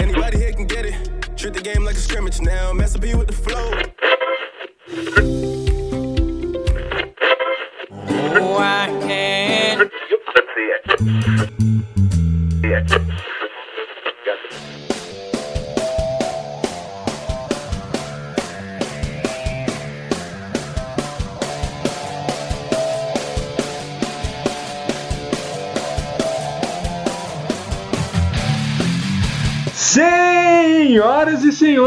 Anybody 0.00 0.38
here 0.38 0.52
can 0.52 0.66
get 0.66 0.86
it. 0.86 0.94
Treat 1.36 1.52
the 1.52 1.60
game 1.62 1.84
like 1.84 1.96
a 1.96 1.98
scrimmage 1.98 2.40
now. 2.40 2.72
Mess 2.72 2.96
up 2.96 3.04
you 3.04 3.18
with 3.18 3.28
the 3.28 3.34
flow. 3.34 3.74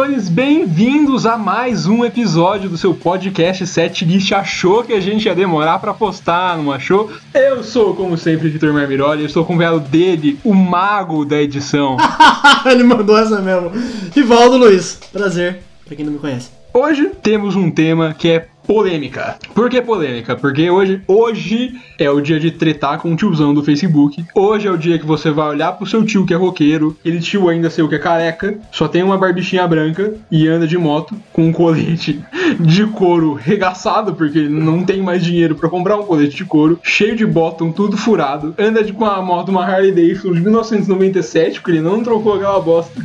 Senhores, 0.09 0.29
bem-vindos 0.29 1.25
a 1.27 1.37
mais 1.37 1.85
um 1.85 2.03
episódio 2.03 2.67
do 2.67 2.77
seu 2.77 2.95
podcast 2.95 3.65
Setlist. 3.67 4.31
Achou 4.31 4.83
que 4.83 4.93
a 4.93 4.99
gente 4.99 5.25
ia 5.25 5.35
demorar 5.35 5.77
pra 5.77 5.93
postar, 5.93 6.57
não 6.57 6.71
achou? 6.71 7.11
Eu 7.31 7.63
sou, 7.63 7.93
como 7.95 8.17
sempre, 8.17 8.49
Vitor 8.49 8.73
Marmiroli, 8.73 9.21
eu 9.21 9.27
estou 9.27 9.45
com 9.45 9.53
o 9.53 9.57
velo 9.57 9.79
dele, 9.79 10.39
o 10.43 10.53
mago 10.53 11.25
da 11.25 11.39
edição. 11.39 11.95
Ele 12.65 12.83
mandou 12.83 13.17
essa 13.17 13.39
mesmo. 13.39 13.71
Rivaldo 14.15 14.57
Luiz, 14.57 14.99
prazer, 15.11 15.59
pra 15.85 15.95
quem 15.95 16.05
não 16.05 16.13
me 16.13 16.19
conhece. 16.19 16.49
Hoje 16.73 17.11
temos 17.21 17.55
um 17.55 17.69
tema 17.69 18.13
que 18.13 18.29
é 18.29 18.47
polêmica. 18.69 19.35
Por 19.55 19.67
que 19.67 19.81
polêmica? 19.81 20.35
Porque 20.35 20.69
hoje, 20.69 21.01
hoje 21.07 21.73
é 21.97 22.07
o 22.07 22.21
dia 22.21 22.39
de 22.39 22.51
tretar 22.51 22.99
com 22.99 23.11
o 23.11 23.15
tiozão 23.15 23.51
do 23.51 23.63
Facebook. 23.63 24.23
Hoje 24.35 24.67
é 24.67 24.71
o 24.71 24.77
dia 24.77 24.99
que 24.99 25.07
você 25.07 25.31
vai 25.31 25.49
olhar 25.49 25.71
pro 25.71 25.87
seu 25.87 26.05
tio 26.05 26.23
que 26.23 26.35
é 26.35 26.37
roqueiro, 26.37 26.95
ele 27.03 27.19
tio 27.19 27.49
ainda 27.49 27.67
seu 27.71 27.89
que 27.89 27.95
é 27.95 27.97
careca, 27.97 28.59
só 28.71 28.87
tem 28.87 29.01
uma 29.01 29.17
barbichinha 29.17 29.67
branca 29.67 30.13
e 30.29 30.47
anda 30.47 30.67
de 30.67 30.77
moto 30.77 31.15
com 31.33 31.47
um 31.47 31.51
colete 31.51 32.23
de 32.59 32.85
couro 32.85 33.33
regaçado, 33.33 34.13
porque 34.13 34.37
ele 34.37 34.49
não 34.49 34.83
tem 34.85 35.01
mais 35.01 35.23
dinheiro 35.23 35.55
pra 35.55 35.67
comprar 35.67 35.97
um 35.97 36.03
colete 36.03 36.35
de 36.35 36.45
couro, 36.45 36.79
cheio 36.83 37.15
de 37.15 37.25
bottom, 37.25 37.71
tudo 37.71 37.97
furado, 37.97 38.53
anda 38.55 38.83
de 38.83 38.93
com 38.93 39.05
a 39.05 39.19
moto, 39.19 39.49
uma 39.49 39.65
Harley 39.65 39.91
Davidson 39.91 40.31
de 40.31 40.41
1997, 40.41 41.59
porque 41.59 41.71
ele 41.71 41.81
não 41.81 42.03
trocou 42.03 42.35
aquela 42.35 42.59
bosta. 42.59 43.03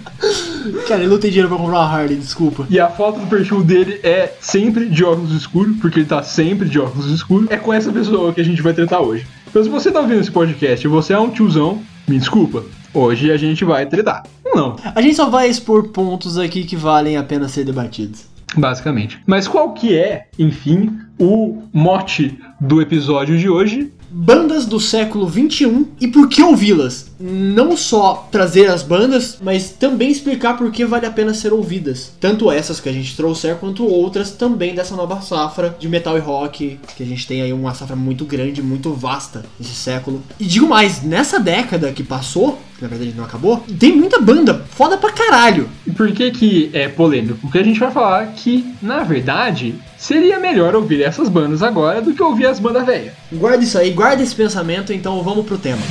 Cara, 0.86 1.00
ele 1.00 1.10
não 1.10 1.18
tem 1.18 1.30
dinheiro 1.30 1.48
pra 1.48 1.56
comprar 1.56 1.78
uma 1.78 1.90
Harley, 1.90 2.16
desculpa. 2.16 2.66
E 2.68 2.78
a 2.78 2.88
foto 2.88 3.20
do 3.20 3.26
perfil 3.26 3.62
dele 3.62 4.00
é 4.02 4.32
sempre 4.40 4.88
de 4.88 5.04
óculos 5.04 5.32
escuros, 5.32 5.53
porque 5.80 6.00
ele 6.00 6.06
tá 6.06 6.22
sempre 6.22 6.68
de 6.68 6.78
óculos 6.78 7.06
escuros. 7.10 7.50
É 7.50 7.56
com 7.56 7.72
essa 7.72 7.92
pessoa 7.92 8.32
que 8.32 8.40
a 8.40 8.44
gente 8.44 8.60
vai 8.62 8.72
tratar 8.72 9.00
hoje. 9.00 9.26
Então, 9.48 9.62
se 9.62 9.68
você 9.70 9.90
tá 9.90 10.00
ouvindo 10.00 10.20
esse 10.20 10.30
podcast 10.30 10.84
e 10.84 10.88
você 10.90 11.12
é 11.12 11.18
um 11.18 11.30
tiozão, 11.30 11.80
me 12.08 12.18
desculpa. 12.18 12.64
Hoje 12.92 13.30
a 13.30 13.36
gente 13.36 13.64
vai 13.64 13.86
tretar. 13.86 14.24
Não, 14.44 14.76
A 14.94 15.00
gente 15.00 15.16
só 15.16 15.28
vai 15.28 15.48
expor 15.48 15.88
pontos 15.88 16.38
aqui 16.38 16.64
que 16.64 16.76
valem 16.76 17.16
a 17.16 17.22
pena 17.22 17.48
ser 17.48 17.64
debatidos. 17.64 18.26
basicamente. 18.56 19.18
Mas 19.26 19.48
qual 19.48 19.72
que 19.72 19.96
é, 19.96 20.26
enfim, 20.38 20.96
o 21.18 21.62
mote 21.72 22.38
do 22.60 22.80
episódio 22.80 23.36
de 23.38 23.48
hoje? 23.48 23.92
Bandas 24.16 24.64
do 24.64 24.78
século 24.78 25.28
XXI 25.28 25.86
e 26.00 26.06
por 26.06 26.28
que 26.28 26.40
ouvi-las? 26.40 27.06
Não 27.18 27.76
só 27.76 28.28
trazer 28.30 28.70
as 28.70 28.80
bandas, 28.80 29.38
mas 29.42 29.70
também 29.70 30.08
explicar 30.08 30.56
por 30.56 30.70
que 30.70 30.84
vale 30.84 31.04
a 31.04 31.10
pena 31.10 31.34
ser 31.34 31.52
ouvidas. 31.52 32.12
Tanto 32.20 32.48
essas 32.48 32.78
que 32.78 32.88
a 32.88 32.92
gente 32.92 33.16
trouxer, 33.16 33.56
quanto 33.56 33.84
outras 33.84 34.30
também 34.30 34.72
dessa 34.72 34.94
nova 34.94 35.20
safra 35.20 35.76
de 35.80 35.88
metal 35.88 36.16
e 36.16 36.20
rock, 36.20 36.78
que 36.96 37.02
a 37.02 37.06
gente 37.06 37.26
tem 37.26 37.42
aí 37.42 37.52
uma 37.52 37.74
safra 37.74 37.96
muito 37.96 38.24
grande, 38.24 38.62
muito 38.62 38.92
vasta 38.92 39.44
nesse 39.58 39.74
século. 39.74 40.22
E 40.38 40.44
digo 40.44 40.68
mais, 40.68 41.02
nessa 41.02 41.40
década 41.40 41.90
que 41.90 42.04
passou, 42.04 42.60
que 42.76 42.82
na 42.82 42.88
verdade 42.88 43.14
não 43.16 43.24
acabou, 43.24 43.64
tem 43.78 43.96
muita 43.96 44.20
banda 44.20 44.64
foda 44.70 44.96
pra 44.96 45.12
caralho. 45.12 45.68
E 45.86 45.90
por 45.90 46.10
que 46.12 46.30
que 46.30 46.70
é 46.72 46.88
polêmico? 46.88 47.38
Porque 47.40 47.58
a 47.58 47.62
gente 47.62 47.78
vai 47.78 47.90
falar 47.90 48.26
que, 48.32 48.74
na 48.82 49.02
verdade, 49.02 49.74
seria 49.96 50.38
melhor 50.38 50.74
ouvir 50.74 51.02
essas 51.02 51.28
bandas 51.28 51.62
agora 51.62 52.02
do 52.02 52.12
que 52.12 52.22
ouvir 52.22 52.46
as 52.46 52.58
bandas 52.58 52.84
velhas. 52.84 53.14
Guarda 53.32 53.62
isso 53.62 53.78
aí, 53.78 53.90
guarda 53.90 54.22
esse 54.22 54.34
pensamento, 54.34 54.92
então 54.92 55.22
vamos 55.22 55.46
pro 55.46 55.58
tema. 55.58 55.82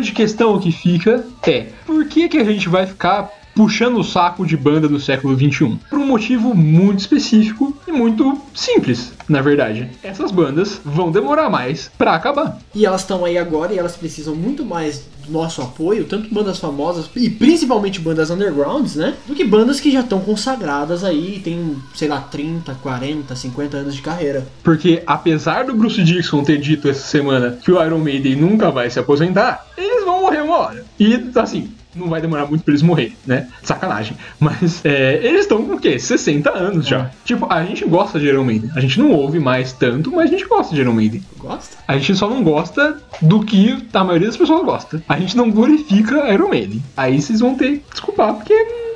Grande 0.00 0.12
questão 0.12 0.58
que 0.58 0.72
fica 0.72 1.24
é. 1.46 1.66
por 1.84 2.06
que, 2.06 2.28
que 2.28 2.38
a 2.38 2.44
gente 2.44 2.68
vai 2.68 2.86
ficar 2.86 3.30
puxando 3.60 3.98
o 3.98 4.02
saco 4.02 4.46
de 4.46 4.56
banda 4.56 4.88
do 4.88 4.98
século 4.98 5.36
XXI? 5.36 5.78
Por 5.90 5.98
um 5.98 6.06
motivo 6.06 6.54
muito 6.54 7.00
específico 7.00 7.76
e 7.86 7.92
muito 7.92 8.40
simples, 8.54 9.12
na 9.28 9.42
verdade. 9.42 9.90
Essas 10.02 10.30
bandas 10.30 10.80
vão 10.82 11.12
demorar 11.12 11.50
mais 11.50 11.90
pra 11.98 12.14
acabar. 12.14 12.58
E 12.74 12.86
elas 12.86 13.02
estão 13.02 13.22
aí 13.22 13.36
agora 13.36 13.74
e 13.74 13.78
elas 13.78 13.98
precisam 13.98 14.34
muito 14.34 14.64
mais 14.64 15.04
do 15.26 15.30
nosso 15.30 15.60
apoio, 15.60 16.06
tanto 16.06 16.32
bandas 16.32 16.58
famosas 16.58 17.10
e 17.14 17.28
principalmente 17.28 18.00
bandas 18.00 18.30
undergrounds, 18.30 18.96
né? 18.96 19.14
Do 19.26 19.34
que 19.34 19.44
bandas 19.44 19.78
que 19.78 19.92
já 19.92 20.00
estão 20.00 20.20
consagradas 20.20 21.04
aí, 21.04 21.36
e 21.36 21.40
tem, 21.40 21.76
sei 21.94 22.08
lá, 22.08 22.18
30, 22.18 22.74
40, 22.76 23.36
50 23.36 23.76
anos 23.76 23.94
de 23.94 24.00
carreira. 24.00 24.46
Porque 24.62 25.02
apesar 25.06 25.66
do 25.66 25.74
Bruce 25.74 26.02
Dixon 26.02 26.42
ter 26.42 26.58
dito 26.58 26.88
essa 26.88 27.06
semana 27.06 27.58
que 27.62 27.70
o 27.70 27.84
Iron 27.84 27.98
Maiden 27.98 28.36
nunca 28.36 28.70
vai 28.70 28.88
se 28.88 28.98
aposentar, 28.98 29.66
eles 29.76 30.02
vão 30.02 30.22
morrer 30.22 30.40
uma 30.40 30.56
hora. 30.56 30.84
E 30.98 31.30
assim, 31.34 31.70
não 31.94 32.08
vai 32.08 32.20
demorar 32.20 32.46
muito 32.46 32.62
pra 32.62 32.72
eles 32.72 32.82
morrer, 32.82 33.12
né? 33.26 33.48
Sacanagem. 33.62 34.16
Mas 34.38 34.84
é, 34.84 35.20
eles 35.22 35.42
estão 35.42 35.64
com 35.64 35.74
o 35.74 35.80
quê? 35.80 35.98
60 35.98 36.50
anos 36.50 36.86
já. 36.86 37.10
Tipo, 37.24 37.46
a 37.52 37.64
gente 37.64 37.84
gosta 37.84 38.18
de 38.18 38.26
Iron 38.26 38.44
Maiden. 38.44 38.70
A 38.74 38.80
gente 38.80 38.98
não 38.98 39.12
ouve 39.12 39.38
mais 39.38 39.72
tanto, 39.72 40.10
mas 40.10 40.30
a 40.30 40.32
gente 40.32 40.46
gosta 40.46 40.74
de 40.74 40.80
Iron 40.80 40.92
Maiden. 40.92 41.22
Gosta? 41.38 41.76
A 41.86 41.96
gente 41.98 42.14
só 42.14 42.28
não 42.28 42.42
gosta 42.42 42.96
do 43.20 43.40
que 43.44 43.76
a 43.92 44.04
maioria 44.04 44.28
das 44.28 44.36
pessoas 44.36 44.64
gosta. 44.64 45.02
A 45.08 45.18
gente 45.18 45.36
não 45.36 45.50
glorifica 45.50 46.32
Iron 46.32 46.48
Maiden. 46.48 46.82
Aí 46.96 47.20
vocês 47.20 47.40
vão 47.40 47.54
ter 47.54 47.78
que 47.78 47.90
desculpar, 47.90 48.34
porque 48.34 48.54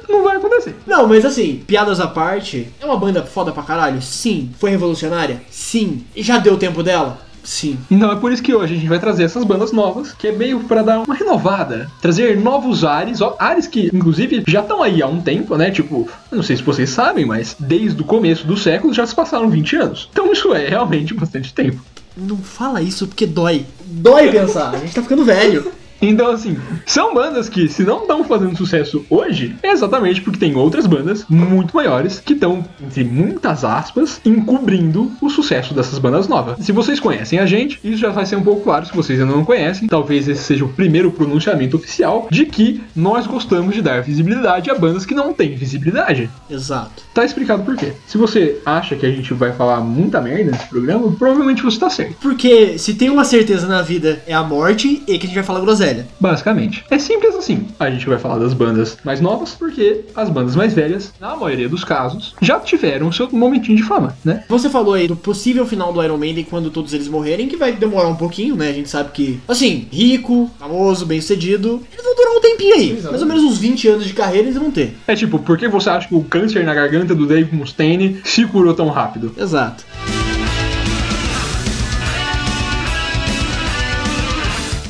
não 0.09 0.23
vai 0.23 0.37
acontecer. 0.37 0.77
Não, 0.87 1.07
mas 1.09 1.25
assim, 1.25 1.63
piadas 1.67 2.01
à 2.01 2.07
parte, 2.07 2.69
é 2.81 2.85
uma 2.85 2.97
banda 2.97 3.23
foda 3.23 3.53
pra 3.53 3.63
caralho? 3.63 4.01
Sim. 4.01 4.51
Foi 4.59 4.71
revolucionária? 4.71 5.43
Sim. 5.51 6.05
E 6.15 6.23
já 6.23 6.39
deu 6.39 6.57
tempo 6.57 6.83
dela? 6.83 7.19
Sim. 7.45 7.79
Então 7.91 8.11
é 8.11 8.17
por 8.17 8.33
isso 8.33 8.43
que 8.43 8.55
hoje 8.55 8.75
a 8.75 8.77
gente 8.77 8.89
vai 8.89 8.99
trazer 8.99 9.25
essas 9.25 9.45
bandas 9.45 9.71
novas, 9.71 10.13
que 10.13 10.29
é 10.29 10.33
meio 10.33 10.61
pra 10.61 10.83
dar 10.83 11.01
uma 11.01 11.15
renovada, 11.15 11.91
trazer 12.01 12.41
novos 12.41 12.85
ares, 12.85 13.21
ó, 13.21 13.37
ares 13.39 13.67
que 13.67 13.91
inclusive 13.93 14.43
já 14.49 14.61
estão 14.61 14.83
aí 14.83 15.03
há 15.03 15.07
um 15.07 15.21
tempo, 15.21 15.57
né? 15.57 15.71
Tipo, 15.71 16.09
não 16.33 16.43
sei 16.43 16.57
se 16.57 16.63
vocês 16.63 16.91
sabem, 16.91 17.25
mas 17.25 17.55
desde 17.59 18.01
o 18.01 18.05
começo 18.05 18.47
do 18.47 18.57
século 18.57 18.95
já 18.95 19.07
se 19.07 19.15
passaram 19.15 19.51
20 19.51 19.77
anos. 19.77 20.09
Então 20.11 20.33
isso 20.33 20.53
é 20.55 20.67
realmente 20.69 21.13
bastante 21.15 21.53
tempo. 21.53 21.81
Não 22.17 22.39
fala 22.39 22.81
isso 22.81 23.07
porque 23.07 23.27
dói. 23.27 23.67
Dói 23.85 24.31
pensar, 24.31 24.71
a 24.75 24.79
gente 24.79 24.95
tá 24.95 25.03
ficando 25.03 25.25
velho. 25.25 25.71
Então, 26.01 26.31
assim, 26.31 26.57
são 26.87 27.15
bandas 27.15 27.49
que, 27.49 27.69
se 27.69 27.83
não 27.83 28.03
estão 28.03 28.25
fazendo 28.25 28.57
sucesso 28.57 29.05
hoje, 29.09 29.57
é 29.63 29.71
exatamente 29.71 30.21
porque 30.21 30.39
tem 30.39 30.55
outras 30.55 30.87
bandas 30.87 31.25
muito 31.29 31.75
maiores 31.75 32.21
que 32.21 32.35
estão, 32.35 32.65
entre 32.83 33.05
muitas 33.05 33.65
aspas, 33.65 34.21
encobrindo 34.25 35.13
o 35.21 35.31
sucesso 35.31 35.75
dessas 35.75 35.99
bandas 35.99 36.29
novas. 36.29 36.65
Se 36.65 36.73
vocês 36.73 37.01
conhecem 37.01 37.39
a 37.39 37.47
gente, 37.47 37.81
isso 37.83 37.99
já 37.99 38.11
vai 38.11 38.27
ser 38.27 38.37
um 38.37 38.43
pouco 38.43 38.63
claro. 38.63 38.87
Se 38.87 38.95
vocês 38.95 39.21
ainda 39.21 39.33
não 39.33 39.45
conhecem, 39.45 39.89
talvez 39.89 40.29
esse 40.29 40.43
seja 40.43 40.65
o 40.65 40.69
primeiro 40.69 41.11
pronunciamento 41.11 41.77
oficial 41.77 42.29
de 42.31 42.47
que 42.47 42.83
nós 42.95 43.27
gostamos 43.27 43.75
de 43.75 43.83
dar 43.83 44.03
visibilidade 44.03 44.71
a 44.71 44.75
bandas 44.75 45.07
que 45.07 45.15
não 45.15 45.33
têm 45.33 45.55
visibilidade. 45.55 46.31
Exato. 46.51 47.03
Tá 47.15 47.25
explicado 47.25 47.63
por 47.63 47.77
quê. 47.77 47.93
Se 48.07 48.19
você 48.19 48.61
acha 48.65 48.97
que 48.97 49.07
a 49.07 49.11
gente 49.11 49.33
vai 49.35 49.53
falar 49.53 49.81
muita 49.81 50.21
merda 50.21 50.51
nesse 50.51 50.69
programa, 50.69 51.13
provavelmente 51.13 51.63
você 51.63 51.79
tá 51.79 51.89
certo. 51.89 52.17
Porque 52.21 52.79
se 52.79 52.95
tem 52.95 53.11
uma 53.11 53.25
certeza 53.25 53.67
na 53.67 53.83
vida 53.83 54.23
é 54.27 54.35
a 54.35 54.43
morte 54.43 55.03
e 55.07 55.19
que 55.19 55.27
a 55.27 55.29
gente 55.29 55.35
vai 55.35 55.45
falar 55.45 55.61
groselha. 55.61 55.94
Basicamente. 56.19 56.85
É 56.91 56.99
simples 56.99 57.35
assim. 57.35 57.67
A 57.79 57.91
gente 57.91 58.07
vai 58.07 58.19
falar 58.19 58.39
das 58.39 58.55
bandas 58.55 58.97
mais 59.05 59.21
novas, 59.21 59.51
porque 59.51 60.05
as 60.15 60.29
bandas 60.29 60.57
mais 60.57 60.73
velhas, 60.73 61.13
na 61.21 61.37
maioria 61.37 61.69
dos 61.69 61.85
casos, 61.85 62.35
já 62.41 62.59
tiveram 62.61 63.13
seu 63.13 63.29
momentinho 63.31 63.77
de 63.77 63.83
fama, 63.83 64.17
né? 64.25 64.45
Você 64.49 64.71
falou 64.71 64.95
aí 64.95 65.07
do 65.07 65.17
possível 65.17 65.67
final 65.67 65.93
do 65.93 66.03
Iron 66.03 66.17
Maiden 66.17 66.45
quando 66.45 66.71
todos 66.71 66.93
eles 66.93 67.09
morrerem, 67.09 67.49
que 67.49 67.57
vai 67.57 67.73
demorar 67.73 68.09
um 68.09 68.17
pouquinho, 68.17 68.57
né? 68.57 68.71
A 68.71 68.73
gente 68.73 68.89
sabe 68.89 69.11
que, 69.13 69.41
assim, 69.47 69.87
rico, 69.91 70.51
famoso, 70.59 71.07
bem 71.07 71.21
sucedido, 71.21 71.83
eles 71.93 72.05
vão 72.05 72.15
durar 72.15 72.33
um 72.37 72.41
tempinho 72.41 72.75
aí. 72.75 73.03
Mais 73.03 73.23
ou 73.23 73.29
menos 73.29 73.43
uns 73.45 73.59
20 73.59 73.89
anos 73.89 74.05
de 74.05 74.13
carreira 74.13 74.49
eles 74.49 74.59
vão 74.59 74.71
ter. 74.71 74.97
É 75.07 75.15
tipo, 75.15 75.39
por 75.39 75.59
que 75.59 75.69
você 75.69 75.91
acha 75.91 76.09
que 76.09 76.15
o 76.15 76.23
câncer 76.23 76.65
na 76.65 76.75
garganta 76.75 77.15
do 77.15 77.27
Dave 77.27 77.55
Mustaine 77.55 78.21
se 78.25 78.45
curou 78.47 78.75
tão 78.75 78.89
rápido? 78.89 79.33
Exato. 79.37 79.85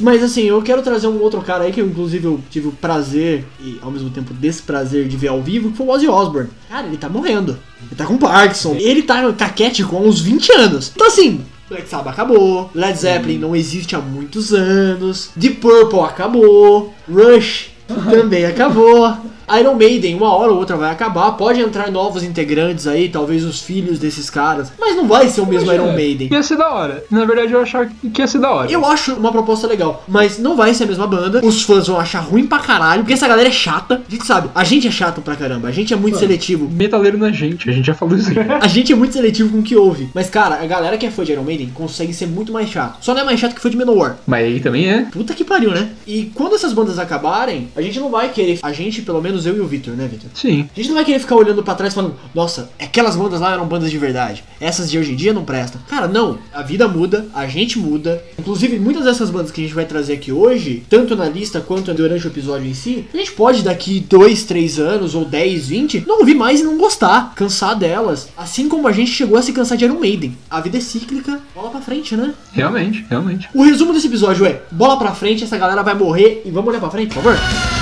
Mas 0.05 0.23
assim, 0.23 0.43
eu 0.43 0.61
quero 0.61 0.83
trazer 0.83 1.07
um 1.07 1.19
outro 1.19 1.41
cara 1.41 1.65
aí 1.65 1.73
que 1.73 1.81
eu, 1.81 1.87
inclusive 1.87 2.27
eu 2.27 2.39
tive 2.51 2.69
o 2.69 2.73
prazer 2.73 3.43
e 3.59 3.79
ao 3.81 3.91
mesmo 3.91 4.11
tempo 4.11 4.35
desprazer 4.35 5.09
de 5.09 5.17
ver 5.17 5.29
ao 5.29 5.41
vivo, 5.41 5.71
que 5.71 5.79
foi 5.79 5.87
o 5.87 5.89
Ozzy 5.89 6.07
Osbourne. 6.07 6.51
Cara, 6.69 6.87
ele 6.87 6.99
tá 6.99 7.09
morrendo. 7.09 7.59
Ele 7.81 7.97
tá 7.97 8.05
com 8.05 8.19
Parkinson. 8.19 8.77
Ele 8.79 9.03
tá 9.03 9.33
caquético 9.33 9.97
há 9.97 10.01
uns 10.01 10.21
20 10.21 10.53
anos. 10.53 10.93
Então 10.95 11.07
assim, 11.07 11.41
Black 11.71 11.89
Sabbath 11.89 12.13
acabou, 12.13 12.71
Led 12.75 12.99
Zeppelin 12.99 13.39
não 13.39 13.57
existe 13.57 13.97
há 13.97 13.99
muitos 13.99 14.53
anos, 14.53 15.31
Deep 15.35 15.57
Purple 15.57 16.01
acabou, 16.01 16.93
Rush 17.11 17.71
também 18.11 18.45
acabou. 18.45 19.17
Iron 19.59 19.75
Maiden, 19.75 20.15
uma 20.15 20.35
hora 20.35 20.53
ou 20.53 20.59
outra 20.59 20.77
vai 20.77 20.91
acabar. 20.91 21.33
Pode 21.33 21.61
entrar 21.61 21.91
novos 21.91 22.23
integrantes 22.23 22.87
aí, 22.87 23.09
talvez 23.09 23.45
os 23.45 23.61
filhos 23.61 23.99
desses 23.99 24.31
caras. 24.31 24.73
Mas 24.79 24.97
não 24.97 25.07
vai 25.07 25.29
ser 25.29 25.41
o 25.41 25.47
mesmo 25.47 25.73
Iron 25.73 25.93
Maiden. 25.93 26.29
Ia 26.31 26.43
ser 26.43 26.57
da 26.57 26.73
hora. 26.73 27.05
Na 27.11 27.25
verdade, 27.25 27.53
eu 27.53 27.61
achava 27.61 27.87
que 27.87 28.21
ia 28.21 28.27
ser 28.27 28.39
da 28.39 28.51
hora. 28.51 28.71
Eu 28.71 28.85
acho 28.87 29.15
uma 29.15 29.33
proposta 29.33 29.67
legal, 29.67 30.05
mas 30.09 30.39
não 30.39 30.57
vai 30.57 30.75
ser 30.75 30.85
a 30.85 30.87
mesma 30.87 31.07
banda. 31.07 31.41
Os 31.45 31.63
fãs 31.63 31.87
vão 31.87 31.99
achar 31.99 32.21
ruim 32.21 32.47
pra 32.47 32.59
caralho, 32.59 33.03
porque 33.03 33.15
essa 33.15 33.29
galera 33.29 33.49
é 33.49 33.53
chata. 33.53 34.03
A 34.07 34.11
gente 34.11 34.27
sabe, 34.27 34.51
a 34.55 34.65
gente 34.65 34.89
é 34.89 34.91
chato 34.91 35.21
pra 35.21 35.37
caramba, 35.37 35.69
a 35.69 35.73
gente 35.73 35.93
é 35.93 35.97
muito 35.97 36.19
seletivo. 36.19 36.69
Metaleiro 36.71 37.19
na 37.19 37.31
gente, 37.31 37.69
a 37.69 37.73
gente 37.73 37.87
já 37.87 37.95
falou 37.95 38.17
isso 38.17 38.31
aí. 38.31 38.35
A 38.65 38.67
gente 38.67 38.93
é 38.93 38.97
muito 38.97 39.13
seletivo 39.13 39.51
com 39.51 39.59
o 39.59 39.63
que 39.63 39.77
ouve. 39.77 40.09
Mas, 40.15 40.31
cara, 40.31 40.57
a 40.63 40.67
galera 40.67 40.97
que 40.97 41.05
é 41.05 41.11
fã 41.11 41.25
de 41.25 41.33
Iron 41.33 41.43
Maiden 41.43 41.71
consegue 41.75 42.13
ser 42.15 42.27
muito 42.27 42.53
mais 42.53 42.71
chato. 42.71 42.99
Só 43.01 43.13
não 43.13 43.21
é 43.23 43.25
mais 43.25 43.39
chato 43.39 43.55
que 43.55 43.61
fã 43.61 43.69
de 43.69 43.77
Manowar. 43.77 44.17
Mas 44.27 44.45
aí 44.45 44.61
também 44.61 44.89
é. 44.89 45.03
Puta 45.03 45.35
que 45.35 45.45
pariu, 45.45 45.71
né? 45.71 45.91
E 46.07 46.31
quando 46.35 46.55
essas 46.55 46.73
bandas 46.73 46.99
acabarem, 46.99 47.69
a 47.77 47.83
gente 47.83 47.99
não 48.01 48.11
vai 48.11 48.31
querer. 48.31 48.59
A 48.63 48.73
gente, 48.73 49.03
pelo 49.03 49.21
menos 49.21 49.44
eu 49.47 49.57
e 49.57 49.61
o 49.61 49.67
Victor, 49.67 49.95
né, 49.95 50.07
Victor? 50.07 50.31
Sim. 50.35 50.69
A 50.73 50.77
gente 50.77 50.89
não 50.89 50.97
vai 50.97 51.05
querer 51.05 51.19
ficar 51.19 51.37
olhando 51.37 51.63
pra 51.63 51.75
trás 51.75 51.95
falando, 51.95 52.15
nossa, 52.35 52.71
aquelas 52.79 53.17
bandas 53.17 53.41
lá 53.41 53.53
eram 53.53 53.67
bandas 53.67 53.91
de 53.91 53.99
verdade. 53.99 54.45
Essas 54.61 54.91
de 54.91 54.99
hoje 54.99 55.13
em 55.13 55.17
dia 55.17 55.33
não 55.33 55.45
prestam. 55.45 55.81
Cara, 55.89 56.09
não. 56.09 56.39
A 56.53 56.63
vida 56.63 56.87
muda, 56.89 57.27
a 57.35 57.47
gente 57.47 57.79
muda. 57.79 58.23
Inclusive, 58.39 58.79
muitas 58.79 59.05
dessas 59.05 59.31
bandas 59.31 59.51
que 59.51 59.61
a 59.61 59.65
gente 59.65 59.75
vai 59.75 59.85
trazer 59.85 60.15
aqui 60.15 60.33
hoje, 60.33 60.83
tanto 60.89 61.17
na 61.17 61.29
lista 61.29 61.61
quanto 61.61 61.93
durante 61.95 62.27
o 62.27 62.31
episódio 62.31 62.69
em 62.69 62.75
si, 62.75 63.07
a 63.13 63.17
gente 63.17 63.33
pode 63.33 63.63
daqui 63.63 64.01
2, 64.01 64.45
3 64.45 64.79
anos 64.79 65.15
ou 65.15 65.25
10, 65.25 65.69
20, 65.69 66.05
não 66.07 66.21
ouvir 66.21 66.35
mais 66.35 66.61
e 66.61 66.65
não 66.65 66.79
gostar, 66.79 67.35
cansar 67.35 67.77
delas. 67.77 68.29
Assim 68.37 68.69
como 68.69 68.89
a 68.89 68.93
gente 68.93 69.11
chegou 69.11 69.39
a 69.39 69.43
se 69.43 69.53
cansar 69.53 69.77
de 69.77 69.85
Iron 69.85 69.99
Maiden. 69.99 70.37
A 70.51 70.61
vida 70.61 70.79
é 70.79 70.81
cíclica, 70.81 71.41
bola 71.55 71.71
pra 71.71 71.81
frente, 71.81 72.17
né? 72.17 72.35
Realmente, 72.53 73.05
realmente. 73.09 73.49
O 73.55 73.63
resumo 73.63 73.93
desse 73.93 74.07
episódio 74.07 74.47
é: 74.47 74.63
bola 74.71 74.99
pra 74.99 75.15
frente, 75.15 75.45
essa 75.45 75.59
galera 75.59 75.83
vai 75.83 75.95
morrer 75.95 76.43
e 76.45 76.51
vamos 76.51 76.69
olhar 76.69 76.81
pra 76.81 76.91
frente, 76.91 77.15
por 77.15 77.23
favor? 77.23 77.74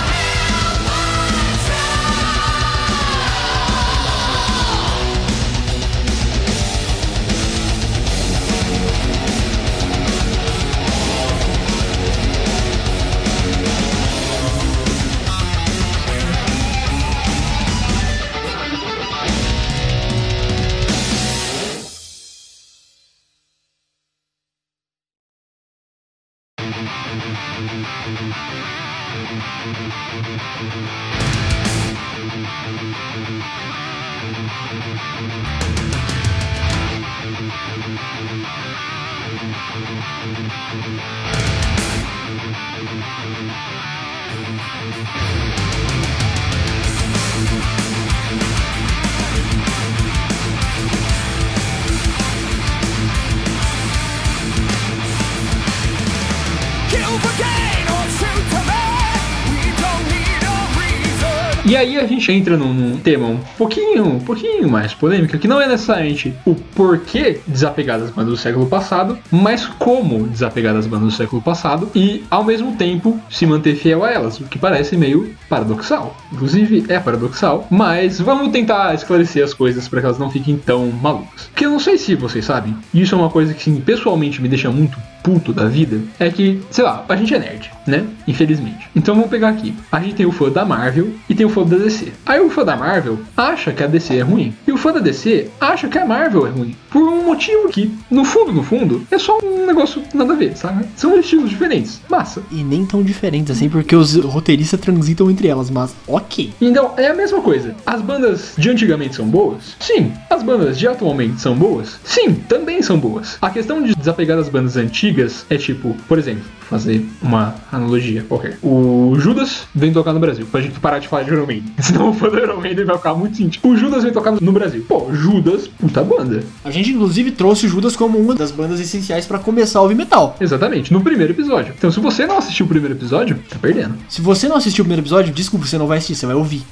E 61.72 61.76
aí 61.76 61.98
a 61.98 62.06
gente 62.06 62.30
entra 62.30 62.54
num, 62.54 62.70
num 62.74 62.98
tema 62.98 63.26
um 63.26 63.38
pouquinho, 63.56 64.06
um 64.06 64.20
pouquinho 64.20 64.68
mais 64.68 64.92
polêmico, 64.92 65.38
que 65.38 65.48
não 65.48 65.58
é 65.58 65.66
necessariamente 65.66 66.34
o 66.44 66.54
porquê 66.54 67.40
desapegar 67.46 67.98
das 67.98 68.10
bandas 68.10 68.32
do 68.32 68.36
século 68.36 68.66
passado, 68.66 69.18
mas 69.30 69.64
como 69.64 70.28
desapegar 70.28 70.74
das 70.74 70.86
bandas 70.86 71.14
do 71.14 71.16
século 71.16 71.40
passado 71.40 71.90
e, 71.94 72.24
ao 72.28 72.44
mesmo 72.44 72.76
tempo, 72.76 73.18
se 73.30 73.46
manter 73.46 73.74
fiel 73.74 74.04
a 74.04 74.10
elas, 74.10 74.38
o 74.38 74.44
que 74.44 74.58
parece 74.58 74.98
meio 74.98 75.34
paradoxal. 75.48 76.14
Inclusive, 76.30 76.84
é 76.90 77.00
paradoxal, 77.00 77.66
mas 77.70 78.20
vamos 78.20 78.52
tentar 78.52 78.94
esclarecer 78.94 79.42
as 79.42 79.54
coisas 79.54 79.88
para 79.88 80.00
que 80.00 80.06
elas 80.06 80.18
não 80.18 80.30
fiquem 80.30 80.58
tão 80.58 80.88
malucas. 80.90 81.46
Porque 81.46 81.64
eu 81.64 81.70
não 81.70 81.80
sei 81.80 81.96
se 81.96 82.14
vocês 82.14 82.44
sabem, 82.44 82.76
isso 82.92 83.14
é 83.14 83.18
uma 83.18 83.30
coisa 83.30 83.54
que, 83.54 83.80
pessoalmente 83.80 84.42
me 84.42 84.48
deixa 84.48 84.70
muito 84.70 84.98
puto 85.22 85.52
da 85.52 85.66
vida, 85.66 86.00
é 86.18 86.30
que, 86.30 86.60
sei 86.70 86.84
lá, 86.84 87.04
a 87.08 87.16
gente 87.16 87.34
é 87.34 87.38
nerd, 87.38 87.70
né? 87.86 88.04
Infelizmente. 88.26 88.88
Então 88.94 89.14
vamos 89.14 89.30
pegar 89.30 89.48
aqui. 89.48 89.74
A 89.90 90.00
gente 90.00 90.14
tem 90.14 90.26
o 90.26 90.32
fã 90.32 90.50
da 90.50 90.64
Marvel 90.64 91.10
e 91.28 91.34
tem 91.34 91.46
o 91.46 91.48
fã 91.48 91.64
da 91.64 91.76
DC. 91.76 92.12
Aí 92.26 92.40
o 92.40 92.50
fã 92.50 92.64
da 92.64 92.76
Marvel 92.76 93.18
acha 93.36 93.72
que 93.72 93.82
a 93.82 93.86
DC 93.86 94.16
é 94.16 94.22
ruim. 94.22 94.54
E 94.66 94.72
o 94.72 94.76
fã 94.76 94.92
da 94.92 95.00
DC 95.00 95.48
acha 95.60 95.88
que 95.88 95.98
a 95.98 96.04
Marvel 96.04 96.46
é 96.46 96.50
ruim. 96.50 96.76
Por 96.90 97.02
um 97.02 97.24
motivo 97.24 97.68
que, 97.68 97.92
no 98.10 98.24
fundo, 98.24 98.52
no 98.52 98.62
fundo, 98.62 99.06
é 99.10 99.18
só 99.18 99.38
um 99.42 99.66
negócio 99.66 100.02
nada 100.12 100.32
a 100.32 100.36
ver, 100.36 100.56
sabe? 100.56 100.84
São 100.96 101.18
estilos 101.18 101.50
diferentes. 101.50 102.00
Massa. 102.08 102.42
E 102.50 102.62
nem 102.62 102.84
tão 102.84 103.02
diferentes 103.02 103.56
assim, 103.56 103.68
porque 103.68 103.94
os 103.94 104.16
roteiristas 104.16 104.80
transitam 104.80 105.30
entre 105.30 105.48
elas, 105.48 105.70
mas 105.70 105.94
ok. 106.06 106.52
Então, 106.60 106.92
é 106.96 107.08
a 107.08 107.14
mesma 107.14 107.40
coisa. 107.40 107.74
As 107.86 108.00
bandas 108.00 108.54
de 108.58 108.70
antigamente 108.70 109.14
são 109.14 109.26
boas? 109.26 109.76
Sim. 109.80 110.12
As 110.28 110.42
bandas 110.42 110.78
de 110.78 110.86
atualmente 110.88 111.40
são 111.40 111.54
boas? 111.54 111.98
Sim, 112.04 112.34
também 112.34 112.82
são 112.82 112.98
boas. 112.98 113.38
A 113.40 113.50
questão 113.50 113.82
de 113.82 113.94
desapegar 113.94 114.36
das 114.36 114.48
bandas 114.48 114.76
antigas 114.76 115.11
é 115.50 115.56
tipo, 115.56 115.96
por 116.08 116.18
exemplo, 116.18 116.42
fazer 116.68 117.06
uma 117.20 117.54
analogia 117.70 118.24
qualquer. 118.26 118.58
O 118.62 119.14
Judas 119.18 119.66
vem 119.74 119.92
tocar 119.92 120.12
no 120.12 120.20
Brasil, 120.20 120.46
pra 120.50 120.60
gente 120.60 120.80
parar 120.80 120.98
de 120.98 121.08
falar 121.08 121.22
de 121.22 121.32
Iron 121.32 121.46
Maiden. 121.46 121.72
Senão 121.78 122.10
o 122.10 122.14
fã 122.14 122.28
do 122.28 122.38
Iron 122.38 122.60
Maiden 122.60 122.84
vai 122.84 122.96
ficar 122.96 123.14
muito 123.14 123.42
íntimo. 123.42 123.70
O 123.70 123.76
Judas 123.76 124.02
vem 124.02 124.12
tocar 124.12 124.32
no 124.32 124.52
Brasil. 124.52 124.84
Pô, 124.88 125.08
Judas, 125.12 125.68
puta 125.68 126.02
banda. 126.02 126.42
A 126.64 126.70
gente 126.70 126.90
inclusive 126.90 127.32
trouxe 127.32 127.66
o 127.66 127.68
Judas 127.68 127.94
como 127.94 128.18
uma 128.18 128.34
das 128.34 128.50
bandas 128.50 128.80
essenciais 128.80 129.26
pra 129.26 129.38
começar 129.38 129.80
a 129.80 129.82
ouvir 129.82 129.94
metal. 129.94 130.36
Exatamente, 130.40 130.92
no 130.92 131.02
primeiro 131.02 131.32
episódio. 131.32 131.74
Então, 131.76 131.90
se 131.90 132.00
você 132.00 132.26
não 132.26 132.38
assistiu 132.38 132.66
o 132.66 132.68
primeiro 132.68 132.94
episódio, 132.94 133.38
tá 133.48 133.58
perdendo. 133.60 133.94
Se 134.08 134.22
você 134.22 134.48
não 134.48 134.56
assistiu 134.56 134.82
o 134.82 134.84
primeiro 134.86 135.02
episódio, 135.02 135.32
desculpa, 135.32 135.66
você 135.66 135.76
não 135.76 135.86
vai 135.86 135.98
assistir, 135.98 136.14
você 136.14 136.26
vai 136.26 136.36
ouvir. 136.36 136.62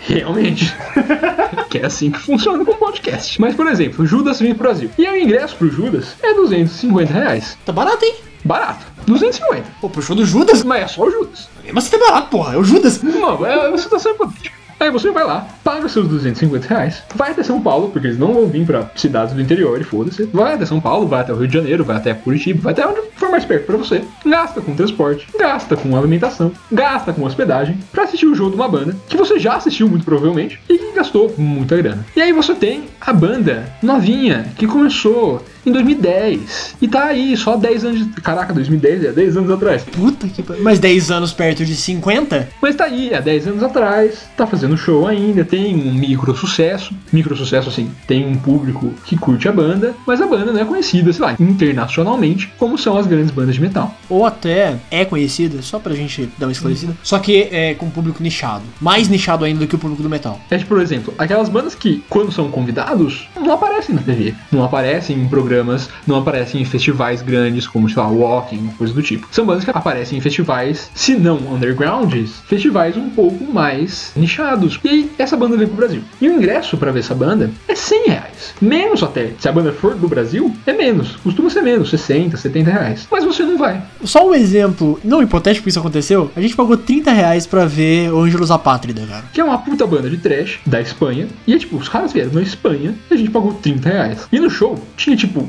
Realmente. 0.00 0.74
que 1.68 1.78
é 1.78 1.86
assim 1.86 2.10
que 2.10 2.18
funciona 2.18 2.64
com 2.64 2.72
podcast. 2.90 3.40
Mas, 3.40 3.54
por 3.54 3.66
exemplo, 3.68 4.04
Judas 4.04 4.40
vem 4.40 4.54
pro 4.54 4.64
Brasil. 4.64 4.90
E 4.98 5.06
o 5.06 5.16
ingresso 5.16 5.56
pro 5.56 5.70
Judas 5.70 6.16
é 6.22 6.34
250 6.34 7.12
reais. 7.12 7.56
Tá 7.64 7.72
barato, 7.72 8.04
hein? 8.04 8.14
Barato. 8.44 8.84
250. 9.06 9.64
Pô, 9.80 9.88
pro 9.88 10.02
show 10.02 10.16
do 10.16 10.24
Judas? 10.24 10.64
Mas 10.64 10.82
é 10.82 10.88
só 10.88 11.02
o 11.02 11.10
Judas. 11.10 11.48
Mas 11.72 11.84
você 11.84 11.98
tá 11.98 12.04
barato, 12.04 12.28
porra, 12.30 12.54
é 12.54 12.58
o 12.58 12.64
Judas. 12.64 13.02
Não, 13.02 13.44
é 13.46 13.68
uma 13.68 13.78
situação 13.78 14.12
hipotética. 14.12 14.59
Aí 14.80 14.90
você 14.90 15.10
vai 15.10 15.24
lá, 15.24 15.46
paga 15.62 15.90
seus 15.90 16.08
250 16.08 16.66
reais, 16.66 17.02
vai 17.14 17.32
até 17.32 17.42
São 17.42 17.60
Paulo, 17.60 17.90
porque 17.90 18.06
eles 18.06 18.18
não 18.18 18.32
vão 18.32 18.46
vir 18.46 18.64
pra 18.64 18.90
cidades 18.96 19.34
do 19.34 19.40
interior 19.42 19.78
e 19.78 19.84
foda-se. 19.84 20.24
Vai 20.32 20.54
até 20.54 20.64
São 20.64 20.80
Paulo, 20.80 21.06
vai 21.06 21.20
até 21.20 21.34
o 21.34 21.36
Rio 21.36 21.48
de 21.48 21.52
Janeiro, 21.52 21.84
vai 21.84 21.96
até 21.96 22.14
Curitiba, 22.14 22.62
vai 22.62 22.72
até 22.72 22.86
onde 22.86 23.02
for 23.14 23.30
mais 23.30 23.44
perto 23.44 23.66
pra 23.66 23.76
você. 23.76 24.02
Gasta 24.24 24.62
com 24.62 24.74
transporte, 24.74 25.28
gasta 25.38 25.76
com 25.76 25.94
alimentação, 25.94 26.50
gasta 26.72 27.12
com 27.12 27.24
hospedagem 27.24 27.78
pra 27.92 28.04
assistir 28.04 28.24
o 28.24 28.34
show 28.34 28.48
de 28.48 28.56
uma 28.56 28.68
banda 28.68 28.96
que 29.06 29.18
você 29.18 29.38
já 29.38 29.56
assistiu 29.56 29.86
muito 29.86 30.06
provavelmente 30.06 30.58
e 30.66 30.78
que 30.78 30.92
gastou 30.92 31.34
muita 31.36 31.76
grana. 31.76 32.06
E 32.16 32.22
aí 32.22 32.32
você 32.32 32.54
tem 32.54 32.84
a 32.98 33.12
banda 33.12 33.70
novinha 33.82 34.46
que 34.56 34.66
começou 34.66 35.44
em 35.64 35.72
2010 35.72 36.76
e 36.80 36.88
tá 36.88 37.04
aí 37.04 37.36
só 37.36 37.56
10 37.56 37.84
anos. 37.84 37.98
De... 37.98 38.20
Caraca, 38.20 38.52
2010 38.54 39.04
é 39.04 39.12
10 39.12 39.36
anos 39.36 39.50
atrás. 39.50 39.82
Puta 39.82 40.26
que 40.26 40.42
pariu. 40.42 40.62
Mas 40.62 40.78
10 40.78 41.10
anos 41.10 41.32
perto 41.32 41.64
de 41.64 41.76
50? 41.76 42.48
Mas 42.62 42.74
tá 42.74 42.84
aí, 42.84 43.14
há 43.14 43.20
10 43.20 43.48
anos 43.48 43.62
atrás, 43.62 44.26
tá 44.36 44.46
fazendo 44.46 44.69
show 44.76 45.06
ainda, 45.06 45.44
tem 45.44 45.74
um 45.74 45.92
micro 45.92 46.34
sucesso. 46.36 46.94
Micro 47.12 47.36
sucesso, 47.36 47.68
assim, 47.68 47.90
tem 48.06 48.26
um 48.26 48.36
público 48.36 48.92
que 49.04 49.16
curte 49.16 49.48
a 49.48 49.52
banda, 49.52 49.94
mas 50.06 50.20
a 50.20 50.26
banda 50.26 50.52
não 50.52 50.60
é 50.60 50.64
conhecida, 50.64 51.12
sei 51.12 51.24
lá, 51.24 51.36
internacionalmente, 51.38 52.52
como 52.58 52.78
são 52.78 52.96
as 52.96 53.06
grandes 53.06 53.30
bandas 53.30 53.54
de 53.54 53.60
metal. 53.60 53.94
Ou 54.08 54.24
até 54.24 54.78
é 54.90 55.04
conhecida, 55.04 55.62
só 55.62 55.78
pra 55.78 55.94
gente 55.94 56.28
dar 56.38 56.46
uma 56.46 56.52
esclarecida. 56.52 56.96
Só 57.02 57.18
que 57.18 57.48
é 57.50 57.74
com 57.74 57.86
um 57.86 57.90
público 57.90 58.22
nichado. 58.22 58.64
Mais 58.80 59.08
nichado 59.08 59.44
ainda 59.44 59.60
do 59.60 59.66
que 59.66 59.74
o 59.74 59.78
público 59.78 60.02
do 60.02 60.10
metal. 60.10 60.40
É 60.50 60.58
tipo, 60.58 60.70
por 60.70 60.80
exemplo, 60.80 61.14
aquelas 61.18 61.48
bandas 61.48 61.74
que, 61.74 62.02
quando 62.08 62.32
são 62.32 62.50
convidados, 62.50 63.28
não 63.36 63.52
aparecem 63.52 63.94
na 63.94 64.02
TV, 64.02 64.34
não 64.50 64.64
aparecem 64.64 65.18
em 65.18 65.28
programas, 65.28 65.88
não 66.06 66.16
aparecem 66.16 66.60
em 66.60 66.64
festivais 66.64 67.22
grandes, 67.22 67.66
como, 67.66 67.88
sei 67.88 68.02
lá, 68.02 68.08
Walking, 68.08 68.68
coisa 68.78 68.92
do 68.92 69.02
tipo. 69.02 69.26
São 69.30 69.46
bandas 69.46 69.64
que 69.64 69.70
aparecem 69.70 70.18
em 70.18 70.20
festivais, 70.20 70.90
se 70.94 71.14
não 71.14 71.36
undergrounds, 71.52 72.40
festivais 72.46 72.96
um 72.96 73.10
pouco 73.10 73.44
mais 73.52 74.12
nichados. 74.16 74.59
E 74.84 74.88
aí, 74.88 75.10
essa 75.18 75.36
banda 75.36 75.56
veio 75.56 75.68
pro 75.68 75.78
Brasil. 75.78 76.02
E 76.20 76.28
o 76.28 76.34
ingresso 76.34 76.76
pra 76.76 76.90
ver 76.90 77.00
essa 77.00 77.14
banda 77.14 77.50
é 77.68 77.74
100 77.74 78.06
reais. 78.06 78.54
Menos 78.60 79.02
até. 79.02 79.30
Se 79.38 79.48
a 79.48 79.52
banda 79.52 79.72
for 79.72 79.94
do 79.94 80.08
Brasil, 80.08 80.54
é 80.66 80.72
menos. 80.72 81.16
Costuma 81.16 81.50
ser 81.50 81.62
menos, 81.62 81.90
60, 81.90 82.36
70 82.36 82.70
reais. 82.70 83.06
Mas 83.10 83.24
você 83.24 83.42
não 83.42 83.56
vai. 83.58 83.82
Só 84.04 84.28
um 84.28 84.34
exemplo, 84.34 85.00
não 85.04 85.22
hipotético 85.22 85.64
que 85.64 85.70
isso 85.70 85.78
aconteceu, 85.78 86.30
a 86.36 86.40
gente 86.40 86.56
pagou 86.56 86.76
30 86.76 87.10
reais 87.12 87.46
pra 87.46 87.64
ver 87.64 88.12
Ângelos 88.12 88.50
Apátrida, 88.50 89.06
cara. 89.06 89.24
Que 89.32 89.40
é 89.40 89.44
uma 89.44 89.58
puta 89.58 89.86
banda 89.86 90.08
de 90.10 90.16
trash 90.16 90.58
da 90.66 90.80
Espanha. 90.80 91.28
E 91.46 91.54
é 91.54 91.58
tipo, 91.58 91.76
os 91.76 91.88
caras 91.88 92.12
vieram 92.12 92.32
na 92.32 92.42
Espanha 92.42 92.94
e 93.10 93.14
a 93.14 93.16
gente 93.16 93.30
pagou 93.30 93.54
30 93.54 93.88
reais. 93.88 94.28
E 94.30 94.38
no 94.38 94.50
show 94.50 94.78
tinha 94.96 95.16
tipo 95.16 95.48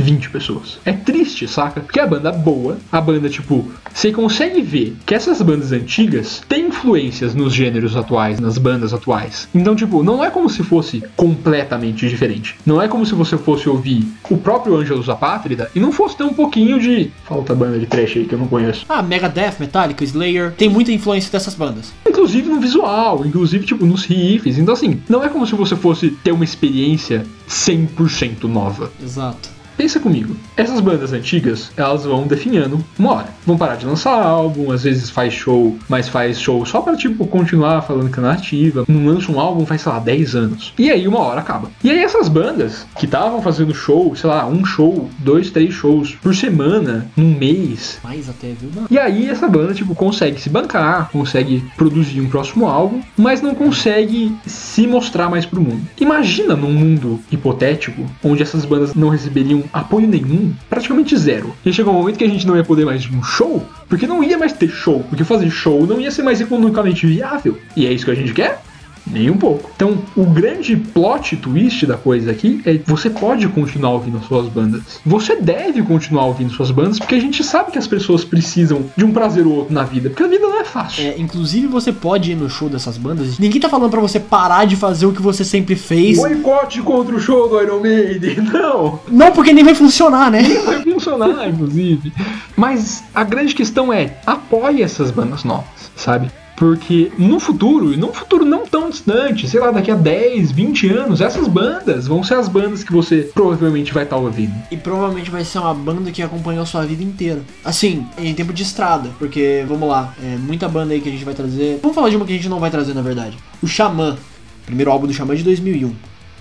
20 0.00 0.30
pessoas. 0.30 0.78
É 0.84 0.92
triste, 0.92 1.46
saca? 1.48 1.80
Porque 1.80 2.00
a 2.00 2.06
banda 2.06 2.32
boa, 2.32 2.78
a 2.90 3.00
banda, 3.00 3.28
tipo, 3.28 3.70
você 3.92 4.12
consegue 4.12 4.62
ver 4.62 4.96
que 5.04 5.14
essas 5.14 5.40
bandas 5.42 5.72
antigas 5.72 6.42
têm 6.48 6.68
influências 6.68 7.34
nos 7.34 7.52
gêneros 7.52 7.96
atuais, 7.96 8.38
nas 8.40 8.58
bandas 8.58 8.92
atuais. 8.92 9.48
Então, 9.54 9.74
tipo, 9.74 10.02
não 10.02 10.24
é 10.24 10.30
como 10.30 10.48
se 10.48 10.62
fosse 10.62 11.02
completamente 11.16 12.08
diferente. 12.08 12.56
Não 12.64 12.80
é 12.80 12.88
como 12.88 13.04
se 13.04 13.14
você 13.14 13.36
fosse 13.36 13.68
ouvir 13.68 14.06
o 14.30 14.36
próprio 14.36 14.76
Angelus 14.76 15.08
Apátrida 15.08 15.70
e 15.74 15.80
não 15.80 15.92
fosse 15.92 16.16
ter 16.16 16.24
um 16.24 16.32
pouquinho 16.32 16.78
de. 16.78 17.10
Falta 17.24 17.54
banda 17.54 17.78
de 17.78 17.86
trash 17.86 18.16
aí 18.16 18.24
que 18.24 18.34
eu 18.34 18.38
não 18.38 18.46
conheço. 18.46 18.86
Ah, 18.88 19.02
Megadeth, 19.02 19.54
Metallica, 19.58 20.04
Slayer, 20.04 20.52
tem 20.52 20.68
muita 20.68 20.92
influência 20.92 21.30
dessas 21.30 21.54
bandas. 21.54 21.92
Inclusive 22.06 22.48
no 22.48 22.60
visual, 22.60 23.24
inclusive, 23.26 23.64
tipo, 23.64 23.84
nos 23.84 24.04
riffs. 24.04 24.58
Então, 24.58 24.74
assim, 24.74 25.00
não 25.08 25.22
é 25.22 25.28
como 25.28 25.46
se 25.46 25.54
você 25.54 25.76
fosse 25.76 26.10
ter 26.10 26.32
uma 26.32 26.44
experiência 26.44 27.24
100% 27.48 28.44
nova. 28.44 28.92
Exato. 29.02 29.57
Pensa 29.78 30.00
comigo, 30.00 30.34
essas 30.58 30.80
bandas 30.80 31.12
antigas, 31.12 31.70
elas 31.76 32.04
vão 32.04 32.26
definhando 32.26 32.84
uma 32.98 33.12
hora. 33.14 33.28
Vão 33.46 33.56
parar 33.56 33.76
de 33.76 33.86
lançar 33.86 34.20
álbum, 34.20 34.72
às 34.72 34.82
vezes 34.82 35.08
faz 35.08 35.32
show, 35.32 35.78
mas 35.88 36.08
faz 36.08 36.40
show 36.40 36.66
só 36.66 36.80
pra, 36.80 36.96
tipo, 36.96 37.26
continuar 37.28 37.80
falando 37.82 38.10
que 38.10 38.18
é 38.18 38.22
nativa. 38.22 38.84
Não 38.88 39.06
lança 39.06 39.30
um 39.30 39.38
álbum 39.38 39.64
faz, 39.64 39.82
sei 39.82 39.92
lá, 39.92 40.00
10 40.00 40.34
anos. 40.34 40.74
E 40.76 40.90
aí 40.90 41.06
uma 41.06 41.20
hora 41.20 41.40
acaba. 41.40 41.70
E 41.82 41.90
aí 41.90 42.02
essas 42.02 42.28
bandas 42.28 42.84
que 42.98 43.04
estavam 43.04 43.40
fazendo 43.40 43.72
show, 43.72 44.14
sei 44.16 44.28
lá, 44.28 44.46
um 44.46 44.64
show, 44.64 45.08
dois, 45.20 45.52
três 45.52 45.72
shows 45.72 46.16
por 46.16 46.34
semana, 46.34 47.08
num 47.16 47.34
mês. 47.34 48.00
Mais 48.02 48.28
até, 48.28 48.48
viu? 48.48 48.70
E 48.90 48.98
aí 48.98 49.28
essa 49.30 49.46
banda, 49.46 49.72
tipo, 49.72 49.94
consegue 49.94 50.40
se 50.40 50.50
bancar, 50.50 51.10
consegue 51.12 51.62
produzir 51.76 52.20
um 52.20 52.28
próximo 52.28 52.66
álbum, 52.66 53.00
mas 53.16 53.40
não 53.40 53.54
consegue 53.54 54.36
se 54.44 54.88
mostrar 54.88 55.30
mais 55.30 55.46
pro 55.46 55.60
mundo. 55.60 55.82
Imagina 56.00 56.56
num 56.56 56.72
mundo 56.72 57.20
hipotético, 57.30 58.04
onde 58.24 58.42
essas 58.42 58.64
bandas 58.64 58.94
não 58.94 59.08
receberiam 59.08 59.62
apoio 59.72 60.08
nenhum, 60.08 60.47
praticamente 60.68 61.16
zero. 61.16 61.54
E 61.64 61.72
chegou 61.72 61.92
um 61.92 61.98
momento 61.98 62.18
que 62.18 62.24
a 62.24 62.28
gente 62.28 62.46
não 62.46 62.56
ia 62.56 62.64
poder 62.64 62.84
mais 62.84 63.02
ir 63.04 63.14
um 63.14 63.22
show, 63.22 63.66
porque 63.88 64.06
não 64.06 64.22
ia 64.22 64.38
mais 64.38 64.52
ter 64.52 64.68
show, 64.68 65.04
porque 65.08 65.24
fazer 65.24 65.50
show 65.50 65.86
não 65.86 66.00
ia 66.00 66.10
ser 66.10 66.22
mais 66.22 66.40
economicamente 66.40 67.06
viável. 67.06 67.58
E 67.76 67.86
é 67.86 67.92
isso 67.92 68.04
que 68.04 68.10
a 68.10 68.14
gente 68.14 68.32
quer? 68.32 68.62
Nem 69.10 69.30
um 69.30 69.36
pouco. 69.36 69.70
Então, 69.74 69.98
o 70.16 70.24
grande 70.24 70.76
plot 70.76 71.36
twist 71.36 71.86
da 71.86 71.96
coisa 71.96 72.30
aqui 72.30 72.60
é 72.64 72.74
que 72.74 72.88
você 72.88 73.08
pode 73.10 73.48
continuar 73.48 73.92
ouvindo 73.92 74.20
suas 74.24 74.48
bandas. 74.48 75.00
Você 75.04 75.36
deve 75.36 75.82
continuar 75.82 76.26
ouvindo 76.26 76.50
suas 76.52 76.70
bandas, 76.70 76.98
porque 76.98 77.14
a 77.14 77.20
gente 77.20 77.42
sabe 77.42 77.72
que 77.72 77.78
as 77.78 77.86
pessoas 77.86 78.24
precisam 78.24 78.84
de 78.96 79.04
um 79.04 79.12
prazer 79.12 79.46
ou 79.46 79.54
outro 79.54 79.74
na 79.74 79.84
vida, 79.84 80.10
porque 80.10 80.22
a 80.22 80.28
vida 80.28 80.46
não 80.46 80.60
é 80.60 80.64
fácil. 80.64 81.04
É, 81.04 81.18
inclusive 81.18 81.66
você 81.66 81.92
pode 81.92 82.32
ir 82.32 82.34
no 82.34 82.48
show 82.48 82.68
dessas 82.68 82.96
bandas. 82.96 83.38
Ninguém 83.38 83.60
tá 83.60 83.68
falando 83.68 83.90
pra 83.90 84.00
você 84.00 84.20
parar 84.20 84.66
de 84.66 84.76
fazer 84.76 85.06
o 85.06 85.12
que 85.12 85.22
você 85.22 85.44
sempre 85.44 85.76
fez. 85.76 86.18
Boicote 86.18 86.82
contra 86.82 87.14
o 87.14 87.20
show 87.20 87.48
do 87.48 87.60
Iron 87.60 87.80
Maiden, 87.80 88.36
não! 88.52 89.00
Não, 89.08 89.32
porque 89.32 89.52
nem 89.52 89.64
vai 89.64 89.74
funcionar, 89.74 90.30
né? 90.30 90.42
vai 90.64 90.82
funcionar, 90.82 91.48
inclusive. 91.48 92.12
Mas 92.56 93.04
a 93.14 93.24
grande 93.24 93.54
questão 93.54 93.92
é, 93.92 94.18
apoie 94.26 94.82
essas 94.82 95.10
bandas 95.10 95.44
novas, 95.44 95.90
sabe? 95.96 96.30
Porque 96.58 97.12
no 97.16 97.38
futuro, 97.38 97.94
e 97.94 97.96
num 97.96 98.12
futuro 98.12 98.44
não 98.44 98.66
tão 98.66 98.90
distante, 98.90 99.46
sei 99.46 99.60
lá, 99.60 99.70
daqui 99.70 99.92
a 99.92 99.94
10, 99.94 100.50
20 100.50 100.88
anos, 100.88 101.20
essas 101.20 101.46
bandas 101.46 102.08
vão 102.08 102.24
ser 102.24 102.34
as 102.34 102.48
bandas 102.48 102.82
que 102.82 102.92
você 102.92 103.30
provavelmente 103.32 103.94
vai 103.94 104.02
estar 104.02 104.16
ouvindo. 104.16 104.52
E 104.68 104.76
provavelmente 104.76 105.30
vai 105.30 105.44
ser 105.44 105.60
uma 105.60 105.72
banda 105.72 106.10
que 106.10 106.20
acompanhou 106.20 106.64
a 106.64 106.66
sua 106.66 106.84
vida 106.84 107.02
inteira. 107.02 107.42
Assim, 107.64 108.04
em 108.18 108.34
tempo 108.34 108.52
de 108.52 108.64
estrada. 108.64 109.10
Porque, 109.20 109.64
vamos 109.68 109.88
lá, 109.88 110.12
é 110.20 110.36
muita 110.36 110.68
banda 110.68 110.94
aí 110.94 111.00
que 111.00 111.08
a 111.08 111.12
gente 111.12 111.24
vai 111.24 111.34
trazer. 111.34 111.78
Vamos 111.80 111.94
falar 111.94 112.10
de 112.10 112.16
uma 112.16 112.26
que 112.26 112.32
a 112.32 112.36
gente 112.36 112.48
não 112.48 112.58
vai 112.58 112.72
trazer, 112.72 112.92
na 112.92 113.02
verdade. 113.02 113.38
O 113.62 113.68
Xamã. 113.68 114.18
Primeiro 114.66 114.90
álbum 114.90 115.06
do 115.06 115.14
Xamã 115.14 115.36
de 115.36 115.44
2001. 115.44 115.94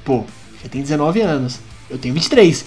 Pô, 0.04 0.24
já 0.64 0.68
tem 0.68 0.82
19 0.82 1.22
anos. 1.22 1.60
Eu 1.90 2.00
tenho 2.00 2.16
23. 2.16 2.66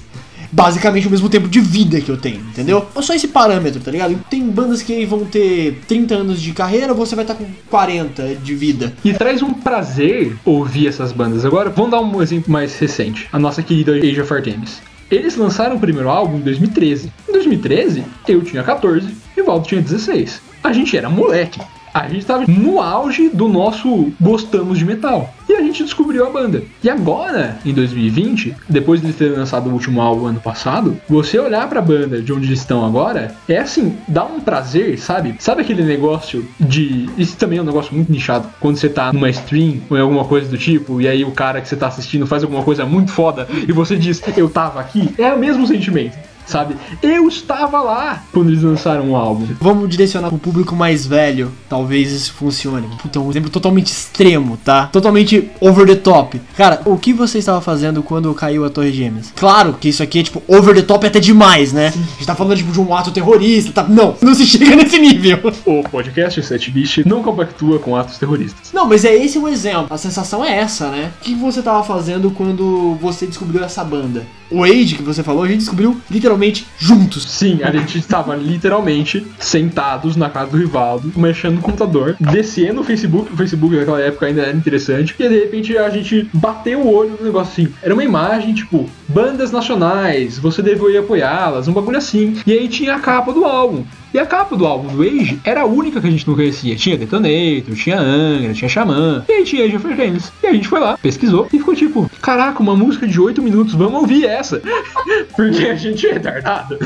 Basicamente 0.53 1.07
o 1.07 1.11
mesmo 1.11 1.29
tempo 1.29 1.49
de 1.49 1.61
vida 1.61 2.01
que 2.01 2.11
eu 2.11 2.17
tenho, 2.17 2.41
entendeu? 2.41 2.87
É 2.95 3.03
só 3.03 3.15
esse 3.15 3.29
parâmetro, 3.29 3.81
tá 3.81 3.91
ligado? 3.91 4.19
Tem 4.29 4.43
bandas 4.43 4.83
que 4.83 5.05
vão 5.07 5.25
ter 5.25 5.81
30 5.87 6.15
anos 6.15 6.41
de 6.41 6.53
carreira, 6.53 6.93
você 6.93 7.15
vai 7.15 7.25
estar 7.25 7.35
com 7.35 7.47
40 7.69 8.37
de 8.37 8.55
vida. 8.55 8.93
E 9.05 9.13
traz 9.13 9.43
um 9.43 9.53
prazer 9.53 10.37
ouvir 10.45 10.89
essas 10.89 11.13
bandas. 11.13 11.45
Agora, 11.45 11.71
vamos 11.71 11.91
dar 11.91 12.01
um 12.01 12.23
exemplo 12.23 12.53
mais 12.53 12.79
recente. 12.79 13.29
A 13.33 13.39
nossa 13.39 13.63
querida 13.63 13.93
Age 13.93 14.21
of 14.21 14.33
Artemis. 14.33 14.81
Eles 15.11 15.37
lançaram 15.37 15.77
o 15.77 15.81
primeiro 15.81 16.09
álbum 16.09 16.37
em 16.37 16.41
2013. 16.41 17.13
Em 17.29 17.33
2013, 17.33 18.05
eu 18.29 18.43
tinha 18.43 18.63
14 18.63 19.09
e 19.37 19.41
o 19.41 19.45
Valdo 19.45 19.67
tinha 19.67 19.83
16. 19.83 20.41
A 20.63 20.73
gente 20.73 20.97
era 20.97 21.11
moleque. 21.11 21.61
A 21.93 22.09
gente 22.09 22.25
tava 22.25 22.45
no 22.47 22.81
auge 22.81 23.29
do 23.29 23.49
nosso 23.49 24.13
gostamos 24.21 24.79
de 24.79 24.85
metal. 24.85 25.35
E 25.49 25.55
a 25.55 25.63
gente 25.63 25.83
descobriu 25.83 26.25
a 26.25 26.31
banda. 26.31 26.63
E 26.83 26.89
agora, 26.89 27.59
em 27.67 27.75
2020, 27.75 28.55
depois 28.69 29.01
de 29.01 29.13
terem 29.13 29.37
lançado 29.37 29.69
o 29.69 29.73
último 29.73 30.01
álbum 30.01 30.27
ano 30.27 30.41
passado, 30.41 30.97
você 31.09 31.41
olhar 31.41 31.69
pra 31.69 31.83
banda 31.83 32.23
de 32.23 32.33
onde 32.33 32.47
eles 32.47 32.61
estão 32.61 32.87
agora, 32.87 33.35
é 33.49 33.59
assim, 33.59 33.97
dá 34.07 34.25
um 34.25 34.41
prazer, 34.41 34.97
sabe? 35.01 35.35
Sabe 35.41 35.63
aquele 35.63 35.83
negócio 35.83 36.47
de. 36.59 37.11
Isso 37.19 37.37
também 37.37 37.59
é 37.59 37.63
um 37.63 37.65
negócio 37.65 37.93
muito 37.93 38.13
nichado. 38.13 38.49
Quando 38.61 38.77
você 38.77 38.89
tá 38.89 39.13
numa 39.13 39.29
stream 39.29 39.81
ou 39.91 39.97
em 39.97 40.01
alguma 40.01 40.25
coisa 40.25 40.49
do 40.49 40.57
tipo, 40.57 41.01
e 41.01 41.09
aí 41.09 41.25
o 41.25 41.33
cara 41.33 41.61
que 41.61 41.69
você 41.69 41.77
tá 41.77 41.89
assistindo 41.89 42.27
faz 42.27 42.45
alguma 42.45 42.63
coisa 42.63 42.87
muito 42.87 43.11
foda 43.11 43.49
e 43.51 43.73
você 43.73 43.97
diz, 43.97 44.23
eu 44.37 44.49
tava 44.49 44.81
aqui, 44.81 45.13
é 45.19 45.33
o 45.35 45.39
mesmo 45.39 45.67
sentimento. 45.67 46.17
Sabe? 46.51 46.77
Eu 47.01 47.29
estava 47.29 47.81
lá 47.81 48.25
quando 48.33 48.49
eles 48.49 48.63
lançaram 48.63 49.11
o 49.11 49.17
álbum. 49.17 49.47
Vamos 49.61 49.89
direcionar 49.89 50.31
pro 50.31 50.39
público 50.39 50.75
mais 50.75 51.07
velho. 51.07 51.53
Talvez 51.69 52.11
isso 52.11 52.33
funcione. 52.33 52.89
Puta, 53.01 53.21
um 53.21 53.31
exemplo 53.31 53.51
totalmente 53.51 53.87
extremo, 53.87 54.57
tá? 54.57 54.87
Totalmente 54.87 55.49
over 55.61 55.87
the 55.87 55.95
top. 55.95 56.41
Cara, 56.57 56.83
o 56.85 56.99
que 56.99 57.13
você 57.13 57.39
estava 57.39 57.61
fazendo 57.61 58.03
quando 58.03 58.35
caiu 58.35 58.65
a 58.65 58.71
Torre 58.71 58.91
Gêmeas? 58.91 59.33
Claro 59.37 59.75
que 59.75 59.91
isso 59.91 60.03
aqui 60.03 60.19
é 60.19 60.23
tipo 60.25 60.43
over 60.49 60.75
the 60.75 60.83
top 60.83 61.07
até 61.07 61.21
demais, 61.21 61.73
né? 61.73 61.89
A 61.89 61.91
gente 61.91 62.27
tá 62.27 62.35
falando 62.35 62.57
tipo 62.57 62.73
de 62.73 62.81
um 62.81 62.93
ato 62.93 63.13
terrorista, 63.13 63.71
tá? 63.71 63.85
Não, 63.85 64.17
não 64.21 64.35
se 64.35 64.45
chega 64.45 64.75
nesse 64.77 64.99
nível. 64.99 65.39
O 65.65 65.85
podcast 65.89 66.43
7 66.43 66.71
Bicho 66.73 67.03
não 67.07 67.23
compactua 67.23 67.79
com 67.79 67.95
atos 67.95 68.19
terroristas. 68.19 68.73
Não, 68.73 68.89
mas 68.89 69.05
é 69.05 69.15
esse 69.15 69.39
o 69.39 69.47
exemplo. 69.47 69.87
A 69.89 69.97
sensação 69.97 70.45
é 70.45 70.59
essa, 70.59 70.89
né? 70.89 71.13
O 71.21 71.25
que 71.25 71.35
você 71.37 71.63
tava 71.63 71.85
fazendo 71.85 72.31
quando 72.33 72.97
você 73.01 73.25
descobriu 73.25 73.63
essa 73.63 73.85
banda? 73.85 74.27
O 74.51 74.65
Age 74.65 74.97
que 74.97 75.03
você 75.03 75.23
falou, 75.23 75.45
a 75.45 75.49
gente 75.49 75.59
descobriu 75.59 76.01
literalmente 76.11 76.67
juntos. 76.79 77.25
Sim, 77.25 77.61
a 77.63 77.71
gente 77.71 77.99
estava 77.99 78.35
literalmente 78.35 79.25
sentados 79.39 80.17
na 80.17 80.29
casa 80.29 80.51
do 80.51 80.57
Rivaldo, 80.57 81.13
mexendo 81.17 81.57
no 81.57 81.63
computador, 81.63 82.17
descendo 82.19 82.81
o 82.81 82.85
Facebook. 82.85 83.33
O 83.33 83.37
Facebook 83.37 83.77
naquela 83.77 84.01
época 84.01 84.27
ainda 84.27 84.43
era 84.43 84.57
interessante. 84.57 85.15
E 85.19 85.29
de 85.29 85.39
repente 85.39 85.77
a 85.79 85.89
gente 85.91 86.29
bateu 86.33 86.81
o 86.81 86.93
olho 86.93 87.17
no 87.19 87.25
negócio 87.25 87.53
assim. 87.53 87.73
Era 87.83 87.95
uma 87.95 88.05
imagem 88.05 88.53
tipo, 88.55 88.89
bandas 89.09 89.53
nacionais, 89.53 90.39
você 90.39 90.63
deveria 90.63 91.01
apoiá-las, 91.01 91.69
um 91.69 91.73
bagulho 91.73 91.99
assim. 91.99 92.37
E 92.47 92.53
aí 92.53 92.69
tinha 92.69 92.95
a 92.95 93.01
capa 93.01 93.33
do 93.33 93.45
álbum. 93.45 93.85
E 94.13 94.19
a 94.19 94.27
capa 94.27 94.57
do 94.57 94.67
álbum 94.67 94.89
do 94.89 95.03
Age 95.03 95.41
era 95.45 95.63
a 95.63 95.65
única 95.65 96.01
que 96.01 96.07
a 96.07 96.11
gente 96.11 96.27
não 96.27 96.35
conhecia. 96.35 96.75
Tinha 96.75 96.97
Detonator, 96.97 97.75
tinha 97.75 97.99
Angra, 97.99 98.53
tinha 98.53 98.69
Xamã, 98.69 99.25
e 99.29 99.33
aí 99.33 99.45
tinha 99.45 99.65
Age 99.65 99.77
of 99.77 99.95
Games. 99.95 100.33
E 100.43 100.47
a 100.47 100.53
gente 100.53 100.69
foi 100.69 100.81
lá, 100.81 100.99
pesquisou 100.99 101.47
e 101.53 101.59
ficou 101.59 101.75
tipo, 101.75 102.11
caraca, 102.21 102.61
uma 102.61 102.75
música 102.75 103.07
de 103.07 103.21
8 103.21 103.41
minutos, 103.41 103.75
vamos 103.75 104.01
ouvir 104.01 104.25
essa. 104.25 104.61
Porque 105.37 105.65
a 105.65 105.75
gente 105.75 106.07
é 106.07 106.15
retardado. 106.15 106.77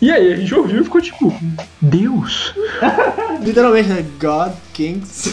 E 0.00 0.10
aí 0.10 0.32
a 0.32 0.36
gente 0.36 0.54
ouviu 0.54 0.80
e 0.80 0.84
ficou 0.84 1.00
tipo, 1.00 1.34
Deus. 1.80 2.54
Literalmente, 3.44 3.88
né? 3.88 4.04
God 4.18 4.52
Kings. 4.74 5.32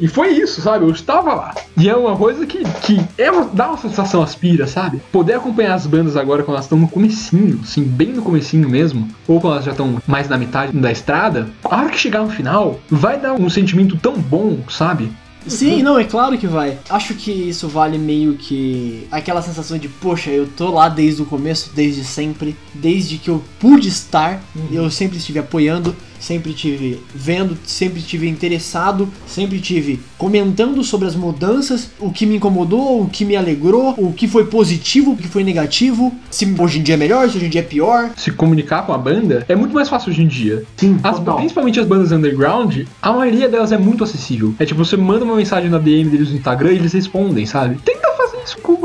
E 0.00 0.08
foi 0.08 0.30
isso, 0.30 0.60
sabe? 0.60 0.84
Eu 0.84 0.90
estava 0.90 1.32
lá. 1.32 1.54
E 1.76 1.88
é 1.88 1.94
uma 1.94 2.16
coisa 2.16 2.44
que, 2.44 2.64
que 2.80 3.00
é 3.16 3.30
uma, 3.30 3.44
dá 3.44 3.68
uma 3.68 3.78
sensação 3.78 4.20
aspira, 4.20 4.66
sabe? 4.66 5.00
Poder 5.12 5.34
acompanhar 5.34 5.74
as 5.74 5.86
bandas 5.86 6.16
agora 6.16 6.42
quando 6.42 6.56
elas 6.56 6.64
estão 6.64 6.78
no 6.78 6.88
comecinho, 6.88 7.60
assim, 7.62 7.84
bem 7.84 8.08
no 8.08 8.22
comecinho 8.22 8.68
mesmo, 8.68 9.08
ou 9.28 9.40
quando 9.40 9.54
elas 9.54 9.64
já 9.64 9.70
estão 9.70 10.02
mais 10.04 10.28
na 10.28 10.36
metade 10.36 10.76
da 10.76 10.90
estrada, 10.90 11.48
a 11.62 11.76
hora 11.76 11.90
que 11.90 11.98
chegar 11.98 12.22
no 12.22 12.30
final, 12.30 12.80
vai 12.90 13.20
dar 13.20 13.34
um 13.34 13.48
sentimento 13.48 13.96
tão 13.96 14.14
bom, 14.14 14.58
sabe? 14.68 15.12
Sim, 15.46 15.82
não, 15.82 15.98
é 15.98 16.04
claro 16.04 16.38
que 16.38 16.46
vai. 16.46 16.78
Acho 16.88 17.14
que 17.14 17.30
isso 17.30 17.68
vale 17.68 17.98
meio 17.98 18.34
que 18.34 19.06
aquela 19.10 19.42
sensação 19.42 19.76
de, 19.78 19.88
poxa, 19.88 20.30
eu 20.30 20.46
tô 20.46 20.70
lá 20.70 20.88
desde 20.88 21.22
o 21.22 21.26
começo, 21.26 21.70
desde 21.74 22.04
sempre, 22.04 22.56
desde 22.74 23.18
que 23.18 23.28
eu 23.28 23.42
pude 23.58 23.88
estar, 23.88 24.40
eu 24.70 24.90
sempre 24.90 25.18
estive 25.18 25.38
apoiando, 25.38 25.94
sempre 26.22 26.52
tive 26.54 27.02
vendo, 27.14 27.58
sempre 27.66 28.00
tive 28.00 28.28
interessado, 28.28 29.08
sempre 29.26 29.60
tive 29.60 30.00
comentando 30.16 30.82
sobre 30.84 31.08
as 31.08 31.16
mudanças, 31.16 31.90
o 31.98 32.12
que 32.12 32.24
me 32.24 32.36
incomodou, 32.36 33.02
o 33.02 33.08
que 33.08 33.24
me 33.24 33.34
alegrou, 33.36 33.94
o 33.98 34.12
que 34.12 34.28
foi 34.28 34.46
positivo, 34.46 35.12
o 35.12 35.16
que 35.16 35.26
foi 35.26 35.42
negativo, 35.42 36.14
se 36.30 36.46
hoje 36.58 36.78
em 36.78 36.82
dia 36.82 36.94
é 36.94 36.98
melhor, 36.98 37.28
se 37.28 37.36
hoje 37.36 37.46
em 37.46 37.50
dia 37.50 37.60
é 37.60 37.64
pior. 37.64 38.10
Se 38.16 38.30
comunicar 38.30 38.86
com 38.86 38.92
a 38.92 38.98
banda 38.98 39.44
é 39.48 39.56
muito 39.56 39.74
mais 39.74 39.88
fácil 39.88 40.10
hoje 40.10 40.22
em 40.22 40.28
dia. 40.28 40.62
Sim, 40.76 40.98
As- 41.02 41.16
total. 41.18 41.36
principalmente 41.36 41.80
as 41.80 41.86
bandas 41.86 42.12
underground, 42.12 42.82
a 43.00 43.12
maioria 43.12 43.48
delas 43.48 43.72
é 43.72 43.78
muito 43.78 44.04
acessível. 44.04 44.54
É 44.60 44.64
tipo, 44.64 44.84
você 44.84 44.96
manda 44.96 45.24
uma 45.24 45.34
mensagem 45.36 45.68
na 45.68 45.78
DM 45.78 46.08
deles 46.08 46.30
no 46.30 46.36
Instagram 46.36 46.72
e 46.72 46.76
eles 46.76 46.92
respondem, 46.92 47.44
sabe? 47.46 47.76
Tenta 47.84 48.08
fazer 48.16 48.38
isso 48.44 48.58
com 48.58 48.72
o 48.74 48.76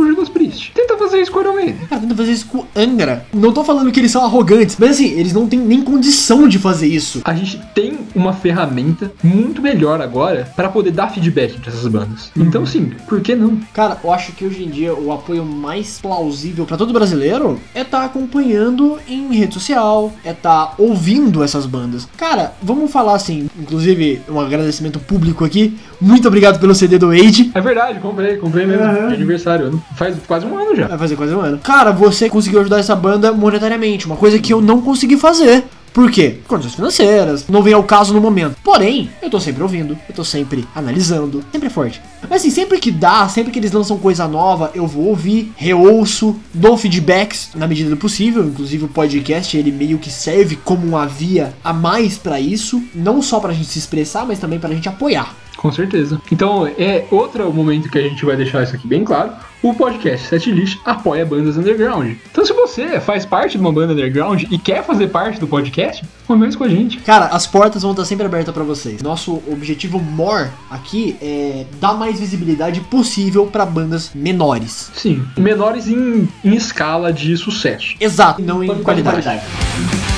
Tenta 0.74 0.98
fazer 0.98 1.22
isso 1.22 1.32
com 1.32 1.40
o 1.40 1.42
Iron 1.42 1.54
Maiden. 1.54 1.76
Cara, 1.90 2.02
tenta 2.02 2.16
fazer 2.16 2.32
isso 2.32 2.46
com 2.48 2.66
Angra. 2.76 3.26
Não 3.34 3.52
tô 3.52 3.64
falando 3.64 3.92
que 3.92 4.00
eles 4.00 4.12
são 4.12 4.24
arrogantes, 4.24 4.76
mas 4.80 4.92
assim, 4.92 5.12
eles 5.20 5.34
não 5.34 5.48
têm 5.48 5.60
nem 5.60 5.82
condição 5.82 6.48
de 6.48 6.60
fazer 6.60 6.88
isso. 6.88 7.22
A 7.24 7.34
gente 7.34 7.60
tem 7.74 7.97
uma 8.18 8.34
ferramenta 8.34 9.12
muito 9.24 9.62
melhor 9.62 10.02
agora 10.02 10.52
pra 10.56 10.70
poder 10.70 10.92
dar 10.92 11.10
feedback 11.10 11.60
pra 11.60 11.72
essas 11.72 11.88
bandas. 11.88 12.32
Então, 12.36 12.66
sim, 12.66 12.92
por 13.08 13.22
que 13.22 13.36
não? 13.36 13.58
Cara, 13.74 13.98
eu 14.04 14.12
acho 14.12 14.32
que 14.34 14.46
hoje 14.46 14.64
em 14.64 14.70
dia 14.70 14.94
o 14.94 15.12
apoio 15.12 15.46
mais 15.46 16.00
plausível 16.02 16.66
pra 16.66 16.78
todo 16.78 16.92
brasileiro 16.92 17.60
é 17.74 17.82
estar 17.82 18.04
acompanhando 18.04 18.98
em 19.08 19.34
rede 19.34 19.54
social, 19.54 20.12
é 20.26 20.32
estar 20.32 20.74
ouvindo 20.78 21.44
essas 21.44 21.66
bandas. 21.66 22.08
Cara, 22.18 22.54
vamos 22.62 22.92
falar 22.92 23.16
assim, 23.16 23.50
inclusive 23.60 24.22
um 24.30 24.40
agradecimento 24.40 25.00
público 25.00 25.46
aqui. 25.46 25.78
Muito 26.02 26.28
obrigado 26.28 26.60
pelo 26.60 26.76
CD 26.76 26.98
do 26.98 27.12
Age. 27.12 27.52
É 27.54 27.62
verdade, 27.62 28.00
comprei, 28.00 28.38
comprei 28.38 28.66
mesmo. 28.66 28.84
Aham. 28.84 29.08
De 29.10 29.14
aniversário. 29.16 29.82
Faz 29.96 30.16
quase 30.28 30.46
um 30.46 30.58
ano 30.58 30.76
já. 30.76 30.88
Vai 30.88 30.98
fazer 30.98 31.16
quase 31.16 31.34
um 31.34 31.42
ano. 31.42 31.58
Cara, 31.60 31.92
você 31.92 32.30
conseguiu 32.30 32.60
ajudar 32.62 32.80
essa 32.80 32.96
banda 32.96 33.32
monetariamente, 33.32 34.06
uma 34.06 34.16
coisa 34.16 34.40
que 34.40 34.54
eu 34.54 34.62
não 34.62 34.82
consegui 34.82 35.18
fazer. 35.18 35.64
Por 35.98 36.12
quê? 36.12 36.38
Condições 36.48 36.76
financeiras, 36.76 37.48
não 37.48 37.64
vem 37.64 37.74
ao 37.74 37.82
caso 37.82 38.14
no 38.14 38.22
momento. 38.22 38.56
Porém, 38.64 39.10
eu 39.20 39.32
tô 39.32 39.40
sempre 39.40 39.64
ouvindo, 39.64 39.98
eu 40.08 40.14
tô 40.14 40.24
sempre 40.24 40.64
analisando, 40.76 41.44
sempre 41.52 41.72
forte. 41.72 42.00
Mas 42.30 42.42
assim, 42.42 42.52
sempre 42.52 42.78
que 42.78 42.92
dá, 42.92 43.28
sempre 43.28 43.52
que 43.52 43.58
eles 43.58 43.72
lançam 43.72 43.98
coisa 43.98 44.28
nova, 44.28 44.70
eu 44.76 44.86
vou 44.86 45.06
ouvir, 45.06 45.52
reouço, 45.56 46.36
dou 46.54 46.78
feedbacks 46.78 47.50
na 47.56 47.66
medida 47.68 47.90
do 47.90 47.98
possível. 47.98 48.46
Inclusive 48.46 48.86
o 48.86 48.90
podcast, 48.90 49.58
ele 49.58 49.72
meio 49.72 49.98
que 49.98 50.12
serve 50.12 50.56
como 50.58 50.86
uma 50.86 51.08
via 51.08 51.52
a 51.64 51.74
mais 51.74 52.16
pra 52.16 52.40
isso, 52.40 52.80
não 52.94 53.20
só 53.20 53.40
pra 53.40 53.52
gente 53.52 53.70
se 53.70 53.80
expressar, 53.80 54.24
mas 54.24 54.38
também 54.38 54.60
pra 54.60 54.70
gente 54.70 54.88
apoiar. 54.88 55.36
Com 55.58 55.72
certeza. 55.72 56.22
Então, 56.32 56.68
é 56.68 57.06
outro 57.12 57.52
momento 57.52 57.90
que 57.90 57.98
a 57.98 58.02
gente 58.02 58.24
vai 58.24 58.36
deixar 58.36 58.64
isso 58.64 58.76
aqui 58.76 58.88
bem 58.88 59.04
claro. 59.04 59.32
O 59.62 59.74
podcast 59.74 60.28
Setlist 60.28 60.78
apoia 60.86 61.26
bandas 61.26 61.58
underground. 61.58 62.16
Então, 62.32 62.46
se 62.46 62.54
você 62.54 63.00
faz 63.00 63.26
parte 63.26 63.54
de 63.54 63.58
uma 63.58 63.72
banda 63.72 63.94
underground 63.94 64.44
e 64.52 64.58
quer 64.58 64.84
fazer 64.84 65.08
parte 65.08 65.40
do 65.40 65.48
podcast, 65.48 66.06
converse 66.28 66.56
com 66.56 66.64
a 66.64 66.70
gente. 66.70 67.00
Cara, 67.00 67.26
as 67.26 67.48
portas 67.48 67.82
vão 67.82 67.92
estar 67.92 68.06
sempre 68.06 68.26
abertas 68.28 68.54
pra 68.54 68.64
vocês. 68.64 69.02
Nosso 69.02 69.42
objetivo 69.52 70.00
maior 70.00 70.50
aqui 70.70 71.18
é 71.22 71.66
dar 71.82 71.94
mais 71.94 72.20
visibilidade 72.20 72.82
possível 72.82 73.48
pra 73.48 73.66
bandas 73.66 74.12
menores. 74.14 74.92
Sim, 74.94 75.26
menores 75.36 75.88
em, 75.88 76.30
em 76.46 76.56
escala 76.56 77.12
de 77.12 77.36
sucesso. 77.36 77.96
Exato, 78.00 78.42
não 78.42 78.64
em 78.64 78.84
qualidade. 78.84 79.18
Midnight 79.18 80.17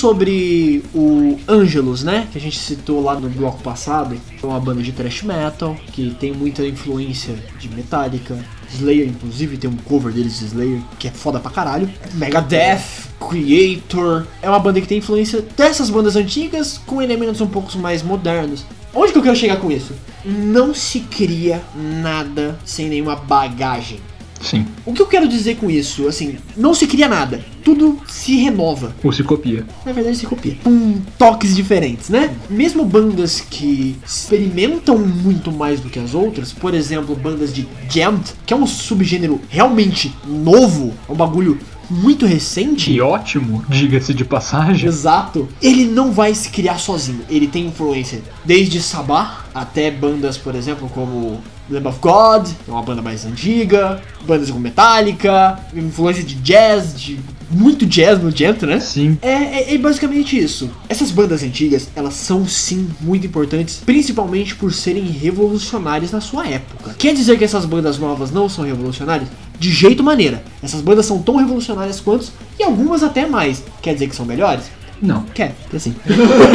sobre 0.00 0.82
o 0.94 1.38
Angelus, 1.46 2.02
né? 2.02 2.26
Que 2.32 2.38
a 2.38 2.40
gente 2.40 2.58
citou 2.58 3.02
lá 3.02 3.20
no 3.20 3.28
bloco 3.28 3.62
passado. 3.62 4.18
É 4.42 4.46
uma 4.46 4.58
banda 4.58 4.82
de 4.82 4.92
thrash 4.92 5.22
metal 5.22 5.76
que 5.92 6.16
tem 6.18 6.32
muita 6.32 6.66
influência 6.66 7.34
de 7.58 7.68
Metallica. 7.68 8.42
Slayer, 8.72 9.06
inclusive, 9.06 9.58
tem 9.58 9.68
um 9.68 9.76
cover 9.76 10.12
deles 10.12 10.38
de 10.38 10.46
Slayer 10.46 10.80
que 10.98 11.08
é 11.08 11.10
foda 11.10 11.38
pra 11.38 11.50
caralho. 11.50 11.90
Megadeth, 12.14 13.10
Creator. 13.20 14.26
É 14.40 14.48
uma 14.48 14.58
banda 14.58 14.80
que 14.80 14.88
tem 14.88 14.98
influência 14.98 15.44
dessas 15.54 15.90
bandas 15.90 16.16
antigas 16.16 16.78
com 16.78 17.02
elementos 17.02 17.42
um 17.42 17.46
pouco 17.46 17.76
mais 17.76 18.02
modernos. 18.02 18.64
Onde 18.94 19.12
que 19.12 19.18
eu 19.18 19.22
quero 19.22 19.36
chegar 19.36 19.58
com 19.58 19.70
isso? 19.70 19.94
Não 20.24 20.74
se 20.74 21.00
cria 21.00 21.62
nada 21.74 22.58
sem 22.64 22.88
nenhuma 22.88 23.16
bagagem. 23.16 24.00
Sim, 24.40 24.66
O 24.86 24.92
que 24.92 25.02
eu 25.02 25.06
quero 25.06 25.28
dizer 25.28 25.56
com 25.56 25.70
isso? 25.70 26.08
Assim, 26.08 26.36
não 26.56 26.72
se 26.72 26.86
cria 26.86 27.06
nada. 27.08 27.44
Tudo 27.62 28.00
se 28.08 28.36
renova. 28.36 28.94
ou 29.04 29.12
se 29.12 29.22
copia. 29.22 29.66
Na 29.84 29.92
verdade, 29.92 30.16
se 30.16 30.26
copia. 30.26 30.56
Com 30.64 30.98
toques 31.18 31.54
diferentes, 31.54 32.08
né? 32.08 32.34
Mesmo 32.48 32.84
bandas 32.84 33.40
que 33.40 33.96
experimentam 34.04 34.98
muito 34.98 35.52
mais 35.52 35.80
do 35.80 35.90
que 35.90 35.98
as 35.98 36.14
outras, 36.14 36.52
por 36.52 36.72
exemplo, 36.74 37.14
bandas 37.14 37.52
de 37.52 37.68
jammed, 37.88 38.24
que 38.46 38.54
é 38.54 38.56
um 38.56 38.66
subgênero 38.66 39.40
realmente 39.48 40.12
novo, 40.26 40.94
é 41.08 41.12
um 41.12 41.16
bagulho 41.16 41.58
muito 41.90 42.24
recente. 42.24 42.92
E 42.92 43.00
ótimo, 43.00 43.64
diga-se 43.68 44.14
de 44.14 44.24
passagem. 44.24 44.88
Exato. 44.88 45.48
Ele 45.60 45.84
não 45.84 46.12
vai 46.12 46.34
se 46.34 46.48
criar 46.48 46.78
sozinho. 46.78 47.20
Ele 47.28 47.46
tem 47.48 47.66
influência 47.66 48.22
desde 48.44 48.80
Sabá 48.80 49.44
até 49.54 49.90
bandas, 49.90 50.38
por 50.38 50.54
exemplo, 50.54 50.88
como 50.88 51.40
Lamb 51.70 51.86
of 51.88 51.98
God, 52.00 52.48
é 52.68 52.70
uma 52.70 52.82
banda 52.82 53.00
mais 53.00 53.24
antiga, 53.24 54.02
bandas 54.26 54.48
como 54.50 54.60
Metallica, 54.60 55.58
influência 55.74 56.22
de 56.24 56.34
jazz, 56.36 56.94
de 57.00 57.18
muito 57.50 57.86
jazz 57.86 58.20
no 58.20 58.30
dentro, 58.32 58.66
né? 58.68 58.80
Sim, 58.80 59.16
É, 59.22 59.30
é- 59.72 59.74
é 59.74 59.78
basicamente 59.78 60.38
isso. 60.38 60.70
Essas 60.88 61.10
bandas 61.10 61.42
antigas, 61.42 61.88
elas 61.94 62.14
são 62.14 62.46
sim 62.46 62.88
muito 63.00 63.26
importantes, 63.26 63.80
principalmente 63.84 64.54
por 64.54 64.72
serem 64.72 65.04
revolucionárias 65.04 66.10
na 66.12 66.20
sua 66.20 66.46
época. 66.46 66.94
Quer 66.98 67.14
dizer 67.14 67.38
que 67.38 67.44
essas 67.44 67.64
bandas 67.64 67.98
novas 67.98 68.30
não 68.30 68.48
são 68.48 68.64
revolucionárias? 68.64 69.28
De 69.58 69.70
jeito 69.70 70.02
maneira. 70.02 70.42
Essas 70.62 70.80
bandas 70.80 71.06
são 71.06 71.20
tão 71.20 71.36
revolucionárias 71.36 72.00
quanto, 72.00 72.30
e 72.58 72.62
algumas 72.62 73.02
até 73.02 73.26
mais. 73.26 73.62
Quer 73.82 73.92
dizer 73.94 74.08
que 74.08 74.16
são 74.16 74.24
melhores? 74.24 74.64
Não. 75.00 75.22
Quer, 75.34 75.54
quer 75.70 75.78
sim. 75.78 75.94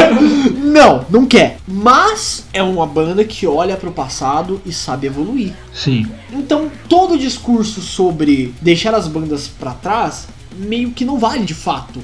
não, 0.63 1.05
não 1.10 1.25
quer. 1.25 1.58
Mas 1.67 2.45
é 2.53 2.62
uma 2.62 2.86
banda 2.86 3.23
que 3.23 3.47
olha 3.47 3.75
pro 3.75 3.91
passado 3.91 4.62
e 4.65 4.71
sabe 4.71 5.08
evoluir. 5.08 5.53
Sim. 5.73 6.08
Então, 6.31 6.71
todo 6.88 7.17
discurso 7.17 7.81
sobre 7.81 8.53
deixar 8.62 8.93
as 8.93 9.08
bandas 9.08 9.47
pra 9.47 9.73
trás 9.73 10.27
meio 10.58 10.91
que 10.91 11.05
não 11.05 11.17
vale 11.17 11.43
de 11.43 11.53
fato. 11.53 11.99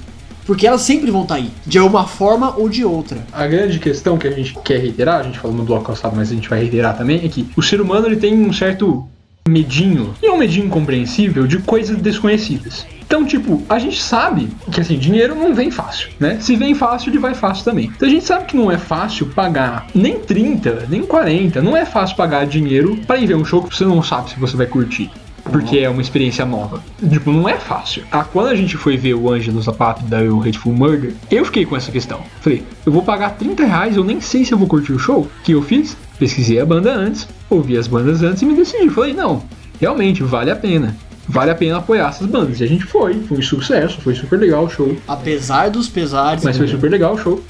Porque 0.46 0.66
elas 0.66 0.82
sempre 0.82 1.12
vão 1.12 1.22
estar 1.22 1.36
aí, 1.36 1.52
de 1.66 1.80
uma 1.80 2.08
forma 2.08 2.58
ou 2.58 2.68
de 2.68 2.84
outra. 2.84 3.26
A 3.32 3.46
grande 3.46 3.80
questão 3.80 4.18
que 4.18 4.28
a 4.28 4.32
gente 4.32 4.58
quer 4.66 4.80
reiterar, 4.80 5.20
a 5.20 5.24
gente 5.24 5.40
falou 5.40 5.56
no 5.56 5.64
bloco 5.64 5.86
passado, 5.86 6.16
mas 6.16 6.32
a 6.32 6.36
gente 6.36 6.50
vai 6.50 6.60
reiterar 6.60 6.98
também, 6.98 7.24
é 7.24 7.30
que 7.30 7.48
o 7.56 7.62
ser 7.62 7.80
humano 7.80 8.08
ele 8.08 8.16
tem 8.16 8.34
um 8.34 8.52
certo 8.52 9.08
medinho, 9.48 10.14
e 10.22 10.28
é 10.28 10.32
um 10.32 10.38
medinho 10.38 10.70
compreensível, 10.70 11.48
de 11.48 11.60
coisas 11.60 11.98
desconhecidas. 11.98 12.86
Então, 13.12 13.26
tipo, 13.26 13.62
a 13.68 13.78
gente 13.78 14.02
sabe 14.02 14.48
que 14.72 14.80
assim, 14.80 14.98
dinheiro 14.98 15.36
não 15.36 15.54
vem 15.54 15.70
fácil, 15.70 16.10
né? 16.18 16.38
Se 16.40 16.56
vem 16.56 16.74
fácil, 16.74 17.10
ele 17.10 17.20
vai 17.20 17.34
fácil 17.34 17.66
também. 17.66 17.92
Então 17.94 18.08
a 18.08 18.12
gente 18.12 18.24
sabe 18.24 18.46
que 18.46 18.56
não 18.56 18.72
é 18.72 18.78
fácil 18.78 19.26
pagar 19.28 19.88
nem 19.94 20.18
30, 20.18 20.86
nem 20.88 21.02
40, 21.02 21.62
não 21.62 21.76
é 21.76 21.86
fácil 21.86 22.16
pagar 22.16 22.46
dinheiro 22.46 22.96
pra 23.06 23.18
ir 23.18 23.28
ver 23.28 23.36
um 23.36 23.44
show 23.44 23.64
que 23.64 23.76
você 23.76 23.84
não 23.84 24.02
sabe 24.02 24.30
se 24.30 24.40
você 24.40 24.56
vai 24.56 24.66
curtir. 24.66 25.12
Porque 25.52 25.80
é 25.80 25.90
uma 25.90 26.02
experiência 26.02 26.46
nova. 26.46 26.82
Tipo, 27.08 27.32
não 27.32 27.48
é 27.48 27.58
fácil. 27.58 28.04
Ah, 28.12 28.24
quando 28.24 28.48
a 28.48 28.56
gente 28.56 28.78
foi 28.78 28.98
ver 28.98 29.14
o 29.14 29.32
Angelus 29.32 29.66
da 29.66 29.74
Pátria 29.74 30.22
e 30.22 30.30
o 30.30 30.42
Hateful 30.42 30.74
Murder, 30.74 31.14
eu 31.30 31.46
fiquei 31.46 31.66
com 31.66 31.76
essa 31.76 31.92
questão. 31.92 32.22
Falei, 32.42 32.64
eu 32.86 32.92
vou 32.92 33.04
pagar 33.04 33.32
30 33.32 33.66
reais, 33.66 33.98
eu 33.98 34.04
nem 34.04 34.22
sei 34.22 34.46
se 34.46 34.54
eu 34.54 34.58
vou 34.58 34.68
curtir 34.68 34.94
o 34.94 35.00
show. 35.00 35.28
Que 35.44 35.54
eu 35.54 35.62
fiz? 35.62 35.98
Pesquisei 36.18 36.60
a 36.60 36.66
banda 36.66 36.94
antes, 36.94 37.28
ouvi 37.50 37.78
as 37.78 37.88
bandas 37.88 38.24
antes 38.24 38.42
e 38.42 38.46
me 38.46 38.54
decidi. 38.54 38.90
Falei, 38.90 39.14
não, 39.14 39.44
realmente, 39.80 40.24
vale 40.24 40.52
a 40.52 40.56
pena. 40.56 40.96
Vale 41.28 41.52
a 41.52 41.56
pena 41.56 41.78
apoiar 41.78 42.10
essas 42.10 42.28
bandas. 42.28 42.60
E 42.60 42.64
a 42.64 42.68
gente 42.68 42.84
foi, 42.84 43.14
foi 43.24 43.38
um 43.38 43.42
sucesso, 43.42 44.02
foi 44.02 44.14
super 44.16 44.38
legal 44.38 44.66
o 44.66 44.70
show. 44.70 44.96
Apesar 45.08 45.70
dos 45.70 45.88
pesares. 45.88 46.44
Mas 46.44 46.58
foi 46.58 46.66
né? 46.66 46.72
super 46.72 46.92
legal 46.92 47.14
o 47.14 47.18
show. 47.18 47.42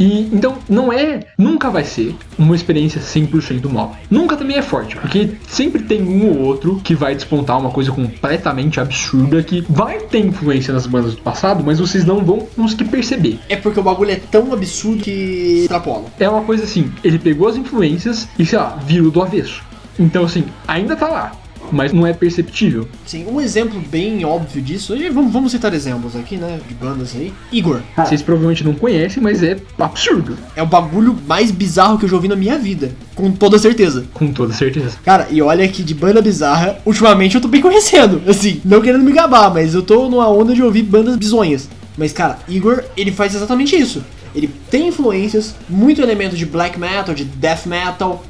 E 0.00 0.30
então 0.32 0.56
não 0.66 0.90
é, 0.90 1.20
nunca 1.36 1.68
vai 1.68 1.84
ser 1.84 2.16
uma 2.38 2.56
experiência 2.56 3.00
100% 3.00 3.66
nova. 3.66 3.96
Nunca 4.10 4.34
também 4.34 4.56
é 4.56 4.62
forte, 4.62 4.96
porque 4.96 5.32
sempre 5.46 5.82
tem 5.82 6.02
um 6.02 6.30
ou 6.30 6.38
outro 6.38 6.80
que 6.82 6.94
vai 6.94 7.14
despontar 7.14 7.58
uma 7.58 7.70
coisa 7.70 7.92
completamente 7.92 8.80
absurda 8.80 9.42
que 9.42 9.60
vai 9.68 10.00
ter 10.00 10.20
influência 10.20 10.72
nas 10.72 10.86
bandas 10.86 11.14
do 11.14 11.20
passado, 11.20 11.62
mas 11.64 11.78
vocês 11.78 12.04
não 12.04 12.24
vão 12.24 12.38
conseguir 12.56 12.84
perceber. 12.84 13.38
É 13.48 13.56
porque 13.56 13.78
o 13.78 13.82
bagulho 13.82 14.12
é 14.12 14.16
tão 14.16 14.52
absurdo 14.52 15.02
que 15.02 15.62
extrapola. 15.62 16.06
É 16.18 16.28
uma 16.28 16.42
coisa 16.42 16.64
assim, 16.64 16.90
ele 17.04 17.18
pegou 17.18 17.48
as 17.48 17.56
influências 17.56 18.26
e, 18.38 18.46
sei 18.46 18.58
lá, 18.58 18.78
virou 18.86 19.10
do 19.10 19.22
avesso. 19.22 19.62
Então, 19.98 20.24
assim, 20.24 20.44
ainda 20.66 20.96
tá 20.96 21.08
lá, 21.08 21.32
mas 21.72 21.92
não 21.92 22.06
é 22.06 22.12
perceptível. 22.12 22.88
Sim, 23.06 23.26
um 23.26 23.40
exemplo 23.40 23.80
bem 23.90 24.24
óbvio 24.24 24.62
disso, 24.62 24.94
vamos, 25.12 25.32
vamos 25.32 25.52
citar 25.52 25.72
exemplos 25.74 26.16
aqui, 26.16 26.36
né, 26.36 26.60
de 26.66 26.74
bandas 26.74 27.14
aí. 27.14 27.32
Igor. 27.52 27.80
Vocês 27.96 28.22
provavelmente 28.22 28.64
não 28.64 28.74
conhecem, 28.74 29.22
mas 29.22 29.42
é 29.42 29.56
absurdo, 29.78 30.36
É 30.56 30.62
o 30.62 30.66
bagulho 30.66 31.16
mais 31.26 31.50
bizarro 31.50 31.98
que 31.98 32.04
eu 32.04 32.08
já 32.08 32.16
ouvi 32.16 32.28
na 32.28 32.36
minha 32.36 32.58
vida, 32.58 32.92
com 33.14 33.30
toda 33.30 33.58
certeza. 33.58 34.04
com 34.14 34.32
toda 34.32 34.52
certeza. 34.52 34.98
Cara, 35.04 35.28
e 35.30 35.40
olha 35.42 35.66
que 35.68 35.82
de 35.82 35.94
banda 35.94 36.22
bizarra, 36.22 36.78
ultimamente 36.84 37.34
eu 37.34 37.40
tô 37.40 37.48
bem 37.48 37.60
conhecendo. 37.62 38.22
Assim, 38.26 38.60
não 38.64 38.80
querendo 38.80 39.04
me 39.04 39.12
gabar, 39.12 39.52
mas 39.52 39.74
eu 39.74 39.82
tô 39.82 40.08
numa 40.08 40.28
onda 40.28 40.54
de 40.54 40.62
ouvir 40.62 40.82
bandas 40.82 41.16
bizonhas. 41.16 41.68
Mas, 41.96 42.12
cara, 42.12 42.38
Igor, 42.48 42.82
ele 42.96 43.12
faz 43.12 43.34
exatamente 43.34 43.76
isso. 43.76 44.02
Ele 44.34 44.48
tem 44.70 44.88
influências, 44.88 45.54
muito 45.68 46.00
elemento 46.00 46.36
de 46.36 46.46
black 46.46 46.78
metal, 46.78 47.14
de 47.14 47.24
death 47.24 47.66
metal, 47.66 48.24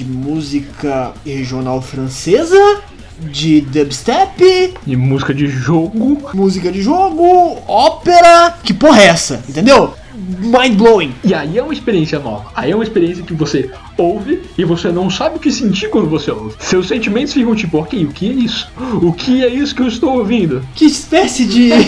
de 0.00 0.04
música 0.06 1.12
regional 1.26 1.82
francesa, 1.82 2.80
de 3.20 3.60
dubstep, 3.60 4.72
E 4.86 4.96
música 4.96 5.34
de 5.34 5.46
jogo. 5.46 6.22
música 6.32 6.72
de 6.72 6.80
jogo, 6.80 7.58
ópera. 7.68 8.54
Que 8.64 8.72
porra 8.72 9.02
é 9.02 9.06
essa? 9.08 9.42
Entendeu? 9.46 9.92
Mind 10.14 10.76
blowing. 10.76 11.14
E 11.24 11.34
aí 11.34 11.58
é 11.58 11.62
uma 11.62 11.72
experiência 11.72 12.18
nova. 12.18 12.50
Aí 12.54 12.70
é 12.70 12.74
uma 12.74 12.84
experiência 12.84 13.22
que 13.22 13.34
você 13.34 13.70
ouve 13.96 14.42
e 14.56 14.64
você 14.64 14.88
não 14.90 15.10
sabe 15.10 15.36
o 15.36 15.38
que 15.38 15.52
sentir 15.52 15.90
quando 15.90 16.08
você 16.08 16.30
ouve. 16.30 16.54
Seus 16.58 16.88
sentimentos 16.88 17.32
ficam 17.32 17.54
tipo, 17.54 17.78
ok, 17.78 18.04
o 18.04 18.08
que 18.08 18.28
é 18.28 18.32
isso? 18.32 18.70
O 19.02 19.12
que 19.12 19.44
é 19.44 19.48
isso 19.48 19.74
que 19.74 19.82
eu 19.82 19.88
estou 19.88 20.18
ouvindo? 20.18 20.62
Que 20.74 20.86
espécie 20.86 21.44
de. 21.44 21.70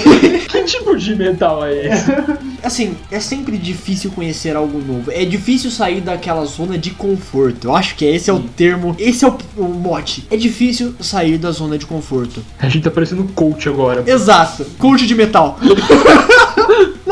Que 0.53 0.65
tipo 0.65 0.95
de 0.97 1.17
metal 1.17 1.65
é 1.65 1.87
esse? 1.87 2.11
assim, 2.63 2.95
é 3.11 3.19
sempre 3.19 3.57
difícil 3.57 4.11
conhecer 4.11 4.55
algo 4.55 4.79
novo. 4.79 5.11
É 5.11 5.25
difícil 5.25 5.71
sair 5.71 6.03
daquela 6.03 6.45
zona 6.45 6.77
de 6.77 6.91
conforto. 6.91 7.69
Eu 7.69 7.77
acho 7.77 7.97
que 7.97 8.05
esse 8.05 8.29
é 8.29 8.33
o 8.33 8.41
termo, 8.41 8.95
esse 8.99 9.25
é 9.25 9.29
o, 9.29 9.39
o 9.57 9.65
mote. 9.65 10.27
É 10.31 10.37
difícil 10.37 10.95
sair 11.01 11.39
da 11.39 11.51
zona 11.51 11.79
de 11.79 11.87
conforto. 11.87 12.45
A 12.59 12.69
gente 12.69 12.85
tá 12.85 12.91
parecendo 12.91 13.25
coach 13.35 13.69
agora. 13.69 14.05
Exato, 14.07 14.67
coach 14.79 15.07
de 15.07 15.15
metal. 15.15 15.59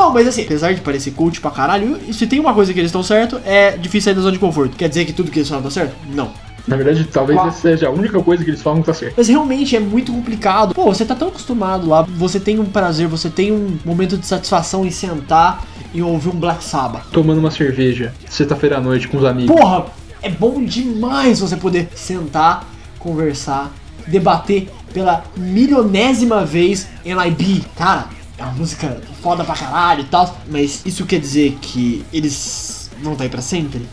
Não, 0.01 0.11
mas 0.11 0.27
assim, 0.27 0.45
apesar 0.45 0.73
de 0.73 0.81
parecer 0.81 1.11
coach 1.11 1.43
pra 1.43 1.51
caralho, 1.51 2.01
se 2.11 2.27
tem 2.27 2.41
uma 2.41 2.55
coisa 2.55 2.73
que 2.73 2.81
eles 2.81 2.89
estão 2.89 3.03
certo, 3.03 3.39
é 3.45 3.77
difícil 3.77 4.07
sair 4.07 4.15
da 4.15 4.23
zona 4.23 4.33
de 4.33 4.39
conforto. 4.39 4.75
Quer 4.75 4.89
dizer 4.89 5.05
que 5.05 5.13
tudo 5.13 5.31
que 5.31 5.41
eles 5.41 5.49
falam 5.49 5.63
tá 5.63 5.71
certo? 5.71 5.95
Não. 6.15 6.33
Na 6.67 6.75
verdade, 6.77 7.05
talvez 7.05 7.39
essa 7.39 7.51
seja 7.51 7.89
a 7.89 7.91
única 7.91 8.19
coisa 8.23 8.43
que 8.43 8.49
eles 8.49 8.63
falam 8.63 8.81
que 8.81 8.87
tá 8.87 8.95
certo. 8.95 9.15
Mas 9.17 9.29
realmente 9.29 9.77
é 9.77 9.81
muito 9.81 10.11
complicado. 10.11 10.75
Pô, 10.75 10.87
você 10.87 11.05
tá 11.05 11.15
tão 11.15 11.29
acostumado 11.29 11.87
lá, 11.87 12.01
você 12.03 12.41
tem 12.41 12.59
um 12.59 12.65
prazer, 12.65 13.09
você 13.09 13.29
tem 13.29 13.53
um 13.53 13.79
momento 13.85 14.17
de 14.17 14.25
satisfação 14.25 14.87
em 14.87 14.91
sentar 14.91 15.65
e 15.93 16.01
ouvir 16.01 16.31
um 16.31 16.39
Black 16.39 16.65
Sabbath. 16.65 17.05
Tomando 17.13 17.39
uma 17.39 17.51
cerveja, 17.51 18.15
sexta-feira 18.27 18.79
à 18.79 18.81
noite 18.81 19.07
com 19.07 19.19
os 19.19 19.25
amigos. 19.25 19.55
Porra, 19.55 19.87
é 20.23 20.31
bom 20.31 20.65
demais 20.65 21.41
você 21.41 21.57
poder 21.57 21.91
sentar, 21.95 22.67
conversar, 22.99 23.71
debater 24.07 24.69
pela 24.95 25.25
milionésima 25.37 26.45
vez 26.45 26.89
NIB. 27.05 27.65
Cara, 27.77 28.09
é 28.41 28.45
uma 28.45 28.53
música 28.55 29.01
foda 29.23 29.45
pra 29.45 29.55
caralho 29.55 30.01
e 30.01 30.05
tal, 30.05 30.37
mas 30.51 30.83
isso 30.87 31.05
quer 31.05 31.21
dizer 31.21 31.59
que 31.61 32.05
eles 32.13 32.91
vão 33.03 33.13
estar 33.13 33.25
aí 33.25 33.31
pra 33.31 33.43
sempre? 33.43 33.87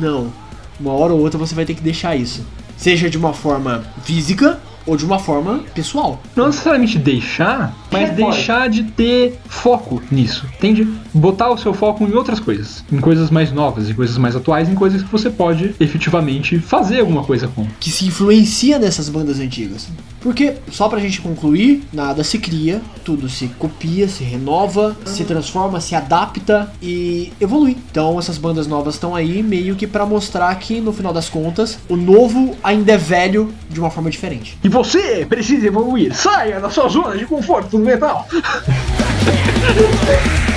Não. 0.00 0.30
Uma 0.78 0.92
hora 0.92 1.12
ou 1.12 1.20
outra 1.20 1.38
você 1.38 1.54
vai 1.54 1.64
ter 1.64 1.74
que 1.74 1.80
deixar 1.82 2.14
isso. 2.14 2.44
Seja 2.76 3.08
de 3.10 3.16
uma 3.16 3.32
forma 3.32 3.84
física 4.04 4.60
ou 4.86 4.96
de 4.96 5.04
uma 5.04 5.18
forma 5.18 5.64
pessoal. 5.74 6.22
Não 6.36 6.46
necessariamente 6.46 6.98
deixar, 6.98 7.76
mas 7.90 8.10
É, 8.10 8.12
deixar 8.12 8.68
de 8.70 8.84
ter 8.84 9.38
foco 9.46 10.02
nisso, 10.10 10.46
entende? 10.56 10.86
Botar 11.12 11.50
o 11.50 11.58
seu 11.58 11.74
foco 11.74 12.04
em 12.04 12.14
outras 12.14 12.40
coisas, 12.40 12.84
em 12.90 12.98
coisas 12.98 13.30
mais 13.30 13.52
novas, 13.52 13.90
em 13.90 13.94
coisas 13.94 14.16
mais 14.16 14.34
atuais, 14.36 14.68
em 14.68 14.74
coisas 14.74 15.02
que 15.02 15.10
você 15.10 15.28
pode 15.28 15.74
efetivamente 15.80 16.58
fazer 16.58 17.00
alguma 17.00 17.24
coisa 17.24 17.48
com. 17.48 17.66
que 17.80 17.90
se 17.90 18.06
influencia 18.06 18.78
nessas 18.78 19.08
bandas 19.08 19.40
antigas. 19.40 19.88
Porque, 20.20 20.56
só 20.70 20.88
pra 20.88 20.98
gente 20.98 21.20
concluir, 21.20 21.82
nada 21.92 22.24
se 22.24 22.38
cria, 22.38 22.80
tudo 23.04 23.28
se 23.28 23.48
copia, 23.58 24.08
se 24.08 24.24
renova, 24.24 24.96
se 25.04 25.24
transforma, 25.24 25.80
se 25.80 25.94
adapta 25.94 26.72
e 26.82 27.32
evolui. 27.40 27.76
Então 27.90 28.18
essas 28.18 28.38
bandas 28.38 28.66
novas 28.66 28.94
estão 28.94 29.14
aí 29.14 29.42
meio 29.42 29.76
que 29.76 29.86
pra 29.86 30.04
mostrar 30.04 30.54
que, 30.56 30.80
no 30.80 30.92
final 30.92 31.12
das 31.12 31.28
contas, 31.28 31.78
o 31.88 31.96
novo 31.96 32.56
ainda 32.62 32.92
é 32.92 32.96
velho 32.96 33.52
de 33.70 33.78
uma 33.78 33.90
forma 33.90 34.10
diferente. 34.10 34.58
E 34.62 34.68
você 34.68 35.24
precisa 35.26 35.66
evoluir. 35.66 36.14
Saia 36.14 36.60
da 36.60 36.70
sua 36.70 36.88
zona 36.88 37.16
de 37.16 37.26
conforto 37.26 37.78
no 37.78 37.84
metal. 37.84 38.26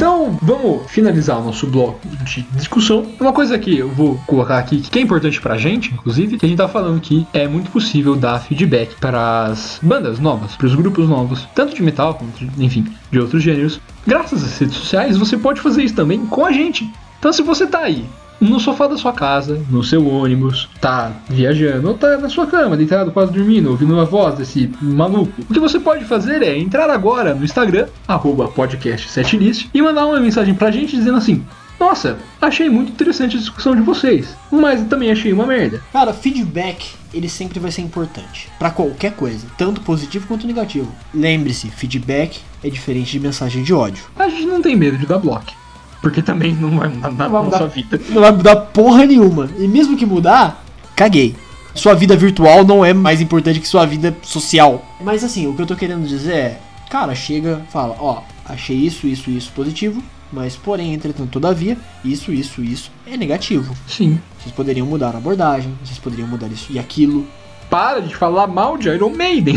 Então, 0.00 0.34
vamos 0.40 0.90
finalizar 0.90 1.38
o 1.38 1.44
nosso 1.44 1.66
bloco 1.66 2.00
de 2.24 2.40
discussão. 2.52 3.06
Uma 3.20 3.34
coisa 3.34 3.58
que 3.58 3.80
eu 3.80 3.90
vou 3.90 4.18
colocar 4.26 4.56
aqui, 4.56 4.80
que 4.80 4.98
é 4.98 5.02
importante 5.02 5.38
pra 5.38 5.58
gente, 5.58 5.92
inclusive, 5.92 6.38
que 6.38 6.46
a 6.46 6.48
gente 6.48 6.56
tá 6.56 6.66
falando 6.66 6.98
que 7.02 7.26
é 7.34 7.46
muito 7.46 7.70
possível 7.70 8.16
dar 8.16 8.38
feedback 8.38 8.94
para 8.98 9.44
as 9.44 9.78
bandas 9.82 10.18
novas, 10.18 10.56
para 10.56 10.66
os 10.68 10.74
grupos 10.74 11.06
novos, 11.06 11.46
tanto 11.54 11.74
de 11.74 11.82
metal 11.82 12.14
quanto, 12.14 12.46
de, 12.46 12.64
enfim, 12.64 12.86
de 13.10 13.20
outros 13.20 13.42
gêneros. 13.42 13.78
Graças 14.06 14.42
às 14.42 14.58
redes 14.58 14.76
sociais, 14.76 15.18
você 15.18 15.36
pode 15.36 15.60
fazer 15.60 15.82
isso 15.82 15.94
também 15.94 16.24
com 16.24 16.46
a 16.46 16.50
gente. 16.50 16.90
Então, 17.18 17.30
se 17.30 17.42
você 17.42 17.66
tá 17.66 17.80
aí 17.80 18.06
no 18.40 18.58
sofá 18.58 18.86
da 18.86 18.96
sua 18.96 19.12
casa, 19.12 19.62
no 19.70 19.84
seu 19.84 20.06
ônibus, 20.08 20.68
tá 20.80 21.12
viajando, 21.28 21.88
ou 21.88 21.94
tá 21.94 22.16
na 22.16 22.28
sua 22.28 22.46
cama, 22.46 22.76
deitado, 22.76 23.12
quase 23.12 23.32
dormindo, 23.32 23.70
ouvindo 23.70 23.98
a 24.00 24.04
voz 24.04 24.36
desse 24.36 24.70
maluco. 24.80 25.32
O 25.48 25.52
que 25.52 25.60
você 25.60 25.78
pode 25.78 26.04
fazer 26.04 26.42
é 26.42 26.58
entrar 26.58 26.88
agora 26.90 27.34
no 27.34 27.44
Instagram, 27.44 27.86
arroba 28.08 28.48
podcast 28.48 29.08
setlist, 29.08 29.68
e 29.74 29.82
mandar 29.82 30.06
uma 30.06 30.18
mensagem 30.20 30.54
pra 30.54 30.70
gente 30.70 30.96
dizendo 30.96 31.18
assim. 31.18 31.44
Nossa, 31.78 32.18
achei 32.42 32.68
muito 32.68 32.92
interessante 32.92 33.36
a 33.36 33.40
discussão 33.40 33.74
de 33.74 33.80
vocês, 33.80 34.36
mas 34.50 34.86
também 34.86 35.10
achei 35.10 35.32
uma 35.32 35.46
merda. 35.46 35.82
Cara, 35.90 36.12
feedback, 36.12 36.92
ele 37.12 37.26
sempre 37.26 37.58
vai 37.58 37.70
ser 37.70 37.80
importante. 37.80 38.50
Pra 38.58 38.70
qualquer 38.70 39.12
coisa, 39.12 39.46
tanto 39.56 39.80
positivo 39.80 40.26
quanto 40.28 40.46
negativo. 40.46 40.94
Lembre-se, 41.14 41.70
feedback 41.70 42.40
é 42.62 42.68
diferente 42.68 43.12
de 43.12 43.20
mensagem 43.20 43.62
de 43.62 43.72
ódio. 43.72 44.04
A 44.14 44.28
gente 44.28 44.44
não 44.44 44.60
tem 44.60 44.76
medo 44.76 44.98
de 44.98 45.06
dar 45.06 45.18
bloco, 45.18 45.52
porque 46.00 46.22
também 46.22 46.54
não 46.54 46.78
vai 46.78 46.88
mudar 46.88 47.10
nada 47.10 47.28
na 47.32 47.42
mudar. 47.42 47.58
sua 47.58 47.66
vida. 47.66 48.00
Não 48.08 48.20
vai 48.20 48.32
mudar 48.32 48.56
porra 48.56 49.04
nenhuma. 49.04 49.48
E 49.58 49.68
mesmo 49.68 49.96
que 49.96 50.06
mudar, 50.06 50.64
caguei. 50.96 51.34
Sua 51.74 51.94
vida 51.94 52.16
virtual 52.16 52.64
não 52.64 52.84
é 52.84 52.92
mais 52.92 53.20
importante 53.20 53.60
que 53.60 53.68
sua 53.68 53.86
vida 53.86 54.16
social. 54.22 54.84
Mas 55.00 55.22
assim, 55.22 55.46
o 55.46 55.54
que 55.54 55.62
eu 55.62 55.66
tô 55.66 55.76
querendo 55.76 56.06
dizer 56.06 56.32
é, 56.32 56.60
cara, 56.90 57.14
chega, 57.14 57.62
fala, 57.70 57.96
ó, 57.98 58.22
achei 58.44 58.76
isso, 58.76 59.06
isso, 59.06 59.30
isso 59.30 59.52
positivo, 59.52 60.02
mas 60.32 60.56
porém, 60.56 60.94
entretanto, 60.94 61.30
todavia, 61.30 61.76
isso, 62.04 62.32
isso, 62.32 62.62
isso 62.62 62.90
é 63.06 63.16
negativo. 63.16 63.74
Sim. 63.86 64.20
Vocês 64.38 64.54
poderiam 64.54 64.86
mudar 64.86 65.14
a 65.14 65.18
abordagem, 65.18 65.72
vocês 65.84 65.98
poderiam 65.98 66.28
mudar 66.28 66.48
isso 66.48 66.72
e 66.72 66.78
aquilo. 66.78 67.26
Para 67.68 68.00
de 68.00 68.16
falar 68.16 68.48
mal 68.48 68.76
de 68.76 68.88
Iron 68.88 69.10
Maiden. 69.10 69.56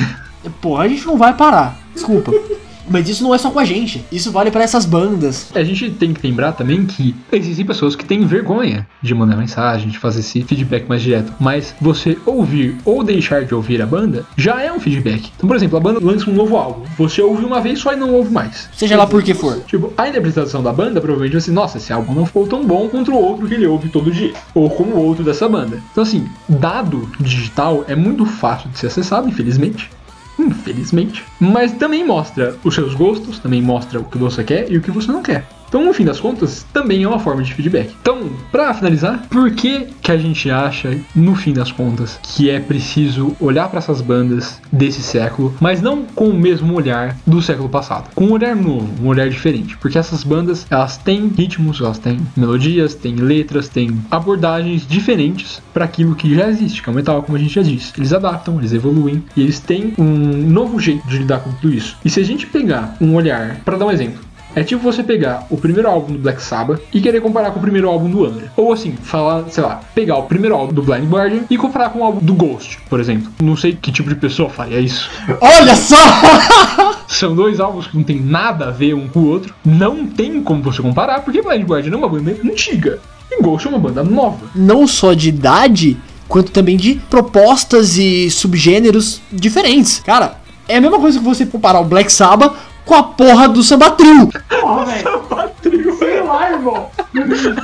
Porra, 0.62 0.84
a 0.84 0.88
gente 0.88 1.06
não 1.06 1.18
vai 1.18 1.34
parar. 1.36 1.80
Desculpa. 1.96 2.32
Mas 2.90 3.08
isso 3.10 3.24
não 3.24 3.34
é 3.34 3.38
só 3.38 3.50
com 3.50 3.60
a 3.60 3.66
gente. 3.66 4.04
Isso 4.12 4.32
vale 4.32 4.52
pra 4.52 4.64
essas 4.64 4.86
bandas. 4.86 5.48
A 5.54 5.64
gente 5.64 5.90
tem 5.92 6.14
que 6.14 6.26
lembrar 6.26 6.54
também 6.54 6.86
que 6.86 7.16
existem 7.32 7.66
pessoas 7.66 7.96
que 7.96 8.06
têm 8.06 8.26
vergonha 8.26 8.88
de 9.02 9.14
mandar 9.14 9.36
mensagem, 9.36 9.90
de 9.90 9.98
fazer 9.98 10.20
esse 10.20 10.42
feedback 10.44 10.88
mais 10.88 11.02
direto. 11.02 11.34
Mas 11.40 11.74
você 11.80 12.18
ouvir 12.26 12.78
ou 12.86 13.04
deixar 13.04 13.46
de 13.46 13.54
ouvir 13.54 13.82
a 13.82 13.86
banda 13.86 14.26
já 14.38 14.62
é 14.62 14.72
um 14.72 14.80
feedback. 14.80 15.32
Então, 15.36 15.48
por 15.48 15.56
exemplo, 15.56 15.78
a 15.78 15.82
banda 15.82 16.00
lança 16.02 16.30
um 16.30 16.34
novo 16.34 16.58
álbum. 16.58 16.84
Você 16.98 17.22
ouve 17.22 17.46
uma 17.46 17.62
vez 17.62 17.80
só 17.80 17.94
e 17.94 17.96
não 17.96 18.14
ouve 18.14 18.32
mais. 18.32 18.70
Seja 18.76 18.98
lá 18.98 19.08
por 19.08 19.24
que 19.24 19.34
for. 19.34 19.62
Tipo, 19.66 19.94
a 19.98 20.08
interpretação 20.08 20.62
da 20.62 20.72
banda 20.72 21.00
provavelmente 21.00 21.34
vai 21.34 21.42
ser, 21.42 21.52
nossa, 21.52 21.78
esse 21.78 21.92
álbum 21.92 22.14
não 22.14 22.26
ficou 22.26 22.48
tão 22.48 22.66
bom 22.66 22.88
contra 22.90 23.14
o 23.14 23.18
outro 23.18 23.48
que 23.48 23.54
ele 23.54 23.66
ouve 23.66 23.90
todo 23.90 24.12
dia. 24.12 24.34
Ou 24.54 24.70
como 24.70 24.96
o 24.96 25.06
outro 25.06 25.24
dessa 25.24 25.48
banda. 25.48 25.82
Então, 25.92 26.04
assim, 26.04 26.28
dado 26.48 27.10
digital 27.20 27.86
é 27.88 27.96
muito 27.96 28.26
fácil 28.26 28.70
de 28.70 28.80
ser 28.80 28.88
acessado, 28.88 29.28
infelizmente. 29.28 29.90
Infelizmente. 30.38 31.24
Mas 31.40 31.74
também 31.74 32.06
mostra 32.06 32.56
os 32.64 32.74
seus 32.74 32.94
gostos, 32.94 33.40
também 33.40 33.62
mostra 33.62 34.00
o 34.00 34.06
que 34.06 34.18
você 34.18 34.44
quer 34.44 34.72
e 34.72 34.78
o 34.78 34.82
que 34.82 34.92
você 34.92 35.12
não 35.12 35.22
quer. 35.22 35.48
Então, 35.74 35.84
no 35.84 35.92
fim 35.92 36.06
das 36.06 36.20
contas, 36.20 36.64
também 36.72 37.02
é 37.02 37.08
uma 37.08 37.18
forma 37.18 37.42
de 37.42 37.52
feedback. 37.52 37.96
Então, 38.00 38.30
pra 38.52 38.76
finalizar, 38.76 39.26
por 39.28 39.50
que 39.50 39.88
que 40.04 40.12
a 40.12 40.18
gente 40.18 40.52
acha, 40.52 40.96
no 41.16 41.34
fim 41.34 41.52
das 41.52 41.72
contas, 41.72 42.20
que 42.22 42.48
é 42.48 42.60
preciso 42.60 43.36
olhar 43.40 43.68
para 43.68 43.80
essas 43.80 44.00
bandas 44.00 44.62
desse 44.72 45.02
século, 45.02 45.52
mas 45.60 45.82
não 45.82 46.06
com 46.06 46.30
o 46.30 46.34
mesmo 46.36 46.76
olhar 46.76 47.18
do 47.26 47.42
século 47.42 47.68
passado, 47.68 48.12
com 48.14 48.26
um 48.26 48.34
olhar 48.34 48.56
novo, 48.56 48.88
um 49.04 49.08
olhar 49.08 49.28
diferente, 49.28 49.76
porque 49.78 49.98
essas 49.98 50.24
bandas, 50.24 50.68
elas 50.70 50.98
têm 50.98 51.28
ritmos, 51.28 51.82
elas 51.82 51.98
têm 51.98 52.20
melodias, 52.38 52.94
têm 52.94 53.16
letras, 53.16 53.68
têm 53.68 53.98
abordagens 54.12 54.86
diferentes 54.86 55.60
para 55.74 55.86
aquilo 55.86 56.14
que 56.14 56.36
já 56.36 56.50
existe, 56.50 56.84
que 56.84 56.90
é 56.90 56.92
o 56.92 56.96
metal, 56.96 57.24
como 57.24 57.36
a 57.36 57.42
gente 57.42 57.56
já 57.56 57.64
disse. 57.64 57.94
Eles 57.98 58.14
adaptam, 58.14 58.60
eles 58.60 58.74
evoluem 58.74 59.24
e 59.36 59.42
eles 59.42 59.60
têm 59.60 59.96
um 59.98 60.06
novo 60.06 60.80
jeito 60.80 61.08
de 61.08 61.18
lidar 61.18 61.40
com 61.40 61.52
tudo 61.54 61.74
isso. 61.74 61.98
E 62.06 62.12
se 62.12 62.20
a 62.20 62.24
gente 62.24 62.46
pegar 62.46 62.96
um 63.02 63.16
olhar, 63.16 63.60
para 63.66 63.76
dar 63.76 63.88
um 63.88 63.92
exemplo, 63.92 64.22
é 64.56 64.64
tipo 64.64 64.82
você 64.84 65.04
pegar 65.04 65.46
o 65.50 65.58
primeiro 65.58 65.90
álbum 65.90 66.14
do 66.14 66.20
Black 66.20 66.42
Sabbath 66.42 66.82
e 66.94 67.02
querer 67.02 67.22
comparar 67.22 67.52
com 67.52 67.60
o 67.60 67.62
primeiro 67.62 67.90
álbum 67.90 68.10
do 68.10 68.26
Angra. 68.26 68.52
Ou 68.56 68.72
assim, 68.72 68.94
falar, 69.02 69.46
sei 69.50 69.64
lá, 69.64 69.82
pegar 69.96 70.18
o 70.18 70.24
primeiro 70.24 70.56
álbum 70.56 70.74
do 70.74 70.84
Blind 70.84 71.10
Guardian 71.10 71.44
e 71.50 71.58
comparar 71.58 71.90
com 71.90 72.00
o 72.00 72.04
álbum 72.04 72.24
do 72.24 72.34
Ghost, 72.34 72.80
por 72.90 73.00
exemplo. 73.00 73.32
Não 73.42 73.56
sei 73.58 73.74
que 73.74 73.92
tipo 73.92 74.10
de 74.10 74.16
pessoa 74.16 74.50
faria 74.50 74.80
isso. 74.80 75.10
Olha 75.42 75.76
só! 75.76 75.98
São 77.08 77.36
dois 77.36 77.60
álbuns 77.60 77.88
que 77.88 77.98
não 77.98 78.04
tem 78.04 78.20
nada 78.20 78.68
a 78.68 78.72
ver 78.72 78.94
um 78.94 79.08
com 79.08 79.20
o 79.20 79.28
outro. 79.28 79.54
Não 79.66 80.08
tem 80.08 80.42
como 80.42 80.62
você 80.62 80.82
comparar, 80.82 81.22
porque 81.22 81.42
Blind 81.42 81.64
Guardian 81.64 81.94
é 81.94 81.98
uma 81.98 82.10
banda 82.10 82.36
antiga. 82.44 83.00
E 83.32 83.42
Ghost 83.42 83.68
é 83.68 83.70
uma 83.70 83.80
banda 83.80 84.04
nova. 84.04 84.48
Não 84.56 84.86
só 84.88 85.14
de 85.14 85.30
idade, 85.30 85.98
quanto 86.28 86.52
também 86.52 86.78
de 86.78 86.96
propostas 87.10 87.98
e 87.98 88.30
subgêneros 88.30 89.22
diferentes. 89.32 90.00
Cara, 90.00 90.38
é 90.68 90.78
a 90.78 90.82
mesma 90.82 91.00
coisa 91.00 91.20
que 91.20 91.26
você 91.26 91.46
comparar 91.46 91.80
o 91.80 91.86
Black 91.86 92.12
Sabbath 92.12 92.54
com 92.86 92.96
a 92.96 93.04
porra 93.04 93.48
do 93.48 93.64
Samba 93.64 93.92
Trio. 93.92 94.30
Porra, 94.62 94.86
velho. 94.86 95.98
Sei 95.98 96.22
lá, 96.22 96.52
irmão. 96.52 96.90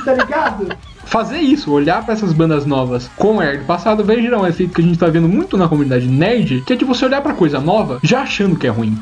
tá 0.04 0.14
ligado? 0.14 0.68
fazer 1.10 1.38
isso, 1.38 1.72
olhar 1.72 2.04
pra 2.04 2.14
essas 2.14 2.32
bandas 2.32 2.64
novas 2.64 3.10
com 3.16 3.36
o 3.36 3.40
air 3.40 3.58
do 3.58 3.64
passado, 3.64 4.04
vai 4.04 4.22
gerar 4.22 4.40
um 4.40 4.46
efeito 4.46 4.72
que 4.72 4.80
a 4.80 4.84
gente 4.84 4.98
tá 4.98 5.08
vendo 5.08 5.28
muito 5.28 5.56
na 5.56 5.68
comunidade 5.68 6.06
nerd, 6.06 6.62
que 6.64 6.72
é 6.72 6.76
de 6.76 6.84
você 6.84 7.04
olhar 7.04 7.20
pra 7.20 7.34
coisa 7.34 7.58
nova 7.58 7.98
já 8.00 8.22
achando 8.22 8.54
que 8.54 8.66
é 8.66 8.70
ruim. 8.70 8.96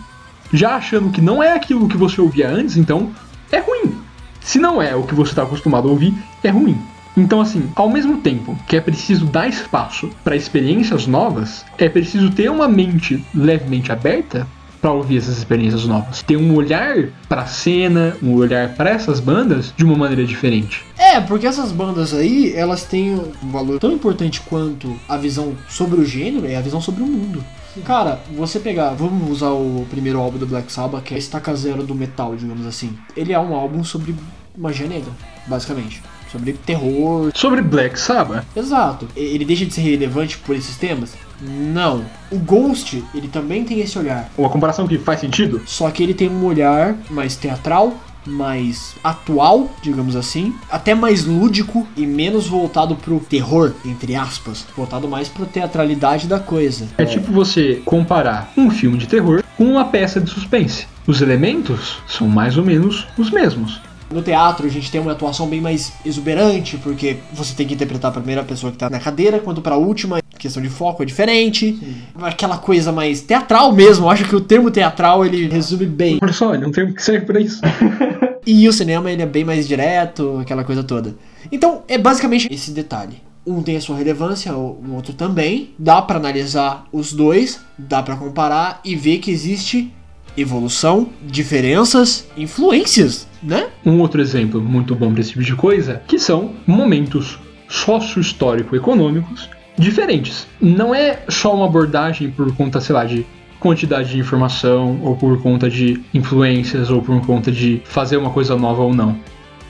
Já 0.51 0.77
achando 0.77 1.11
que 1.11 1.21
não 1.21 1.43
é 1.43 1.53
aquilo 1.53 1.87
que 1.87 1.99
você 1.99 2.19
ouvia 2.19 2.49
antes, 2.49 2.79
então 2.79 3.11
é 3.53 3.59
ruim. 3.59 3.95
Se 4.41 4.59
não 4.59 4.81
é 4.81 4.97
o 4.97 5.03
que 5.03 5.15
você 5.15 5.35
tá 5.35 5.43
acostumado 5.43 5.87
a 5.87 5.91
ouvir, 5.91 6.15
é 6.43 6.49
ruim. 6.49 6.79
Então, 7.15 7.43
assim, 7.43 7.69
ao 7.75 7.91
mesmo 7.91 8.19
tempo 8.19 8.57
que 8.67 8.77
é 8.77 8.81
preciso 8.81 9.27
dar 9.27 9.47
espaço 9.47 10.09
para 10.25 10.37
experiências 10.37 11.07
novas, 11.07 11.67
é 11.77 11.89
preciso 11.89 12.31
ter 12.31 12.51
uma 12.51 12.67
mente 12.67 13.23
levemente 13.35 13.93
aberta 13.93 14.47
para 14.81 14.93
ouvir 14.93 15.19
essas 15.19 15.39
experiências 15.39 15.85
novas. 15.85 16.23
Ter 16.23 16.37
um 16.37 16.55
olhar 16.55 17.09
para 17.29 17.43
a 17.43 17.47
cena, 17.47 18.17
um 18.23 18.35
olhar 18.35 18.75
para 18.75 18.91
essas 18.91 19.21
bandas 19.21 19.73
de 19.77 19.85
uma 19.85 19.97
maneira 19.97 20.25
diferente. 20.25 20.85
É, 20.99 21.21
porque 21.21 21.47
essas 21.47 21.73
bandas 21.73 22.15
aí, 22.15 22.55
elas 22.55 22.85
têm 22.85 23.15
um 23.15 23.51
valor 23.51 23.79
tão 23.79 23.93
importante 23.93 24.41
quanto 24.41 24.99
a 25.09 25.17
visão 25.17 25.55
sobre 25.69 26.01
o 26.01 26.05
gênero 26.05 26.47
e 26.47 26.55
a 26.55 26.61
visão 26.61 26.81
sobre 26.81 27.03
o 27.03 27.07
mundo. 27.07 27.45
Cara, 27.85 28.21
você 28.35 28.59
pegar, 28.59 28.91
vamos 28.91 29.31
usar 29.31 29.51
o 29.51 29.87
primeiro 29.91 30.19
álbum 30.19 30.39
do 30.39 30.47
Black 30.47 30.73
Sabbath, 30.73 31.05
que 31.05 31.15
é 31.15 31.17
a 31.17 31.19
estaca 31.19 31.55
zero 31.55 31.83
do 31.83 31.95
metal, 31.95 32.35
digamos 32.35 32.67
assim. 32.67 32.97
Ele 33.17 33.33
é 33.33 33.39
um 33.39 33.55
álbum 33.55 33.85
sobre 33.85 34.15
magia 34.57 34.89
negra, 34.89 35.13
basicamente. 35.47 36.03
Sobre 36.31 36.53
terror. 36.53 37.31
Sobre 37.35 37.63
Black 37.63 37.99
Sabbath, 37.99 38.45
Exato. 38.55 39.09
Ele 39.17 39.45
deixa 39.45 39.65
de 39.65 39.73
ser 39.73 39.83
relevante 39.83 40.39
por 40.39 40.55
esses 40.55 40.77
temas? 40.77 41.15
Não. 41.41 42.05
O 42.31 42.39
Ghost, 42.39 43.03
ele 43.15 43.29
também 43.29 43.65
tem 43.65 43.81
esse 43.81 43.99
olhar. 43.99 44.31
uma 44.37 44.51
comparação 44.51 44.87
que 44.87 44.99
faz 44.99 45.21
sentido, 45.21 45.63
Só 45.67 45.91
que 45.91 46.03
ele 46.03 46.15
tem 46.15 46.29
um 46.29 46.45
olhar 46.45 46.97
mais 47.11 47.37
teatral, 47.37 47.95
mais 48.27 48.95
atual, 49.03 49.71
digamos 49.81 50.15
assim, 50.17 50.55
até 50.71 50.95
mais 50.95 51.25
lúdico 51.25 51.87
e 51.97 52.07
menos 52.07 52.47
voltado 52.47 52.95
pro 52.97 53.21
terror, 53.21 53.73
entre 53.85 54.15
aspas, 54.15 54.67
voltado 54.77 55.09
mais 55.09 55.29
pra 55.29 55.47
teatralidade 55.47 56.27
da 56.27 56.39
coisa. 56.39 56.89
é 56.99 57.05
tipo 57.05 57.33
você 57.33 57.81
comparar 57.85 58.53
um 58.57 58.71
filme 58.71 58.99
de 58.99 59.07
terror 59.07 59.43
com 59.57 59.65
uma 59.65 59.85
peça 59.87 60.21
de 60.21 60.29
suspense. 60.31 60.87
Os 61.07 61.23
elementos 61.23 62.03
são 62.07 62.29
mais 62.29 62.59
ou 62.59 62.65
menos 62.65 63.07
os 63.17 63.31
mesmos. 63.31 63.81
No 64.11 64.23
teatro 64.23 64.67
a 64.67 64.71
gente 64.71 64.91
tem 64.91 65.01
uma 65.01 65.13
atuação 65.13 65.47
bem 65.47 65.61
mais 65.61 65.93
exuberante, 66.05 66.79
porque 66.79 67.19
você 67.33 67.55
tem 67.55 67.67
que 67.67 67.75
interpretar 67.75 68.11
a 68.11 68.15
primeira 68.15 68.43
pessoa 68.43 68.73
que 68.73 68.79
tá 68.79 68.89
na 68.89 68.99
cadeira, 68.99 69.39
quanto 69.39 69.61
pra 69.61 69.77
última, 69.77 70.19
a 70.19 70.39
questão 70.39 70.63
de 70.63 70.71
foco 70.71 71.03
é 71.03 71.07
diferente. 71.07 71.79
Aquela 72.21 72.57
coisa 72.57 72.91
mais 72.91 73.21
teatral 73.21 73.73
mesmo, 73.73 74.07
eu 74.07 74.11
acho 74.11 74.25
que 74.25 74.35
o 74.35 74.41
termo 74.41 74.71
teatral 74.71 75.27
ele 75.27 75.47
resume 75.49 75.87
bem. 75.87 76.19
Olha 76.23 76.33
só, 76.33 76.55
ele 76.55 76.65
é 76.65 76.67
um 76.67 76.73
termo 76.73 76.95
que 76.95 77.03
serve 77.03 77.27
pra 77.27 77.41
isso. 77.41 77.61
E 78.51 78.67
o 78.67 78.73
cinema 78.73 79.11
ele 79.11 79.21
é 79.21 79.27
bem 79.27 79.45
mais 79.45 79.69
direto, 79.69 80.39
aquela 80.41 80.65
coisa 80.65 80.83
toda. 80.83 81.15
Então, 81.53 81.83
é 81.87 81.99
basicamente 81.99 82.49
esse 82.51 82.71
detalhe. 82.71 83.21
Um 83.47 83.63
tem 83.63 83.77
a 83.77 83.81
sua 83.81 83.99
relevância, 83.99 84.55
o 84.55 84.95
outro 84.95 85.13
também. 85.13 85.75
Dá 85.79 86.01
pra 86.01 86.17
analisar 86.17 86.87
os 86.91 87.13
dois, 87.13 87.61
dá 87.77 88.03
pra 88.03 88.17
comparar 88.17 88.81
e 88.83 88.97
ver 88.97 89.19
que 89.19 89.31
existe 89.31 89.93
evolução, 90.41 91.09
diferenças, 91.23 92.29
influências, 92.37 93.29
né? 93.43 93.69
Um 93.85 94.01
outro 94.01 94.21
exemplo 94.21 94.61
muito 94.61 94.95
bom 94.95 95.13
para 95.13 95.21
esse 95.21 95.31
tipo 95.31 95.45
de 95.45 95.55
coisa, 95.55 96.03
que 96.07 96.19
são 96.19 96.53
momentos 96.67 97.39
sócio-histórico-econômicos 97.69 99.49
diferentes. 99.79 100.47
Não 100.61 100.95
é 100.95 101.21
só 101.29 101.55
uma 101.55 101.67
abordagem 101.67 102.31
por 102.31 102.55
conta, 102.55 102.81
sei 102.81 102.95
lá, 102.95 103.05
de 103.05 103.27
quantidade 103.61 104.11
de 104.11 104.19
informação, 104.19 105.01
ou 105.03 105.17
por 105.17 105.41
conta 105.43 105.69
de 105.69 106.01
influências, 106.15 106.91
ou 106.91 107.03
por 107.03 107.21
conta 107.25 107.51
de 107.51 107.83
fazer 107.85 108.17
uma 108.17 108.31
coisa 108.31 108.57
nova 108.57 108.83
ou 108.83 108.95
não. 108.95 109.19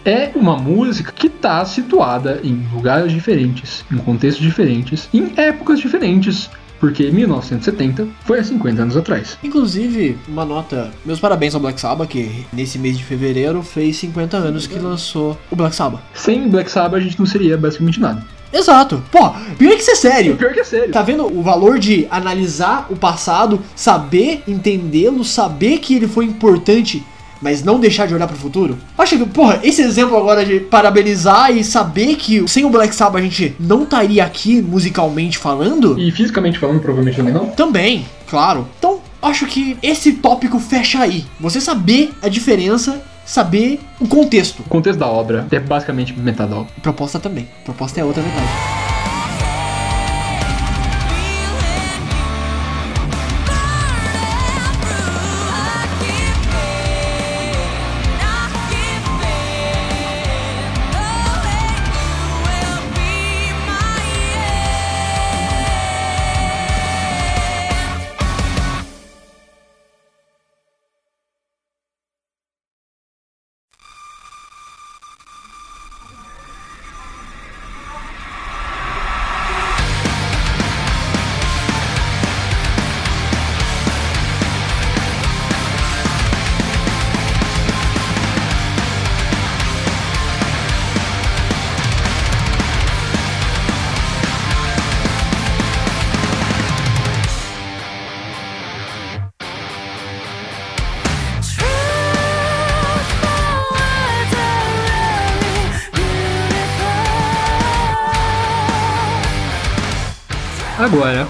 É 0.05 0.31
uma 0.35 0.57
música 0.57 1.13
que 1.13 1.27
está 1.27 1.65
situada 1.65 2.41
em 2.43 2.67
lugares 2.73 3.13
diferentes, 3.13 3.85
em 3.91 3.99
contextos 3.99 4.45
diferentes, 4.45 5.09
em 5.13 5.33
épocas 5.37 5.81
diferentes, 5.81 6.49
porque 6.79 7.11
1970 7.11 8.09
foi 8.25 8.39
há 8.39 8.45
50 8.45 8.83
anos 8.83 8.97
atrás. 8.97 9.39
Inclusive, 9.43 10.17
uma 10.29 10.45
nota, 10.45 10.91
meus 11.05 11.21
parabéns 11.21 11.55
ao 11.55 11.61
Black 11.61 11.81
Sabbath, 11.81 12.09
que 12.09 12.47
nesse 12.53 12.79
mês 12.79 12.97
de 12.97 13.05
fevereiro 13.05 13.63
fez 13.63 13.97
50 13.97 14.37
anos 14.37 14.67
que 14.67 14.79
lançou 14.79 15.39
o 15.51 15.57
Black 15.57 15.75
Sabbath. 15.75 16.01
Sem 16.15 16.49
Black 16.49 16.71
Sabbath 16.71 17.01
a 17.01 17.05
gente 17.05 17.19
não 17.19 17.27
seria 17.27 17.57
basicamente 17.57 18.01
nada. 18.01 18.25
Exato. 18.53 19.03
Pô, 19.11 19.31
pior 19.59 19.75
que 19.75 19.83
isso 19.83 19.91
é 19.91 19.95
sério. 19.95 20.37
Pior 20.37 20.53
que 20.53 20.61
é 20.61 20.65
sério. 20.65 20.91
Tá 20.91 21.03
vendo 21.03 21.27
o 21.27 21.43
valor 21.43 21.79
de 21.79 22.07
analisar 22.11 22.87
o 22.91 22.97
passado, 22.97 23.61
saber 23.77 24.43
entendê-lo, 24.49 25.25
saber 25.25 25.79
que 25.79 25.95
ele 25.95 26.09
foi 26.09 26.25
importante, 26.25 27.05
mas 27.41 27.63
não 27.63 27.79
deixar 27.81 28.07
de 28.07 28.15
olhar 28.15 28.27
pro 28.27 28.37
futuro? 28.37 28.79
Acho 28.97 29.17
que, 29.19 29.27
porra, 29.27 29.61
esse 29.63 29.83
exemplo 29.83 30.17
agora 30.17 30.45
de 30.45 30.61
parabenizar 30.61 31.51
e 31.57 31.63
saber 31.65 32.17
que 32.17 32.47
sem 32.49 32.65
o 32.65 32.71
Black 32.71 32.95
Sabbath 32.95 33.21
a 33.21 33.25
gente 33.25 33.55
não 33.59 33.83
estaria 33.85 34.25
aqui 34.25 34.61
musicalmente 34.63 35.39
falando, 35.39 35.99
E 35.99 36.11
fisicamente 36.11 36.59
falando, 36.59 36.81
provavelmente 36.81 37.17
também 37.17 37.33
não. 37.35 37.47
também, 37.51 38.07
claro. 38.29 38.67
Então, 38.79 39.01
acho 39.23 39.47
que 39.47 39.77
esse 39.83 40.13
tópico 40.15 40.59
fecha 40.59 41.01
aí. 41.01 41.25
Você 41.41 41.61
saber 41.61 42.13
a 42.23 42.29
diferença, 42.29 43.03
saber 43.25 43.81
o 44.01 44.07
contexto. 44.09 44.61
O 44.61 44.69
contexto 44.69 44.99
da 44.99 45.07
obra 45.07 45.47
é 45.51 45.59
basicamente 45.61 46.19
metade 46.19 46.51
da 46.51 46.57
obra. 46.59 46.73
Proposta 46.83 47.19
também. 47.19 47.49
Proposta 47.65 48.01
é 48.01 48.05
outra 48.05 48.23
metade. 48.23 48.78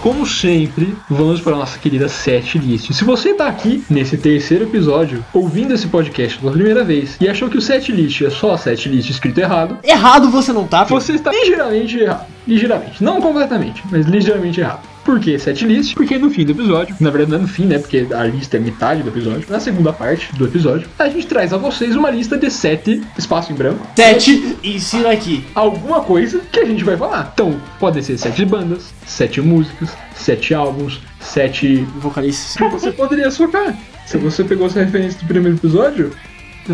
Como 0.00 0.26
sempre, 0.26 0.94
vamos 1.08 1.40
para 1.40 1.54
a 1.54 1.58
nossa 1.58 1.78
querida 1.78 2.08
set 2.08 2.58
list. 2.58 2.92
Se 2.92 3.04
você 3.04 3.34
tá 3.34 3.46
aqui 3.46 3.84
nesse 3.90 4.16
terceiro 4.16 4.64
episódio, 4.64 5.24
ouvindo 5.32 5.74
esse 5.74 5.88
podcast 5.88 6.38
pela 6.38 6.52
primeira 6.52 6.84
vez 6.84 7.16
e 7.20 7.28
achou 7.28 7.48
que 7.48 7.58
o 7.58 7.62
set 7.62 7.90
list 7.92 8.22
é 8.22 8.30
só 8.30 8.56
set 8.56 8.88
list 8.88 9.10
escrito 9.10 9.38
errado, 9.38 9.78
Errado 9.82 10.30
você 10.30 10.52
não 10.52 10.66
tá, 10.66 10.84
filho. 10.84 11.00
você 11.00 11.12
está 11.12 11.30
ligeiramente 11.32 11.98
errado. 11.98 12.26
Ligeiramente. 12.46 13.02
Não 13.04 13.20
completamente, 13.20 13.82
mas 13.90 14.06
ligeiramente 14.06 14.60
errado. 14.60 14.80
Por 15.08 15.18
que 15.18 15.38
set 15.38 15.64
list? 15.64 15.94
Porque 15.94 16.18
no 16.18 16.28
fim 16.28 16.44
do 16.44 16.52
episódio, 16.52 16.94
na 17.00 17.08
verdade 17.08 17.30
não 17.30 17.38
é 17.38 17.40
no 17.40 17.48
fim, 17.48 17.64
né? 17.64 17.78
Porque 17.78 18.06
a 18.14 18.24
lista 18.24 18.58
é 18.58 18.60
metade 18.60 19.02
do 19.02 19.08
episódio. 19.08 19.46
Na 19.48 19.58
segunda 19.58 19.90
parte 19.90 20.30
do 20.36 20.44
episódio, 20.44 20.86
a 20.98 21.08
gente 21.08 21.26
traz 21.26 21.50
a 21.50 21.56
vocês 21.56 21.96
uma 21.96 22.10
lista 22.10 22.36
de 22.36 22.50
sete 22.50 23.02
espaço 23.16 23.50
em 23.50 23.54
branco. 23.54 23.86
Sete, 23.96 24.58
ensina 24.62 25.10
aqui. 25.10 25.46
Alguma 25.54 26.02
coisa 26.02 26.42
que 26.52 26.60
a 26.60 26.66
gente 26.66 26.84
vai 26.84 26.94
falar. 26.94 27.30
Então, 27.32 27.58
podem 27.80 28.02
ser 28.02 28.18
sete 28.18 28.44
bandas, 28.44 28.92
sete 29.06 29.40
músicas, 29.40 29.96
sete 30.14 30.52
álbuns, 30.52 31.00
sete. 31.20 31.86
Vocalista. 32.00 32.68
Você 32.68 32.92
poderia 32.92 33.30
socar. 33.30 33.74
Se 34.04 34.18
você 34.18 34.44
pegou 34.44 34.66
essa 34.66 34.84
referência 34.84 35.18
do 35.20 35.26
primeiro 35.26 35.56
episódio, 35.56 36.12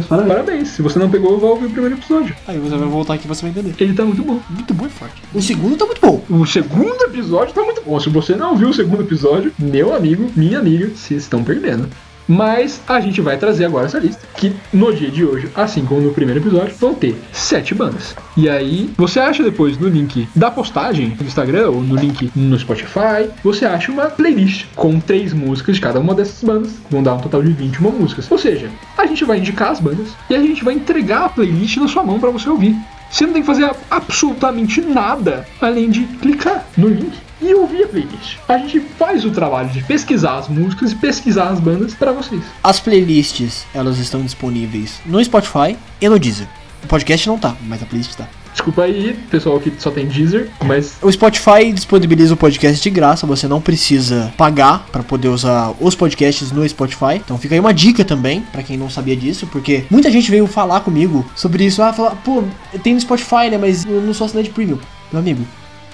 parabéns. 0.01 0.69
Se 0.69 0.83
você 0.83 0.99
não 0.99 1.11
pegou, 1.11 1.39
vá 1.39 1.49
ouvir 1.49 1.67
o 1.67 1.71
primeiro 1.71 1.97
episódio. 1.97 2.35
Aí 2.47 2.59
você 2.59 2.77
vai 2.77 2.89
voltar 2.89 3.15
aqui 3.15 3.27
e 3.27 3.29
você 3.29 3.43
vai 3.43 3.51
entender. 3.51 3.75
Ele 3.79 3.95
tá 3.95 4.05
muito 4.05 4.23
bom. 4.23 4.41
Muito 4.51 4.75
bom 4.75 4.87
e 4.87 4.91
forte. 4.91 5.23
O 5.33 5.43
segundo 5.43 5.77
tá 5.77 5.87
muito 5.87 6.01
bom. 6.01 6.25
O 6.29 6.47
segundo 6.47 7.03
episódio 7.05 7.55
tá 7.55 7.63
muito 7.63 7.83
bom. 7.83 7.99
Se 8.01 8.09
você 8.09 8.35
não 8.35 8.57
viu 8.57 8.69
o 8.69 8.75
segundo 8.75 9.03
episódio, 9.03 9.53
meu 9.59 9.95
amigo, 9.95 10.31
minha 10.37 10.59
amiga, 10.59 10.89
vocês 10.89 11.23
estão 11.23 11.43
perdendo. 11.43 11.89
Mas 12.27 12.81
a 12.89 13.01
gente 13.01 13.21
vai 13.21 13.37
trazer 13.37 13.65
agora 13.65 13.87
essa 13.87 13.99
lista. 13.99 14.27
Que 14.37 14.53
no 14.73 14.93
dia 14.93 15.11
de 15.11 15.25
hoje, 15.25 15.49
assim 15.55 15.85
como 15.85 16.01
no 16.01 16.13
primeiro 16.13 16.41
episódio, 16.41 16.75
vão 16.79 16.95
ter 16.95 17.17
sete 17.33 17.75
bandas. 17.75 18.17
E 18.37 18.49
aí, 18.49 18.91
você 18.97 19.21
acha 19.21 19.43
depois 19.43 19.79
no 19.79 19.89
link 19.89 20.29
da 20.35 20.51
postagem 20.51 21.11
do 21.11 21.25
Instagram 21.25 21.71
ou 21.71 21.83
no 21.83 21.97
link 21.97 22.31
no 22.35 22.59
Spotify, 22.59 23.31
você 23.43 23.65
acha 23.65 23.93
uma 23.93 24.07
playlist 24.07 24.67
com 24.75 24.99
três 24.99 25.33
músicas 25.33 25.77
de 25.77 25.81
cada 25.81 26.01
uma 26.01 26.15
dessas 26.15 26.43
bandas. 26.43 26.73
Vão 26.91 27.03
dar 27.03 27.15
um 27.15 27.21
total 27.21 27.43
de 27.43 27.53
21 27.53 27.91
músicas. 27.91 28.31
Ou 28.31 28.39
seja, 28.39 28.71
a 28.97 29.07
gente 29.07 29.25
vai 29.25 29.39
indicar 29.39 29.71
as 29.71 29.81
bandas 29.81 30.09
e 30.29 30.35
a 30.35 30.41
gente 30.41 30.65
vai 30.65 30.75
entregar 30.75 31.25
a 31.25 31.29
playlist 31.29 31.77
na 31.77 31.89
sua 31.89 32.03
mão 32.03 32.19
para 32.19 32.31
você 32.31 32.49
ouvir. 32.49 32.75
Você 33.11 33.27
não 33.27 33.33
tem 33.33 33.43
que 33.43 33.47
fazer 33.47 33.71
absolutamente 33.91 34.81
nada 34.81 35.47
além 35.61 35.89
de 35.89 36.03
clicar 36.03 36.67
no 36.77 36.89
link 36.89 37.24
e 37.41 37.55
ouvir 37.55 37.85
a 37.85 37.89
playlist. 37.89 38.39
A 38.49 38.59
gente 38.59 38.81
faz 38.81 39.25
o 39.25 39.31
trabalho 39.31 39.69
de 39.69 39.83
pesquisar 39.83 40.39
as 40.39 40.49
músicas 40.49 40.93
e 40.93 40.97
pesquisar 40.97 41.49
as 41.49 41.61
bandas 41.61 41.95
para 41.95 42.13
vocês. 42.13 42.43
As 42.63 42.81
playlists, 42.81 43.67
elas 43.75 43.99
estão 43.99 44.23
disponíveis 44.23 45.01
no 45.05 45.23
Spotify 45.25 45.77
e 46.01 46.09
no 46.09 46.19
Deezer. 46.19 46.47
O 46.83 46.87
podcast 46.87 47.27
não 47.27 47.39
tá, 47.39 47.57
mas 47.63 47.83
a 47.83 47.87
playlist 47.87 48.15
tá. 48.15 48.29
Desculpa 48.53 48.83
aí, 48.83 49.19
pessoal 49.31 49.59
que 49.59 49.73
só 49.79 49.91
tem 49.91 50.07
Deezer, 50.07 50.49
mas 50.65 50.97
O 51.03 51.11
Spotify 51.11 51.73
disponibiliza 51.73 52.35
o 52.35 52.37
podcast 52.37 52.81
de 52.81 52.89
graça, 52.89 53.27
você 53.27 53.49
não 53.49 53.61
precisa 53.61 54.33
pagar 54.37 54.87
para 54.93 55.03
poder 55.03 55.27
usar 55.27 55.75
os 55.81 55.97
podcasts 55.97 56.53
no 56.53 56.67
Spotify. 56.69 57.17
Então 57.17 57.37
fica 57.37 57.57
aí 57.57 57.61
uma 57.61 57.75
dica 57.75 58.05
também 58.05 58.43
para 58.53 58.63
quem 58.63 58.77
não 58.77 58.89
sabia 58.89 59.17
disso, 59.17 59.49
porque 59.49 59.85
muita 59.91 60.09
gente 60.09 60.31
veio 60.31 60.47
falar 60.47 60.81
comigo 60.81 61.27
sobre 61.35 61.65
isso. 61.65 61.83
Ah, 61.83 61.93
falar, 61.93 62.13
pô, 62.25 62.45
tem 62.83 62.95
no 62.95 63.01
Spotify, 63.01 63.51
né, 63.51 63.59
mas 63.59 63.85
eu 63.85 64.01
não 64.01 64.15
sou 64.15 64.27
assinante 64.27 64.51
premium. 64.51 64.79
Meu 65.11 65.21
amigo, 65.21 65.45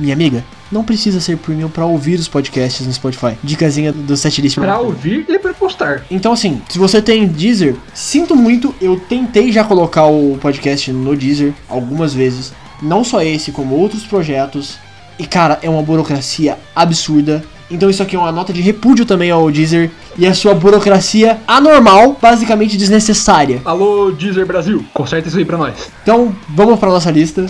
minha 0.00 0.14
amiga, 0.14 0.42
não 0.72 0.82
precisa 0.82 1.20
ser 1.20 1.36
premium 1.36 1.68
para 1.68 1.84
ouvir 1.84 2.18
os 2.18 2.28
podcasts 2.28 2.86
no 2.86 2.92
Spotify. 2.92 3.36
Dicasinha 3.42 3.92
do 3.92 4.16
setlist 4.16 4.56
para 4.56 4.78
ouvir 4.78 5.26
e 5.28 5.38
para 5.38 5.52
postar. 5.52 6.04
Então, 6.10 6.32
assim, 6.32 6.62
se 6.68 6.78
você 6.78 7.02
tem 7.02 7.26
Deezer, 7.26 7.76
sinto 7.92 8.34
muito, 8.34 8.74
eu 8.80 8.98
tentei 8.98 9.52
já 9.52 9.64
colocar 9.64 10.06
o 10.06 10.38
podcast 10.40 10.90
no 10.92 11.14
Deezer 11.16 11.52
algumas 11.68 12.14
vezes. 12.14 12.52
Não 12.82 13.04
só 13.04 13.22
esse, 13.22 13.52
como 13.52 13.74
outros 13.74 14.04
projetos. 14.04 14.78
E, 15.18 15.26
cara, 15.26 15.58
é 15.62 15.68
uma 15.68 15.82
burocracia 15.82 16.56
absurda. 16.74 17.44
Então, 17.70 17.90
isso 17.90 18.02
aqui 18.02 18.16
é 18.16 18.18
uma 18.18 18.32
nota 18.32 18.52
de 18.52 18.60
repúdio 18.60 19.04
também 19.04 19.30
ao 19.30 19.50
Deezer 19.50 19.90
e 20.16 20.26
a 20.26 20.34
sua 20.34 20.54
burocracia 20.54 21.38
anormal, 21.46 22.16
basicamente 22.20 22.76
desnecessária. 22.76 23.60
Alô, 23.64 24.10
Deezer 24.10 24.46
Brasil, 24.46 24.84
conserta 24.94 25.28
isso 25.28 25.38
aí 25.38 25.44
pra 25.44 25.58
nós. 25.58 25.90
Então, 26.02 26.34
vamos 26.48 26.80
para 26.80 26.88
nossa 26.88 27.10
lista. 27.10 27.46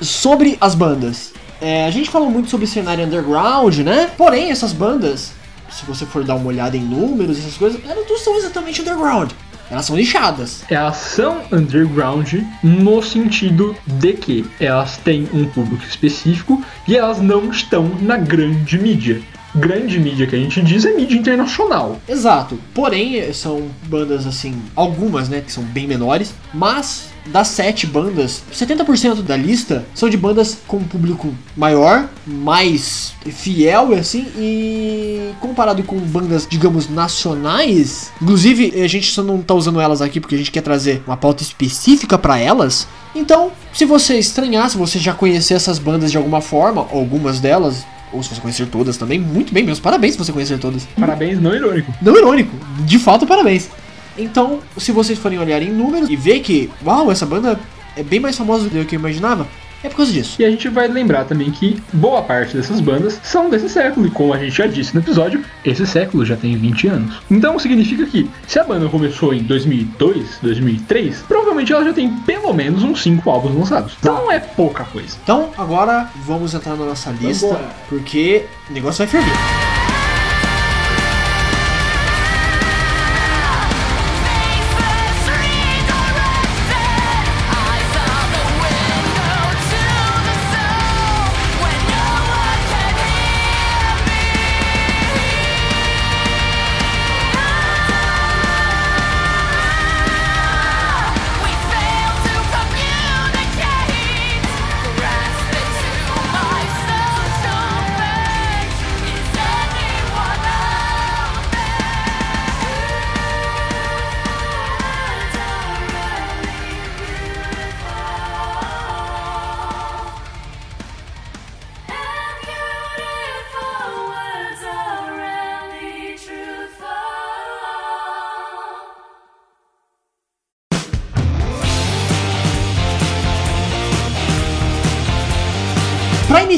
Sobre 0.00 0.56
as 0.60 0.74
bandas. 0.74 1.31
É, 1.62 1.86
a 1.86 1.90
gente 1.92 2.10
falou 2.10 2.28
muito 2.28 2.50
sobre 2.50 2.66
cenário 2.66 3.04
underground, 3.04 3.78
né? 3.78 4.10
Porém, 4.18 4.50
essas 4.50 4.72
bandas, 4.72 5.32
se 5.70 5.86
você 5.86 6.04
for 6.04 6.24
dar 6.24 6.34
uma 6.34 6.48
olhada 6.48 6.76
em 6.76 6.80
números, 6.80 7.38
essas 7.38 7.56
coisas, 7.56 7.80
elas 7.88 8.04
não 8.08 8.18
são 8.18 8.36
exatamente 8.36 8.80
underground. 8.80 9.30
Elas 9.70 9.86
são 9.86 9.94
nichadas. 9.94 10.64
Elas 10.68 10.96
são 10.96 11.40
underground 11.52 12.34
no 12.64 13.00
sentido 13.00 13.76
de 13.86 14.12
que 14.14 14.44
elas 14.58 14.96
têm 14.96 15.28
um 15.32 15.46
público 15.46 15.84
específico 15.84 16.60
e 16.88 16.96
elas 16.96 17.20
não 17.20 17.48
estão 17.48 17.88
na 18.00 18.16
grande 18.16 18.76
mídia. 18.76 19.22
Grande 19.54 19.98
mídia 19.98 20.26
que 20.26 20.34
a 20.34 20.38
gente 20.38 20.62
diz 20.62 20.84
é 20.84 20.92
mídia 20.92 21.16
internacional. 21.16 22.00
Exato. 22.08 22.58
Porém, 22.74 23.32
são 23.32 23.68
bandas 23.84 24.26
assim, 24.26 24.54
algumas, 24.74 25.28
né, 25.28 25.42
que 25.44 25.52
são 25.52 25.62
bem 25.62 25.86
menores, 25.86 26.34
mas 26.54 27.12
das 27.26 27.48
sete 27.48 27.86
bandas, 27.86 28.42
70% 28.52 29.22
da 29.22 29.36
lista 29.36 29.84
são 29.94 30.08
de 30.08 30.16
bandas 30.16 30.58
com 30.66 30.78
um 30.78 30.84
público 30.84 31.32
maior, 31.56 32.08
mais 32.26 33.14
fiel, 33.30 33.94
assim, 33.94 34.26
e 34.36 35.30
comparado 35.40 35.82
com 35.84 35.96
bandas, 35.98 36.46
digamos, 36.48 36.88
nacionais, 36.88 38.10
inclusive 38.20 38.82
a 38.82 38.88
gente 38.88 39.12
só 39.12 39.22
não 39.22 39.40
tá 39.40 39.54
usando 39.54 39.80
elas 39.80 40.02
aqui 40.02 40.18
porque 40.18 40.34
a 40.34 40.38
gente 40.38 40.50
quer 40.50 40.62
trazer 40.62 41.02
uma 41.06 41.16
pauta 41.16 41.42
específica 41.42 42.18
para 42.18 42.38
elas. 42.38 42.88
Então, 43.14 43.52
se 43.72 43.84
você 43.84 44.18
estranhar, 44.18 44.68
se 44.70 44.76
você 44.76 44.98
já 44.98 45.12
conhecer 45.12 45.54
essas 45.54 45.78
bandas 45.78 46.10
de 46.10 46.16
alguma 46.16 46.40
forma, 46.40 46.86
algumas 46.90 47.40
delas, 47.40 47.84
ou 48.12 48.22
se 48.22 48.34
você 48.34 48.40
conhecer 48.40 48.66
todas 48.66 48.96
também, 48.96 49.18
muito 49.18 49.52
bem, 49.52 49.64
meus 49.64 49.80
parabéns 49.80 50.14
se 50.14 50.18
você 50.18 50.32
conhecer 50.32 50.58
todas. 50.58 50.86
Parabéns, 50.98 51.40
não 51.40 51.54
irônico. 51.54 51.92
Não 52.00 52.16
irônico, 52.16 52.54
de 52.84 52.98
fato, 52.98 53.26
parabéns. 53.26 53.68
Então, 54.16 54.60
se 54.76 54.92
vocês 54.92 55.18
forem 55.18 55.38
olhar 55.38 55.62
em 55.62 55.70
números 55.70 56.10
e 56.10 56.16
ver 56.16 56.40
que, 56.40 56.70
uau, 56.84 57.10
essa 57.10 57.24
banda 57.24 57.58
é 57.96 58.02
bem 58.02 58.20
mais 58.20 58.36
famosa 58.36 58.68
do 58.68 58.84
que 58.84 58.94
eu 58.94 59.00
imaginava, 59.00 59.46
é 59.82 59.88
por 59.88 59.96
causa 59.96 60.12
disso. 60.12 60.40
E 60.40 60.44
a 60.44 60.50
gente 60.50 60.68
vai 60.68 60.88
lembrar 60.88 61.24
também 61.24 61.50
que 61.50 61.82
boa 61.92 62.22
parte 62.22 62.56
dessas 62.56 62.80
bandas 62.80 63.20
são 63.22 63.50
desse 63.50 63.68
século, 63.68 64.06
e 64.06 64.10
como 64.10 64.32
a 64.32 64.38
gente 64.38 64.56
já 64.56 64.66
disse 64.66 64.94
no 64.94 65.00
episódio, 65.00 65.44
esse 65.64 65.86
século 65.86 66.24
já 66.24 66.36
tem 66.36 66.56
20 66.56 66.88
anos. 66.88 67.22
Então 67.30 67.58
significa 67.58 68.06
que, 68.06 68.28
se 68.46 68.58
a 68.58 68.64
banda 68.64 68.88
começou 68.88 69.34
em 69.34 69.42
2002, 69.42 70.38
2003, 70.42 71.24
provavelmente 71.28 71.72
ela 71.72 71.84
já 71.84 71.92
tem 71.92 72.10
pelo 72.18 72.52
menos 72.52 72.82
uns 72.82 73.02
5 73.02 73.28
álbuns 73.30 73.54
lançados. 73.54 73.96
Então 73.98 74.14
não 74.14 74.32
é 74.32 74.38
pouca 74.38 74.84
coisa. 74.84 75.16
Então, 75.22 75.50
agora 75.56 76.08
vamos 76.26 76.54
entrar 76.54 76.76
na 76.76 76.84
nossa 76.84 77.10
lista, 77.10 77.46
Vambora. 77.46 77.70
porque 77.88 78.44
o 78.70 78.72
negócio 78.72 78.98
vai 78.98 79.06
ferver. 79.06 79.71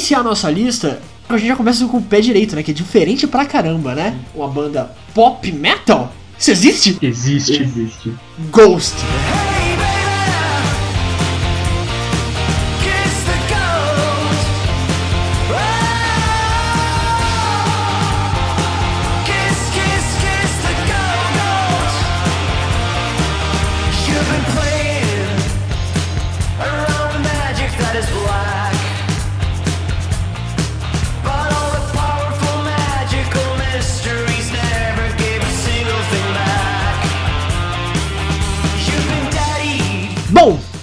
Iniciar 0.05 0.21
a 0.21 0.23
nossa 0.23 0.51
lista, 0.51 1.01
a 1.27 1.39
gente 1.39 1.49
já 1.49 1.57
começa 1.57 1.87
com 1.87 1.97
o 1.97 2.03
pé 2.03 2.21
direito, 2.21 2.55
né? 2.55 2.63
Que 2.63 2.73
é 2.73 2.75
diferente 2.75 3.27
pra 3.27 3.47
caramba, 3.47 3.95
né? 3.95 4.15
Uma 4.35 4.49
banda 4.49 4.95
pop 5.15 5.51
metal? 5.51 6.13
Isso 6.39 6.51
existe? 6.51 6.99
Existe. 7.01 7.63
Existe. 7.63 8.13
Ghost. 8.51 8.97
You've 24.07 24.31
been 24.31 24.45
playing 24.53 24.74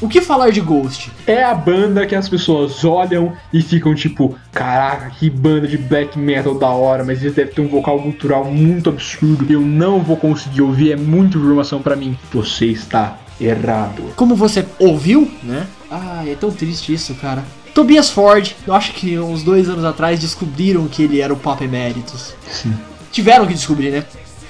o 0.01 0.09
que 0.09 0.19
falar 0.19 0.49
de 0.49 0.59
Ghost? 0.59 1.11
É 1.27 1.43
a 1.43 1.53
banda 1.53 2.05
que 2.05 2.15
as 2.15 2.27
pessoas 2.27 2.83
olham 2.83 3.33
e 3.53 3.61
ficam 3.61 3.93
tipo, 3.93 4.35
caraca, 4.51 5.11
que 5.11 5.29
banda 5.29 5.67
de 5.67 5.77
black 5.77 6.17
metal 6.17 6.55
da 6.55 6.69
hora, 6.69 7.03
mas 7.03 7.21
eles 7.21 7.35
devem 7.35 7.53
ter 7.53 7.61
um 7.61 7.67
vocal 7.67 8.01
cultural 8.01 8.45
muito 8.45 8.89
absurdo. 8.89 9.45
Eu 9.51 9.61
não 9.61 9.99
vou 9.99 10.17
conseguir 10.17 10.61
ouvir, 10.61 10.91
é 10.91 10.95
muita 10.95 11.37
informação 11.37 11.81
pra 11.81 11.95
mim. 11.95 12.17
Você 12.33 12.65
está 12.65 13.17
errado. 13.39 14.03
Como 14.15 14.35
você 14.35 14.65
ouviu, 14.79 15.29
né? 15.43 15.67
Ah, 15.89 16.23
é 16.27 16.35
tão 16.35 16.51
triste 16.51 16.93
isso, 16.93 17.13
cara. 17.15 17.43
Tobias 17.73 18.09
Ford, 18.09 18.51
eu 18.67 18.73
acho 18.73 18.93
que 18.93 19.17
uns 19.17 19.43
dois 19.43 19.69
anos 19.69 19.85
atrás 19.85 20.19
descobriram 20.19 20.87
que 20.87 21.03
ele 21.03 21.21
era 21.21 21.33
o 21.33 21.37
Pop 21.37 21.63
Emeritus. 21.63 22.33
Sim. 22.49 22.73
Tiveram 23.11 23.45
que 23.45 23.53
descobrir, 23.53 23.91
né? 23.91 24.05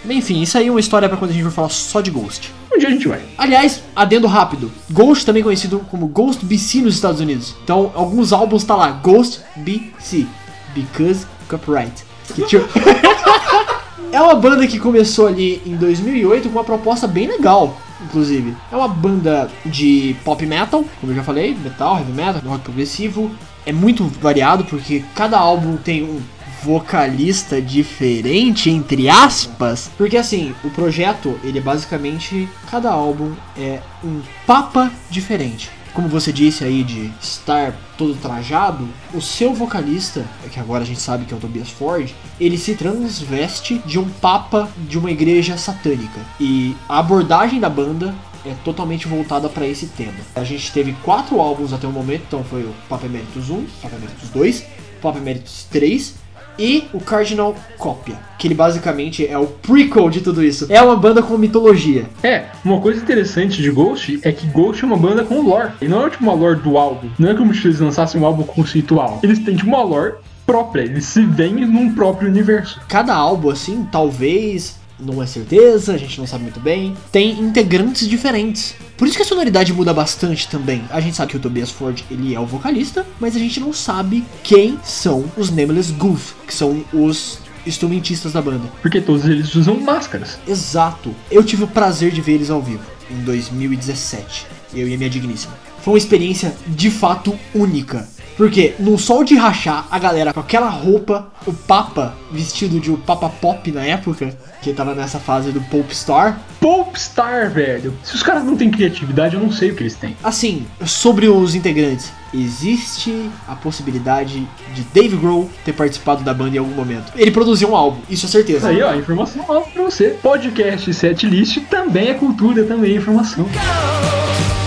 Enfim, 0.09 0.41
isso 0.41 0.57
aí 0.57 0.67
é 0.67 0.71
uma 0.71 0.79
história 0.79 1.07
pra 1.07 1.17
quando 1.17 1.31
a 1.31 1.33
gente 1.33 1.43
for 1.43 1.51
falar 1.51 1.69
só 1.69 2.01
de 2.01 2.09
Ghost. 2.09 2.51
Um 2.73 2.79
dia 2.79 2.87
a 2.87 2.91
gente 2.91 3.07
vai. 3.07 3.21
Aliás, 3.37 3.83
adendo 3.95 4.25
rápido, 4.27 4.71
Ghost 4.89 5.25
também 5.25 5.43
conhecido 5.43 5.79
como 5.91 6.07
Ghost 6.07 6.43
BC 6.45 6.79
nos 6.81 6.95
Estados 6.95 7.21
Unidos. 7.21 7.55
Então, 7.63 7.91
alguns 7.93 8.33
álbuns 8.33 8.63
tá 8.63 8.75
lá, 8.75 8.89
Ghost 8.91 9.41
BC, 9.57 10.25
Because 10.73 11.25
Copyright. 11.47 12.03
Que 12.33 12.43
tipo- 12.43 12.65
é 14.11 14.21
uma 14.21 14.35
banda 14.35 14.65
que 14.67 14.79
começou 14.79 15.27
ali 15.27 15.61
em 15.65 15.75
2008 15.75 16.49
com 16.49 16.55
uma 16.57 16.63
proposta 16.63 17.07
bem 17.07 17.27
legal, 17.27 17.77
inclusive. 18.03 18.55
É 18.71 18.75
uma 18.75 18.87
banda 18.87 19.49
de 19.65 20.15
pop 20.23 20.43
metal, 20.45 20.83
como 20.99 21.11
eu 21.11 21.15
já 21.15 21.23
falei, 21.23 21.55
metal, 21.55 21.97
heavy 21.97 22.11
metal, 22.11 22.41
rock 22.45 22.63
progressivo. 22.63 23.29
É 23.65 23.71
muito 23.71 24.05
variado 24.19 24.63
porque 24.65 25.03
cada 25.13 25.37
álbum 25.37 25.77
tem 25.77 26.03
um 26.03 26.19
vocalista 26.63 27.61
diferente, 27.61 28.69
entre 28.69 29.09
aspas. 29.09 29.89
Porque 29.97 30.17
assim, 30.17 30.53
o 30.63 30.69
projeto, 30.69 31.39
ele 31.43 31.59
é 31.59 31.61
basicamente. 31.61 32.47
Cada 32.69 32.91
álbum 32.91 33.33
é 33.57 33.79
um 34.03 34.21
papa 34.45 34.91
diferente. 35.09 35.69
Como 35.93 36.07
você 36.07 36.31
disse 36.31 36.63
aí 36.63 36.83
de 36.85 37.11
estar 37.21 37.75
todo 37.97 38.15
trajado, 38.15 38.87
o 39.13 39.21
seu 39.21 39.53
vocalista, 39.53 40.25
que 40.49 40.57
agora 40.57 40.83
a 40.83 40.85
gente 40.85 41.01
sabe 41.01 41.25
que 41.25 41.33
é 41.33 41.37
o 41.37 41.39
Tobias 41.39 41.69
Ford, 41.69 42.09
ele 42.39 42.57
se 42.57 42.75
transveste 42.75 43.81
de 43.85 43.99
um 43.99 44.07
papa 44.07 44.69
de 44.87 44.97
uma 44.97 45.11
igreja 45.11 45.57
satânica. 45.57 46.21
E 46.39 46.77
a 46.87 46.99
abordagem 46.99 47.59
da 47.59 47.69
banda 47.69 48.15
é 48.45 48.53
totalmente 48.63 49.05
voltada 49.05 49.49
para 49.49 49.67
esse 49.67 49.87
tema. 49.87 50.13
A 50.33 50.45
gente 50.45 50.71
teve 50.71 50.93
quatro 51.03 51.41
álbuns 51.41 51.73
até 51.73 51.85
o 51.85 51.91
momento, 51.91 52.23
então 52.25 52.43
foi 52.43 52.63
o 52.63 52.73
Papa 52.87 53.05
Emeritus 53.05 53.49
1, 53.49 53.65
Papa 53.81 53.95
Emeritus 53.97 54.29
2, 54.29 54.65
Papa 55.01 55.17
Emeritus 55.17 55.67
3 55.69 56.21
e 56.57 56.85
o 56.93 56.99
Cardinal 56.99 57.55
Cópia, 57.77 58.15
que 58.37 58.47
ele 58.47 58.53
basicamente 58.53 59.25
é 59.25 59.37
o 59.37 59.47
prequel 59.47 60.09
de 60.09 60.21
tudo 60.21 60.43
isso. 60.43 60.67
É 60.69 60.81
uma 60.81 60.95
banda 60.95 61.21
com 61.21 61.37
mitologia. 61.37 62.05
É, 62.23 62.45
uma 62.63 62.79
coisa 62.79 63.01
interessante 63.01 63.61
de 63.61 63.69
Ghost 63.69 64.19
é 64.23 64.31
que 64.31 64.47
Ghost 64.47 64.83
é 64.83 64.87
uma 64.87 64.97
banda 64.97 65.23
com 65.23 65.41
lore. 65.41 65.71
E 65.81 65.87
não 65.87 66.05
é 66.05 66.09
tipo 66.09 66.23
uma 66.23 66.33
lore 66.33 66.59
do 66.59 66.77
álbum. 66.77 67.09
Não 67.17 67.29
é 67.29 67.33
como 67.33 67.53
se 67.53 67.67
eles 67.67 67.79
lançassem 67.79 68.19
um 68.19 68.25
álbum 68.25 68.43
conceitual. 68.43 69.19
Eles 69.23 69.39
têm 69.39 69.55
tipo 69.55 69.69
uma 69.69 69.83
lore 69.83 70.13
própria. 70.45 70.81
Eles 70.81 71.05
se 71.05 71.25
veem 71.25 71.65
num 71.65 71.93
próprio 71.93 72.29
universo. 72.29 72.81
Cada 72.87 73.13
álbum, 73.13 73.49
assim, 73.49 73.87
talvez, 73.91 74.79
não 74.99 75.21
é 75.21 75.25
certeza, 75.25 75.93
a 75.93 75.97
gente 75.97 76.19
não 76.19 76.27
sabe 76.27 76.43
muito 76.43 76.59
bem, 76.59 76.95
tem 77.11 77.39
integrantes 77.39 78.07
diferentes. 78.07 78.75
Por 79.01 79.07
isso 79.07 79.17
que 79.17 79.23
a 79.23 79.25
sonoridade 79.25 79.73
muda 79.73 79.91
bastante 79.95 80.47
também. 80.47 80.83
A 80.91 81.01
gente 81.01 81.15
sabe 81.15 81.31
que 81.31 81.37
o 81.37 81.39
Tobias 81.39 81.71
Ford, 81.71 82.03
ele 82.11 82.35
é 82.35 82.39
o 82.39 82.45
vocalista, 82.45 83.03
mas 83.19 83.35
a 83.35 83.39
gente 83.39 83.59
não 83.59 83.73
sabe 83.73 84.23
quem 84.43 84.77
são 84.83 85.25
os 85.35 85.49
Nameless 85.49 85.91
Goof, 85.91 86.35
que 86.45 86.53
são 86.53 86.85
os 86.93 87.39
instrumentistas 87.65 88.33
da 88.33 88.43
banda. 88.43 88.69
Porque 88.79 89.01
todos 89.01 89.25
eles 89.25 89.55
usam 89.55 89.79
máscaras. 89.79 90.37
Exato. 90.47 91.15
Eu 91.31 91.43
tive 91.43 91.63
o 91.63 91.67
prazer 91.67 92.11
de 92.11 92.21
ver 92.21 92.33
eles 92.33 92.51
ao 92.51 92.61
vivo 92.61 92.83
em 93.09 93.23
2017. 93.23 94.45
Eu 94.71 94.87
e 94.87 94.93
a 94.93 94.97
minha 94.99 95.09
digníssima. 95.09 95.57
Foi 95.81 95.95
uma 95.95 95.97
experiência 95.97 96.55
de 96.67 96.91
fato 96.91 97.35
única. 97.55 98.07
Porque 98.37 98.73
no 98.79 98.97
sol 98.97 99.23
de 99.23 99.35
rachar, 99.35 99.87
a 99.91 99.99
galera 99.99 100.33
com 100.33 100.39
aquela 100.39 100.69
roupa, 100.69 101.27
o 101.45 101.53
Papa 101.53 102.15
vestido 102.31 102.79
de 102.79 102.91
o 102.91 102.97
Papa 102.97 103.29
Pop 103.29 103.71
na 103.71 103.83
época, 103.83 104.35
que 104.61 104.73
tava 104.73 104.95
nessa 104.95 105.19
fase 105.19 105.51
do 105.51 105.61
Pop 105.61 105.93
Star. 105.95 106.39
Popstar, 106.59 107.49
velho. 107.51 107.93
Se 108.03 108.15
os 108.15 108.23
caras 108.23 108.43
não 108.43 108.55
têm 108.55 108.69
criatividade, 108.69 109.35
eu 109.35 109.41
não 109.41 109.51
sei 109.51 109.71
o 109.71 109.75
que 109.75 109.83
eles 109.83 109.95
têm. 109.95 110.15
Assim, 110.23 110.65
sobre 110.85 111.27
os 111.27 111.55
integrantes, 111.55 112.11
existe 112.33 113.29
a 113.47 113.55
possibilidade 113.55 114.47
de 114.73 114.81
Dave 114.93 115.17
Grohl 115.17 115.49
ter 115.65 115.73
participado 115.73 116.23
da 116.23 116.33
banda 116.33 116.55
em 116.55 116.59
algum 116.59 116.73
momento. 116.73 117.11
Ele 117.15 117.31
produziu 117.31 117.71
um 117.71 117.75
álbum, 117.75 117.99
isso 118.09 118.25
é 118.25 118.29
certeza. 118.29 118.69
Aí, 118.69 118.81
ó, 118.81 118.93
informação 118.95 119.45
nova 119.45 119.65
pra 119.69 119.83
você. 119.83 120.17
Podcast 120.21 120.93
setlist 120.93 121.57
também 121.69 122.09
é 122.09 122.13
cultura, 122.13 122.63
também 122.63 122.93
é 122.93 122.97
informação. 122.97 123.45
Eu 123.45 124.60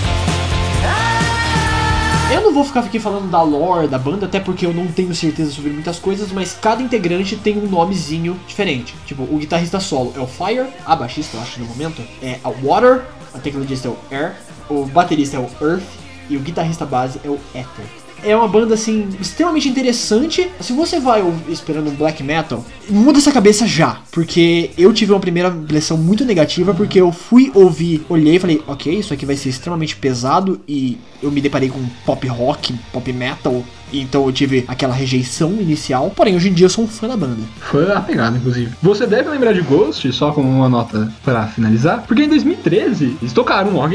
não 2.44 2.52
vou 2.52 2.64
ficar 2.64 2.80
aqui 2.80 3.00
falando 3.00 3.30
da 3.30 3.42
lore 3.42 3.88
da 3.88 3.98
banda, 3.98 4.26
até 4.26 4.38
porque 4.38 4.66
eu 4.66 4.72
não 4.72 4.86
tenho 4.86 5.14
certeza 5.14 5.50
sobre 5.50 5.70
muitas 5.70 5.98
coisas, 5.98 6.30
mas 6.30 6.52
cada 6.60 6.82
integrante 6.82 7.36
tem 7.36 7.58
um 7.58 7.66
nomezinho 7.66 8.38
diferente. 8.46 8.94
Tipo, 9.06 9.22
o 9.22 9.38
guitarrista 9.38 9.80
solo 9.80 10.12
é 10.14 10.20
o 10.20 10.26
Fire, 10.26 10.68
a 10.84 10.94
baixista, 10.94 11.36
eu 11.36 11.42
acho, 11.42 11.60
no 11.60 11.66
momento, 11.66 12.02
é 12.22 12.38
a 12.44 12.50
Water, 12.50 13.02
a 13.32 13.38
tecladista 13.38 13.88
é 13.88 13.90
o 13.90 13.96
Air, 14.10 14.34
o 14.68 14.84
baterista 14.84 15.36
é 15.36 15.40
o 15.40 15.48
Earth 15.66 15.82
e 16.28 16.36
o 16.36 16.40
guitarrista 16.40 16.84
base 16.84 17.18
é 17.24 17.28
o 17.28 17.38
Ether. 17.54 18.03
É 18.24 18.34
uma 18.34 18.48
banda, 18.48 18.74
assim, 18.74 19.08
extremamente 19.20 19.68
interessante. 19.68 20.50
Se 20.60 20.72
você 20.72 20.98
vai 20.98 21.22
esperando 21.48 21.96
black 21.96 22.22
metal, 22.22 22.64
muda 22.88 23.18
essa 23.18 23.30
cabeça 23.30 23.66
já. 23.66 23.98
Porque 24.10 24.70
eu 24.78 24.92
tive 24.92 25.12
uma 25.12 25.20
primeira 25.20 25.48
impressão 25.48 25.96
muito 25.96 26.24
negativa, 26.24 26.72
porque 26.72 27.00
eu 27.00 27.12
fui 27.12 27.50
ouvir, 27.54 28.04
olhei 28.08 28.36
e 28.36 28.38
falei, 28.38 28.62
ok, 28.66 28.98
isso 28.98 29.12
aqui 29.12 29.26
vai 29.26 29.36
ser 29.36 29.50
extremamente 29.50 29.96
pesado. 29.96 30.60
E 30.66 30.98
eu 31.22 31.30
me 31.30 31.40
deparei 31.40 31.68
com 31.68 31.84
pop 32.06 32.26
rock, 32.26 32.74
pop 32.92 33.12
metal. 33.12 33.62
Então 33.92 34.26
eu 34.26 34.32
tive 34.32 34.64
aquela 34.66 34.94
rejeição 34.94 35.52
inicial. 35.52 36.10
Porém, 36.14 36.34
hoje 36.34 36.48
em 36.48 36.52
dia 36.52 36.66
eu 36.66 36.70
sou 36.70 36.84
um 36.84 36.88
fã 36.88 37.06
da 37.06 37.16
banda. 37.16 37.42
Foi 37.60 37.90
a 37.92 38.00
pegada, 38.00 38.36
inclusive. 38.36 38.72
Você 38.82 39.06
deve 39.06 39.28
lembrar 39.28 39.52
de 39.52 39.60
Ghost, 39.60 40.10
só 40.12 40.32
como 40.32 40.48
uma 40.48 40.68
nota 40.68 41.12
pra 41.24 41.46
finalizar, 41.46 42.04
porque 42.06 42.24
em 42.24 42.28
2013 42.28 43.16
eles 43.20 43.32
tocaram 43.32 43.70
no 43.70 43.82
a 43.82 43.86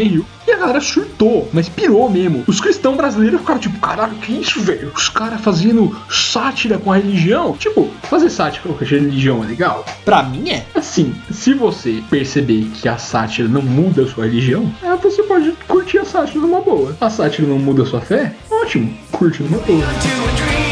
galera 0.59 0.81
surtou, 0.81 1.49
mas 1.53 1.69
pirou 1.69 2.09
mesmo. 2.09 2.43
Os 2.47 2.59
cristãos 2.59 2.97
brasileiros 2.97 3.39
ficaram 3.39 3.59
tipo, 3.59 3.79
caralho, 3.79 4.15
que 4.15 4.33
isso, 4.33 4.61
velho? 4.61 4.91
Os 4.95 5.09
caras 5.09 5.41
fazendo 5.41 5.95
sátira 6.09 6.77
com 6.77 6.91
a 6.91 6.97
religião. 6.97 7.53
Tipo, 7.53 7.89
fazer 8.03 8.29
sátira 8.29 8.73
com 8.73 8.83
a 8.83 8.87
religião 8.87 9.43
é 9.43 9.47
legal? 9.47 9.85
Pra 10.05 10.23
mim 10.23 10.49
é. 10.49 10.65
Assim, 10.75 11.13
se 11.31 11.53
você 11.53 12.03
perceber 12.09 12.69
que 12.73 12.87
a 12.87 12.97
sátira 12.97 13.47
não 13.47 13.61
muda 13.61 14.03
a 14.03 14.07
sua 14.07 14.25
religião, 14.25 14.71
é, 14.83 14.95
você 14.95 15.23
pode 15.23 15.51
curtir 15.67 15.99
a 15.99 16.05
sátira 16.05 16.41
numa 16.41 16.61
boa. 16.61 16.95
A 16.99 17.09
sátira 17.09 17.47
não 17.47 17.59
muda 17.59 17.83
a 17.83 17.85
sua 17.85 18.01
fé? 18.01 18.35
Ótimo, 18.49 18.93
curte 19.11 19.43
numa 19.43 19.59
boa. 19.59 20.68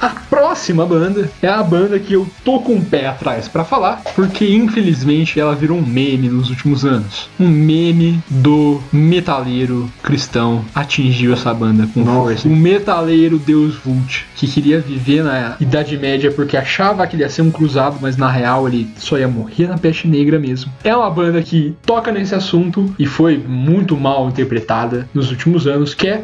A 0.00 0.08
próxima 0.08 0.86
banda 0.86 1.30
é 1.42 1.46
a 1.46 1.62
banda 1.62 1.98
que 1.98 2.14
eu 2.14 2.26
tô 2.42 2.60
com 2.60 2.76
o 2.76 2.82
pé 2.82 3.06
atrás 3.06 3.48
pra 3.48 3.64
falar, 3.64 4.00
porque 4.16 4.46
infelizmente 4.50 5.38
ela 5.38 5.54
virou 5.54 5.76
um 5.76 5.84
meme 5.84 6.26
nos 6.30 6.48
últimos 6.48 6.86
anos. 6.86 7.28
Um 7.38 7.46
meme 7.46 8.18
do 8.30 8.80
metaleiro 8.90 9.92
cristão 10.02 10.64
atingiu 10.74 11.34
essa 11.34 11.52
banda 11.52 11.86
com 11.92 12.02
força. 12.02 12.48
Um 12.48 12.56
metaleiro 12.56 13.38
Deus 13.38 13.74
Vult, 13.74 14.24
que 14.36 14.46
queria 14.46 14.80
viver 14.80 15.22
na 15.22 15.56
Idade 15.60 15.98
Média 15.98 16.32
porque 16.32 16.56
achava 16.56 17.06
que 17.06 17.14
ele 17.14 17.22
ia 17.22 17.28
ser 17.28 17.42
um 17.42 17.50
cruzado, 17.50 17.98
mas 18.00 18.16
na 18.16 18.30
real 18.30 18.66
ele 18.66 18.88
só 18.96 19.18
ia 19.18 19.28
morrer 19.28 19.68
na 19.68 19.76
peste 19.76 20.08
negra 20.08 20.38
mesmo. 20.38 20.72
É 20.82 20.96
uma 20.96 21.10
banda 21.10 21.42
que 21.42 21.76
toca 21.84 22.10
nesse 22.10 22.34
assunto 22.34 22.94
e 22.98 23.04
foi 23.04 23.36
muito 23.36 23.98
mal 23.98 24.30
interpretada 24.30 25.06
nos 25.12 25.30
últimos 25.30 25.66
anos, 25.66 25.92
que 25.92 26.08
é 26.08 26.22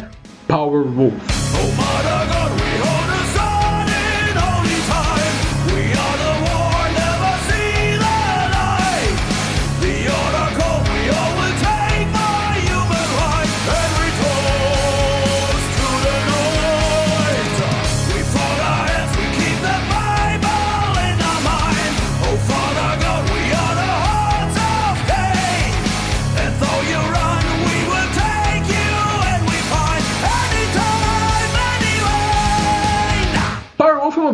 Power 0.48 0.84
Wolf. 0.84 1.12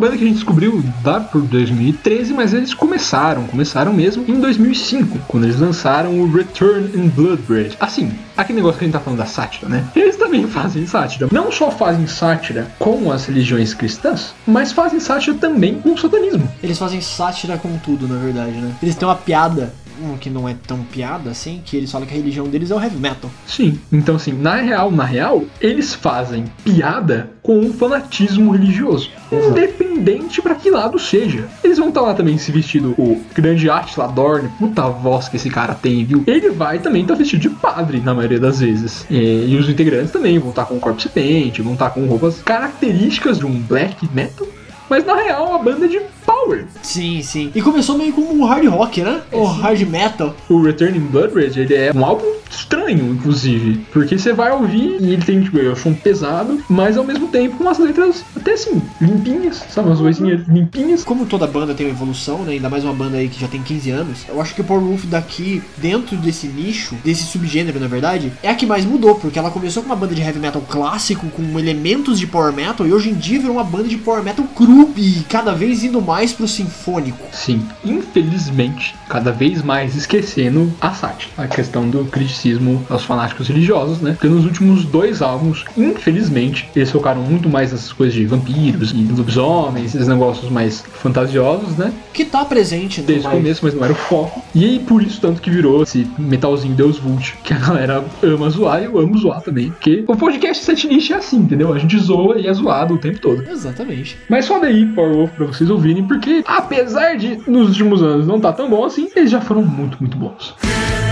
Banda 0.03 0.17
que 0.17 0.23
a 0.25 0.27
gente 0.27 0.35
descobriu 0.35 0.83
lá 1.01 1.21
por 1.21 1.41
2013, 1.43 2.33
mas 2.33 2.53
eles 2.53 2.73
começaram, 2.73 3.47
começaram 3.47 3.93
mesmo 3.93 4.25
em 4.27 4.37
2005, 4.37 5.17
quando 5.29 5.45
eles 5.45 5.57
lançaram 5.57 6.19
o 6.19 6.29
Return 6.29 6.89
in 6.93 7.07
Bloodbraid. 7.07 7.77
Assim, 7.79 8.11
aquele 8.35 8.57
negócio 8.57 8.79
que 8.79 8.83
a 8.83 8.87
gente 8.87 8.93
tá 8.93 8.99
falando 8.99 9.19
da 9.19 9.25
sátira, 9.25 9.69
né? 9.69 9.85
Eles 9.95 10.17
também 10.17 10.45
fazem 10.45 10.85
sátira. 10.85 11.29
Não 11.31 11.49
só 11.49 11.71
fazem 11.71 12.05
sátira 12.05 12.67
com 12.77 13.13
as 13.13 13.25
religiões 13.27 13.73
cristãs, 13.73 14.33
mas 14.45 14.73
fazem 14.73 14.99
sátira 14.99 15.37
também 15.37 15.75
com 15.75 15.93
o 15.93 15.97
satanismo. 15.97 16.51
Eles 16.61 16.77
fazem 16.77 16.99
sátira 16.99 17.57
com 17.57 17.77
tudo, 17.77 18.05
na 18.05 18.17
verdade, 18.17 18.57
né? 18.57 18.73
Eles 18.83 18.95
têm 18.95 19.07
uma 19.07 19.15
piada, 19.15 19.73
um 20.01 20.17
que 20.17 20.29
não 20.29 20.47
é 20.47 20.55
tão 20.67 20.79
piada 20.83 21.29
assim, 21.29 21.61
que 21.65 21.75
eles 21.75 21.91
falam 21.91 22.07
que 22.07 22.13
a 22.13 22.17
religião 22.17 22.47
deles 22.47 22.71
é 22.71 22.75
o 22.75 22.81
heavy 22.81 22.97
metal. 22.97 23.29
Sim, 23.45 23.79
então 23.91 24.15
assim, 24.15 24.33
na 24.33 24.55
real, 24.55 24.91
na 24.91 25.03
real, 25.03 25.43
eles 25.61 25.93
fazem 25.93 26.45
piada 26.63 27.31
com 27.41 27.59
o 27.59 27.73
fanatismo 27.73 28.51
religioso. 28.51 29.09
Independente 29.31 30.41
pra 30.41 30.55
que 30.55 30.69
lado 30.69 30.97
seja. 30.97 31.47
Eles 31.63 31.77
vão 31.77 31.89
estar 31.89 32.01
lá 32.01 32.13
também 32.13 32.37
se 32.37 32.51
vestido 32.51 32.91
o 32.97 33.21
grande 33.33 33.69
Attila 33.69 34.07
Dorn, 34.07 34.49
puta 34.57 34.87
voz 34.89 35.27
que 35.27 35.35
esse 35.35 35.49
cara 35.49 35.73
tem, 35.73 36.05
viu? 36.05 36.23
Ele 36.25 36.49
vai 36.49 36.79
também 36.79 37.01
estar 37.01 37.15
vestido 37.15 37.41
de 37.41 37.49
padre 37.49 37.99
na 37.99 38.13
maioria 38.13 38.39
das 38.39 38.59
vezes. 38.59 39.05
E, 39.09 39.47
e 39.49 39.57
os 39.57 39.67
integrantes 39.67 40.11
também 40.11 40.39
vão 40.39 40.49
estar 40.49 40.65
com 40.65 40.79
corpse 40.79 41.09
paint, 41.09 41.59
vão 41.59 41.73
estar 41.73 41.89
com 41.89 42.05
roupas 42.05 42.41
características 42.41 43.39
de 43.39 43.45
um 43.45 43.59
black 43.59 44.07
metal. 44.13 44.47
Mas 44.89 45.05
na 45.05 45.15
real, 45.15 45.45
é 45.45 45.49
uma 45.49 45.59
banda 45.59 45.87
de 45.87 45.99
power. 46.25 46.65
Sim, 46.81 47.21
sim. 47.21 47.51
E 47.55 47.61
começou 47.61 47.97
meio 47.97 48.13
como 48.13 48.33
um 48.33 48.45
hard 48.45 48.67
rock, 48.67 49.01
né? 49.01 49.21
Ou 49.31 49.45
hard 49.45 49.81
metal. 49.87 50.35
O 50.49 50.61
Returning 50.61 50.99
Blood 50.99 51.33
Rage, 51.33 51.61
ele 51.61 51.73
é 51.73 51.91
um 51.93 52.03
álbum 52.05 52.25
estranho, 52.55 53.13
inclusive. 53.13 53.85
Porque 53.91 54.17
você 54.17 54.33
vai 54.33 54.51
ouvir 54.51 54.97
e 54.99 55.13
ele 55.13 55.23
tem, 55.23 55.41
tipo, 55.41 55.57
eu 55.57 55.73
acho 55.73 55.89
um 55.89 55.93
pesado, 55.93 56.61
mas 56.69 56.97
ao 56.97 57.03
mesmo 57.03 57.27
tempo 57.27 57.57
com 57.57 57.63
umas 57.63 57.79
letras 57.79 58.23
até 58.35 58.53
assim, 58.53 58.81
limpinhas, 59.01 59.63
sabe? 59.69 59.89
Umas 59.89 59.99
vozinhas 59.99 60.47
limpinhas. 60.47 61.03
Como 61.03 61.25
toda 61.25 61.47
banda 61.47 61.73
tem 61.73 61.87
uma 61.87 61.93
evolução, 61.93 62.43
né? 62.43 62.53
Ainda 62.53 62.69
mais 62.69 62.83
uma 62.83 62.93
banda 62.93 63.17
aí 63.17 63.27
que 63.27 63.39
já 63.39 63.47
tem 63.47 63.61
15 63.61 63.89
anos. 63.91 64.19
Eu 64.27 64.41
acho 64.41 64.53
que 64.53 64.61
o 64.61 64.63
Power 64.63 64.83
Wolf 64.83 65.05
daqui, 65.05 65.61
dentro 65.77 66.15
desse 66.17 66.47
nicho, 66.47 66.95
desse 67.03 67.23
subgênero, 67.23 67.79
na 67.79 67.87
verdade, 67.87 68.31
é 68.41 68.49
a 68.49 68.55
que 68.55 68.65
mais 68.65 68.85
mudou. 68.85 69.15
Porque 69.15 69.39
ela 69.39 69.51
começou 69.51 69.83
com 69.83 69.89
uma 69.89 69.95
banda 69.95 70.15
de 70.15 70.21
heavy 70.21 70.39
metal 70.39 70.61
clássico, 70.61 71.27
com 71.29 71.59
elementos 71.59 72.19
de 72.19 72.27
power 72.27 72.53
metal, 72.53 72.85
e 72.85 72.93
hoje 72.93 73.09
em 73.09 73.15
dia 73.15 73.39
virou 73.39 73.55
uma 73.55 73.63
banda 73.63 73.87
de 73.87 73.97
power 73.97 74.23
metal 74.23 74.45
cru. 74.55 74.91
E 74.95 75.23
cada 75.29 75.53
vez 75.53 75.83
indo 75.83 76.01
mais 76.01 76.33
pro 76.33 76.47
sinfônico. 76.47 77.25
Sim, 77.31 77.65
infelizmente, 77.83 78.95
cada 79.09 79.31
vez 79.31 79.61
mais 79.61 79.95
esquecendo 79.95 80.71
a 80.79 80.91
sátira. 80.91 81.31
A 81.37 81.47
questão 81.47 81.89
do 81.89 82.05
criticismo 82.05 82.42
aos 82.89 83.03
fanáticos 83.03 83.47
religiosos, 83.47 84.01
né? 84.01 84.11
Porque 84.11 84.27
nos 84.27 84.45
últimos 84.45 84.85
dois 84.85 85.21
álbuns, 85.21 85.65
infelizmente, 85.77 86.69
eles 86.75 86.91
focaram 86.91 87.21
muito 87.21 87.49
mais 87.49 87.71
nessas 87.71 87.91
coisas 87.91 88.13
de 88.13 88.25
vampiros 88.25 88.91
e 88.91 89.03
lobisomens, 89.11 89.95
esses 89.95 90.07
negócios 90.07 90.49
mais 90.51 90.81
fantasiosos, 90.81 91.77
né? 91.77 91.93
Que 92.13 92.25
tá 92.25 92.43
presente 92.45 93.01
Desde 93.01 93.27
o 93.27 93.31
começo, 93.31 93.61
mas 93.63 93.73
não 93.73 93.83
era 93.83 93.93
o 93.93 93.95
foco. 93.95 94.43
E 94.53 94.65
aí, 94.65 94.79
por 94.79 95.01
isso 95.01 95.19
tanto 95.21 95.41
que 95.41 95.49
virou 95.49 95.83
esse 95.83 96.07
metalzinho 96.17 96.75
Deus 96.75 96.97
Vult, 96.97 97.35
que 97.43 97.53
a 97.53 97.57
galera 97.57 98.03
ama 98.21 98.49
zoar 98.49 98.81
e 98.81 98.85
eu 98.85 98.97
amo 98.99 99.17
zoar 99.17 99.41
também. 99.41 99.71
Porque 99.71 100.03
o 100.07 100.15
podcast 100.15 100.63
Setlist 100.63 101.11
é 101.11 101.15
assim, 101.15 101.37
entendeu? 101.37 101.73
A 101.73 101.79
gente 101.79 101.97
zoa 101.99 102.39
e 102.39 102.47
é 102.47 102.53
zoado 102.53 102.95
o 102.95 102.97
tempo 102.97 103.19
todo. 103.19 103.43
Exatamente. 103.49 104.17
Mas 104.29 104.45
só 104.45 104.59
daí, 104.59 104.85
Powerwolf, 104.87 105.31
pra 105.31 105.45
vocês 105.45 105.69
ouvirem, 105.69 106.05
porque 106.05 106.43
apesar 106.45 107.15
de 107.15 107.39
nos 107.47 107.69
últimos 107.69 108.01
anos 108.01 108.27
não 108.27 108.39
tá 108.39 108.51
tão 108.51 108.69
bom 108.69 108.83
assim, 108.85 109.09
eles 109.15 109.31
já 109.31 109.41
foram 109.41 109.63
muito, 109.63 109.97
muito 109.99 110.17
bons. 110.17 110.53
We 110.63 111.02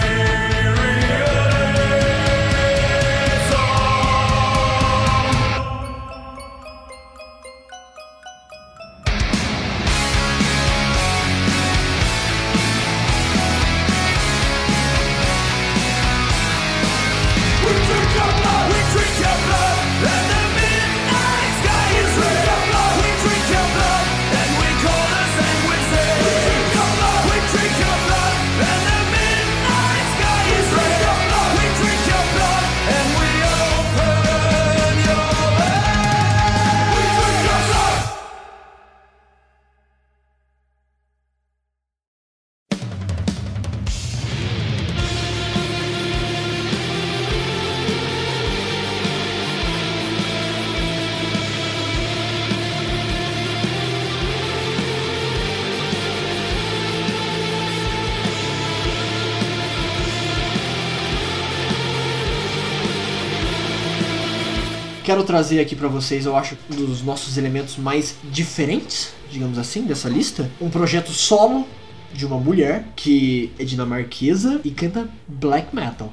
Quero 65.22 65.34
trazer 65.34 65.60
aqui 65.60 65.76
pra 65.76 65.88
vocês, 65.88 66.26
eu 66.26 66.36
acho, 66.36 66.58
um 66.72 66.76
dos 66.84 67.04
nossos 67.04 67.38
elementos 67.38 67.78
mais 67.78 68.16
diferentes, 68.24 69.14
digamos 69.30 69.60
assim, 69.60 69.84
dessa 69.84 70.10
lista. 70.10 70.50
Um 70.60 70.68
projeto 70.68 71.12
solo 71.12 71.68
de 72.12 72.26
uma 72.26 72.38
mulher 72.40 72.88
que 72.96 73.52
é 73.60 73.64
dinamarquesa 73.64 74.60
e 74.64 74.72
canta 74.72 75.08
black 75.28 75.76
metal. 75.76 76.12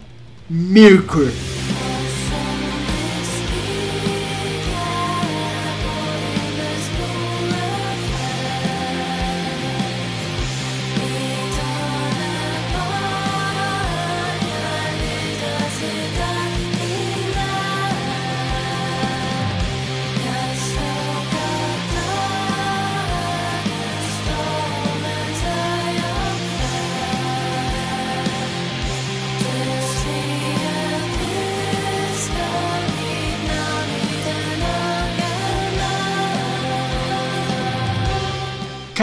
Mirkur. 0.51 1.31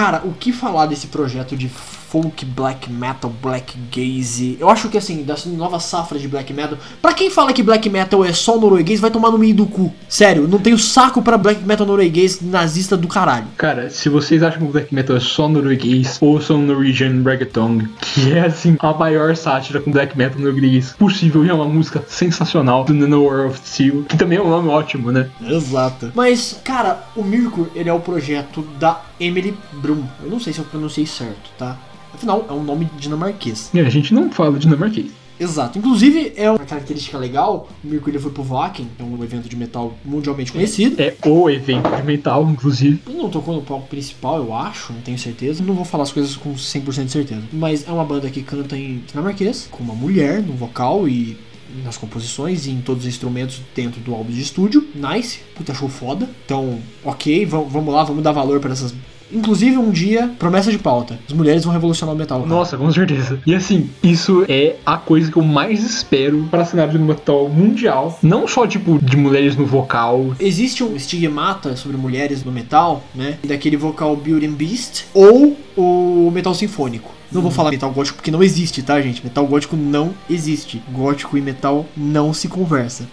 Cara, 0.05 0.21
o 0.23 0.33
que 0.33 0.51
falar 0.51 0.85
desse 0.85 1.07
projeto 1.07 1.57
de 1.57 1.67
folk 1.67 2.45
black 2.45 2.91
metal, 2.91 3.33
black 3.41 3.75
gaze? 3.91 4.55
Eu 4.59 4.69
acho 4.69 4.87
que 4.87 4.99
assim, 4.99 5.23
dessa 5.23 5.49
nova 5.49 5.79
safra 5.79 6.19
de 6.19 6.27
black 6.27 6.53
metal, 6.53 6.77
pra 7.01 7.11
quem 7.11 7.31
fala 7.31 7.51
que 7.51 7.63
black 7.63 7.89
metal 7.89 8.23
é 8.23 8.31
só 8.31 8.55
norueguês, 8.55 8.99
vai 8.99 9.09
tomar 9.09 9.31
no 9.31 9.39
meio 9.39 9.55
do 9.55 9.65
cu. 9.65 9.91
Sério, 10.07 10.47
não 10.47 10.59
tenho 10.59 10.77
saco 10.77 11.23
pra 11.23 11.39
black 11.39 11.63
metal 11.63 11.87
norueguês 11.87 12.39
nazista 12.39 12.95
do 12.95 13.07
caralho. 13.07 13.47
Cara, 13.57 13.89
se 13.89 14.07
vocês 14.07 14.43
acham 14.43 14.59
que 14.59 14.67
o 14.67 14.71
black 14.71 14.93
metal 14.93 15.17
é 15.17 15.19
só 15.19 15.49
norueguês, 15.49 16.19
ouçam 16.21 16.59
Norwegian 16.59 17.23
Reggaeton, 17.23 17.81
que 17.99 18.31
é 18.31 18.41
assim 18.41 18.77
a 18.79 18.93
maior 18.93 19.35
sátira 19.35 19.81
com 19.81 19.89
black 19.89 20.15
metal 20.15 20.39
norueguês 20.39 20.93
possível 20.93 21.43
e 21.43 21.49
é 21.49 21.53
uma 21.53 21.65
música 21.65 22.03
sensacional 22.07 22.83
do 22.83 22.93
Nanowar 22.93 23.47
of 23.47 23.59
Steel, 23.65 24.03
que 24.03 24.15
também 24.15 24.37
é 24.37 24.41
um 24.41 24.49
nome 24.51 24.69
ótimo, 24.69 25.11
né? 25.11 25.27
Exato. 25.41 26.11
Mas, 26.13 26.61
cara, 26.63 27.05
o 27.15 27.23
Mirkur, 27.23 27.67
ele 27.73 27.89
é 27.89 27.93
o 27.93 27.99
projeto 27.99 28.61
da 28.79 29.01
Emily 29.19 29.55
Brum. 29.73 30.03
Eu 30.23 30.29
não 30.29 30.39
sei 30.39 30.53
se 30.53 30.59
eu 30.59 30.65
pronunciei 30.65 31.05
certo, 31.05 31.49
tá? 31.57 31.77
Afinal, 32.13 32.45
é 32.49 32.53
um 32.53 32.63
nome 32.63 32.89
dinamarquês. 32.97 33.69
E 33.73 33.79
a 33.79 33.89
gente 33.89 34.13
não 34.13 34.31
fala 34.31 34.57
dinamarquês. 34.57 35.11
Exato. 35.39 35.77
Inclusive, 35.77 36.33
é 36.35 36.49
uma 36.49 36.59
característica 36.59 37.17
legal. 37.17 37.67
O 37.83 37.87
ele 37.87 38.19
foi 38.19 38.31
pro 38.31 38.43
Wacken, 38.43 38.87
que 38.95 39.03
é 39.03 39.05
um 39.05 39.21
evento 39.23 39.49
de 39.49 39.55
metal 39.55 39.93
mundialmente 40.03 40.51
conhecido. 40.51 41.01
É 41.01 41.13
o 41.25 41.49
evento 41.49 41.89
de 41.93 42.03
metal, 42.03 42.47
inclusive. 42.49 43.01
Ele 43.05 43.17
não 43.17 43.29
tocou 43.29 43.53
no 43.53 43.61
palco 43.61 43.87
principal, 43.87 44.37
eu 44.37 44.53
acho, 44.53 44.93
não 44.93 45.01
tenho 45.01 45.19
certeza. 45.19 45.63
Não 45.63 45.73
vou 45.73 45.85
falar 45.85 46.03
as 46.03 46.11
coisas 46.11 46.35
com 46.35 46.53
100% 46.53 47.05
de 47.05 47.11
certeza. 47.11 47.43
Mas 47.51 47.87
é 47.87 47.91
uma 47.91 48.05
banda 48.05 48.29
que 48.29 48.41
canta 48.41 48.77
em 48.77 49.03
dinamarquês, 49.05 49.67
com 49.69 49.83
uma 49.83 49.93
mulher 49.93 50.41
no 50.41 50.53
vocal 50.53 51.07
e 51.07 51.37
nas 51.83 51.97
composições 51.97 52.65
e 52.65 52.71
em 52.71 52.81
todos 52.81 53.03
os 53.03 53.09
instrumentos 53.09 53.61
dentro 53.75 53.99
do 54.01 54.13
álbum 54.13 54.31
de 54.31 54.41
estúdio. 54.41 54.85
Nice, 54.93 55.39
puta 55.55 55.73
show 55.73 55.89
foda. 55.89 56.29
Então, 56.45 56.79
ok, 57.03 57.45
vamos 57.45 57.93
lá, 57.93 58.03
vamos 58.03 58.23
dar 58.23 58.31
valor 58.31 58.59
para 58.59 58.73
essas. 58.73 58.93
Inclusive, 59.31 59.77
um 59.77 59.89
dia, 59.89 60.31
promessa 60.37 60.71
de 60.71 60.77
pauta: 60.77 61.19
as 61.27 61.33
mulheres 61.33 61.63
vão 61.63 61.73
revolucionar 61.73 62.13
o 62.13 62.17
metal. 62.17 62.45
Nossa, 62.45 62.77
com 62.77 62.91
certeza. 62.91 63.39
E 63.45 63.55
assim, 63.55 63.89
isso 64.03 64.45
é 64.47 64.75
a 64.85 64.97
coisa 64.97 65.31
que 65.31 65.37
eu 65.37 65.43
mais 65.43 65.83
espero 65.83 66.47
para 66.51 66.63
cenário 66.63 66.93
de 66.93 66.99
metal 66.99 67.49
mundial. 67.49 68.19
Não 68.21 68.47
só, 68.47 68.67
tipo, 68.67 68.99
de 68.99 69.17
mulheres 69.17 69.55
no 69.55 69.65
vocal. 69.65 70.35
Existe 70.39 70.83
um 70.83 70.95
estigmata 70.95 71.75
sobre 71.75 71.97
mulheres 71.97 72.43
no 72.43 72.51
metal, 72.51 73.03
né? 73.15 73.39
Daquele 73.43 73.77
vocal 73.77 74.15
Beauty 74.15 74.45
and 74.45 74.53
Beast 74.53 75.05
ou 75.13 75.57
o 75.75 76.29
metal 76.31 76.53
sinfônico. 76.53 77.14
Não 77.35 77.41
vou 77.41 77.51
falar 77.51 77.71
metal 77.71 77.91
gótico 77.91 78.15
porque 78.15 78.31
não 78.31 78.41
existe, 78.41 78.81
tá, 78.81 79.01
gente? 79.01 79.21
Metal 79.21 79.45
gótico 79.45 79.75
não 79.75 80.13
existe. 80.29 80.81
Gótico 80.89 81.37
e 81.37 81.41
metal 81.41 81.85
não 81.95 82.33
se 82.33 82.47
conversa. 82.47 83.05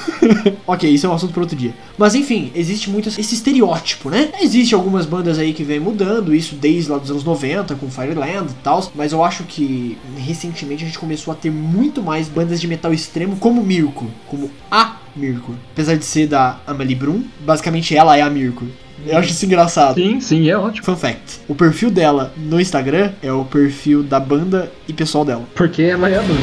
ok, 0.66 0.90
isso 0.90 1.06
é 1.06 1.08
um 1.08 1.14
assunto 1.14 1.32
para 1.32 1.40
outro 1.40 1.56
dia. 1.56 1.74
Mas 1.96 2.14
enfim, 2.14 2.52
existe 2.54 2.90
muito 2.90 3.08
esse 3.08 3.34
estereótipo, 3.34 4.10
né? 4.10 4.30
Existe 4.38 4.74
algumas 4.74 5.06
bandas 5.06 5.38
aí 5.38 5.54
que 5.54 5.64
vem 5.64 5.80
mudando 5.80 6.34
isso 6.34 6.54
desde 6.54 6.90
lá 6.90 6.98
dos 6.98 7.10
anos 7.10 7.24
90, 7.24 7.74
com 7.76 7.90
Fireland 7.90 8.50
e 8.50 8.62
tal. 8.62 8.86
Mas 8.94 9.12
eu 9.12 9.24
acho 9.24 9.44
que 9.44 9.96
recentemente 10.18 10.84
a 10.84 10.86
gente 10.86 10.98
começou 10.98 11.32
a 11.32 11.34
ter 11.34 11.50
muito 11.50 12.02
mais 12.02 12.28
bandas 12.28 12.60
de 12.60 12.68
metal 12.68 12.92
extremo 12.92 13.36
como 13.36 13.64
Mirko, 13.64 14.06
como 14.28 14.50
a 14.70 14.96
Mirko. 15.16 15.54
Apesar 15.72 15.96
de 15.96 16.04
ser 16.04 16.26
da 16.26 16.60
Amelie 16.66 16.94
Brum, 16.94 17.22
basicamente 17.40 17.96
ela 17.96 18.14
é 18.14 18.20
a 18.20 18.28
Mirko. 18.28 18.66
Eu 19.06 19.18
acho 19.18 19.30
isso 19.30 19.44
engraçado. 19.44 19.94
Sim, 19.94 20.20
sim, 20.20 20.48
é 20.48 20.56
ótimo. 20.56 20.84
Fun 20.84 20.96
fact: 20.96 21.40
o 21.48 21.54
perfil 21.54 21.90
dela 21.90 22.32
no 22.36 22.60
Instagram 22.60 23.12
é 23.22 23.32
o 23.32 23.44
perfil 23.44 24.02
da 24.02 24.20
banda 24.20 24.72
e 24.88 24.92
pessoal 24.92 25.24
dela. 25.24 25.44
Porque 25.54 25.82
ela 25.82 26.08
é 26.08 26.18
a 26.18 26.22
banda. 26.22 26.40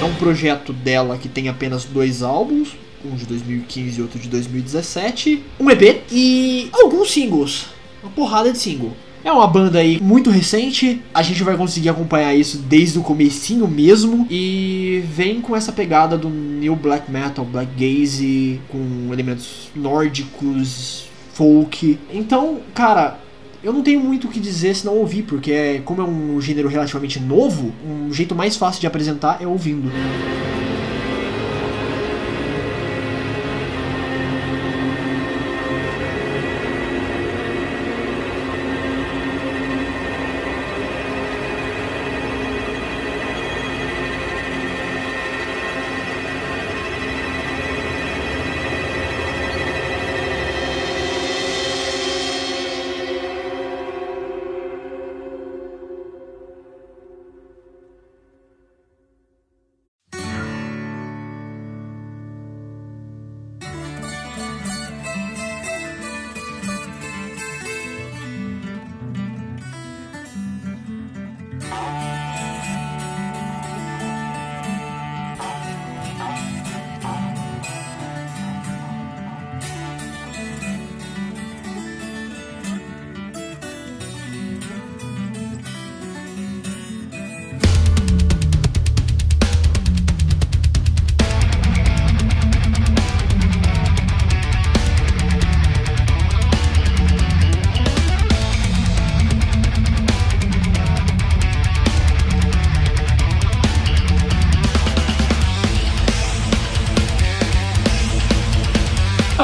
É 0.00 0.04
um 0.04 0.14
projeto 0.14 0.72
dela 0.72 1.16
que 1.16 1.28
tem 1.28 1.48
apenas 1.48 1.84
dois 1.84 2.22
álbuns, 2.22 2.76
um 3.04 3.14
de 3.14 3.26
2015 3.26 3.98
e 3.98 4.02
outro 4.02 4.18
de 4.18 4.28
2017, 4.28 5.42
um 5.60 5.70
EP 5.70 6.02
e 6.10 6.68
alguns 6.72 7.12
singles, 7.12 7.66
uma 8.02 8.10
porrada 8.12 8.50
de 8.52 8.58
single. 8.58 8.96
É 9.24 9.30
uma 9.30 9.46
banda 9.46 9.78
aí 9.78 10.00
muito 10.00 10.30
recente, 10.30 11.00
a 11.14 11.22
gente 11.22 11.44
vai 11.44 11.56
conseguir 11.56 11.88
acompanhar 11.88 12.34
isso 12.34 12.58
desde 12.58 12.98
o 12.98 13.02
comecinho 13.02 13.68
mesmo 13.68 14.26
e 14.28 15.04
vem 15.06 15.40
com 15.40 15.54
essa 15.54 15.70
pegada 15.70 16.18
do 16.18 16.28
new 16.28 16.74
black 16.74 17.10
metal, 17.10 17.44
black 17.44 17.70
gaze, 17.76 18.60
com 18.68 19.12
elementos 19.12 19.70
nórdicos, 19.76 21.08
folk. 21.34 21.98
Então, 22.12 22.58
cara, 22.74 23.20
eu 23.62 23.72
não 23.72 23.82
tenho 23.82 24.00
muito 24.00 24.26
o 24.26 24.30
que 24.30 24.40
dizer 24.40 24.74
se 24.74 24.84
não 24.84 24.96
ouvir, 24.96 25.22
porque 25.22 25.52
é, 25.52 25.80
como 25.84 26.02
é 26.02 26.04
um 26.04 26.40
gênero 26.40 26.68
relativamente 26.68 27.20
novo, 27.20 27.72
um 27.86 28.12
jeito 28.12 28.34
mais 28.34 28.56
fácil 28.56 28.80
de 28.80 28.88
apresentar 28.88 29.38
é 29.40 29.46
ouvindo. 29.46 29.88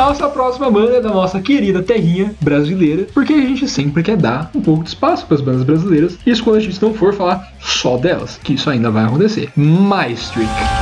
Nossa 0.09 0.27
próxima 0.31 0.71
banda 0.71 0.97
é 0.97 1.01
da 1.03 1.11
nossa 1.11 1.39
querida 1.39 1.83
terrinha 1.83 2.35
brasileira, 2.41 3.07
porque 3.13 3.35
a 3.35 3.41
gente 3.43 3.69
sempre 3.69 4.03
quer 4.03 4.17
dar 4.17 4.51
um 4.55 4.61
pouco 4.63 4.83
de 4.83 4.89
espaço 4.89 5.27
para 5.27 5.35
as 5.35 5.43
bandas 5.43 5.65
brasileiras, 5.65 6.17
isso 6.25 6.43
quando 6.43 6.57
a 6.57 6.61
gente 6.61 6.81
não 6.81 6.95
for 6.95 7.13
falar 7.13 7.53
só 7.61 7.99
delas, 7.99 8.41
que 8.43 8.55
isso 8.55 8.71
ainda 8.71 8.91
vai 8.91 9.05
acontecer. 9.05 9.51
Se 9.55 10.78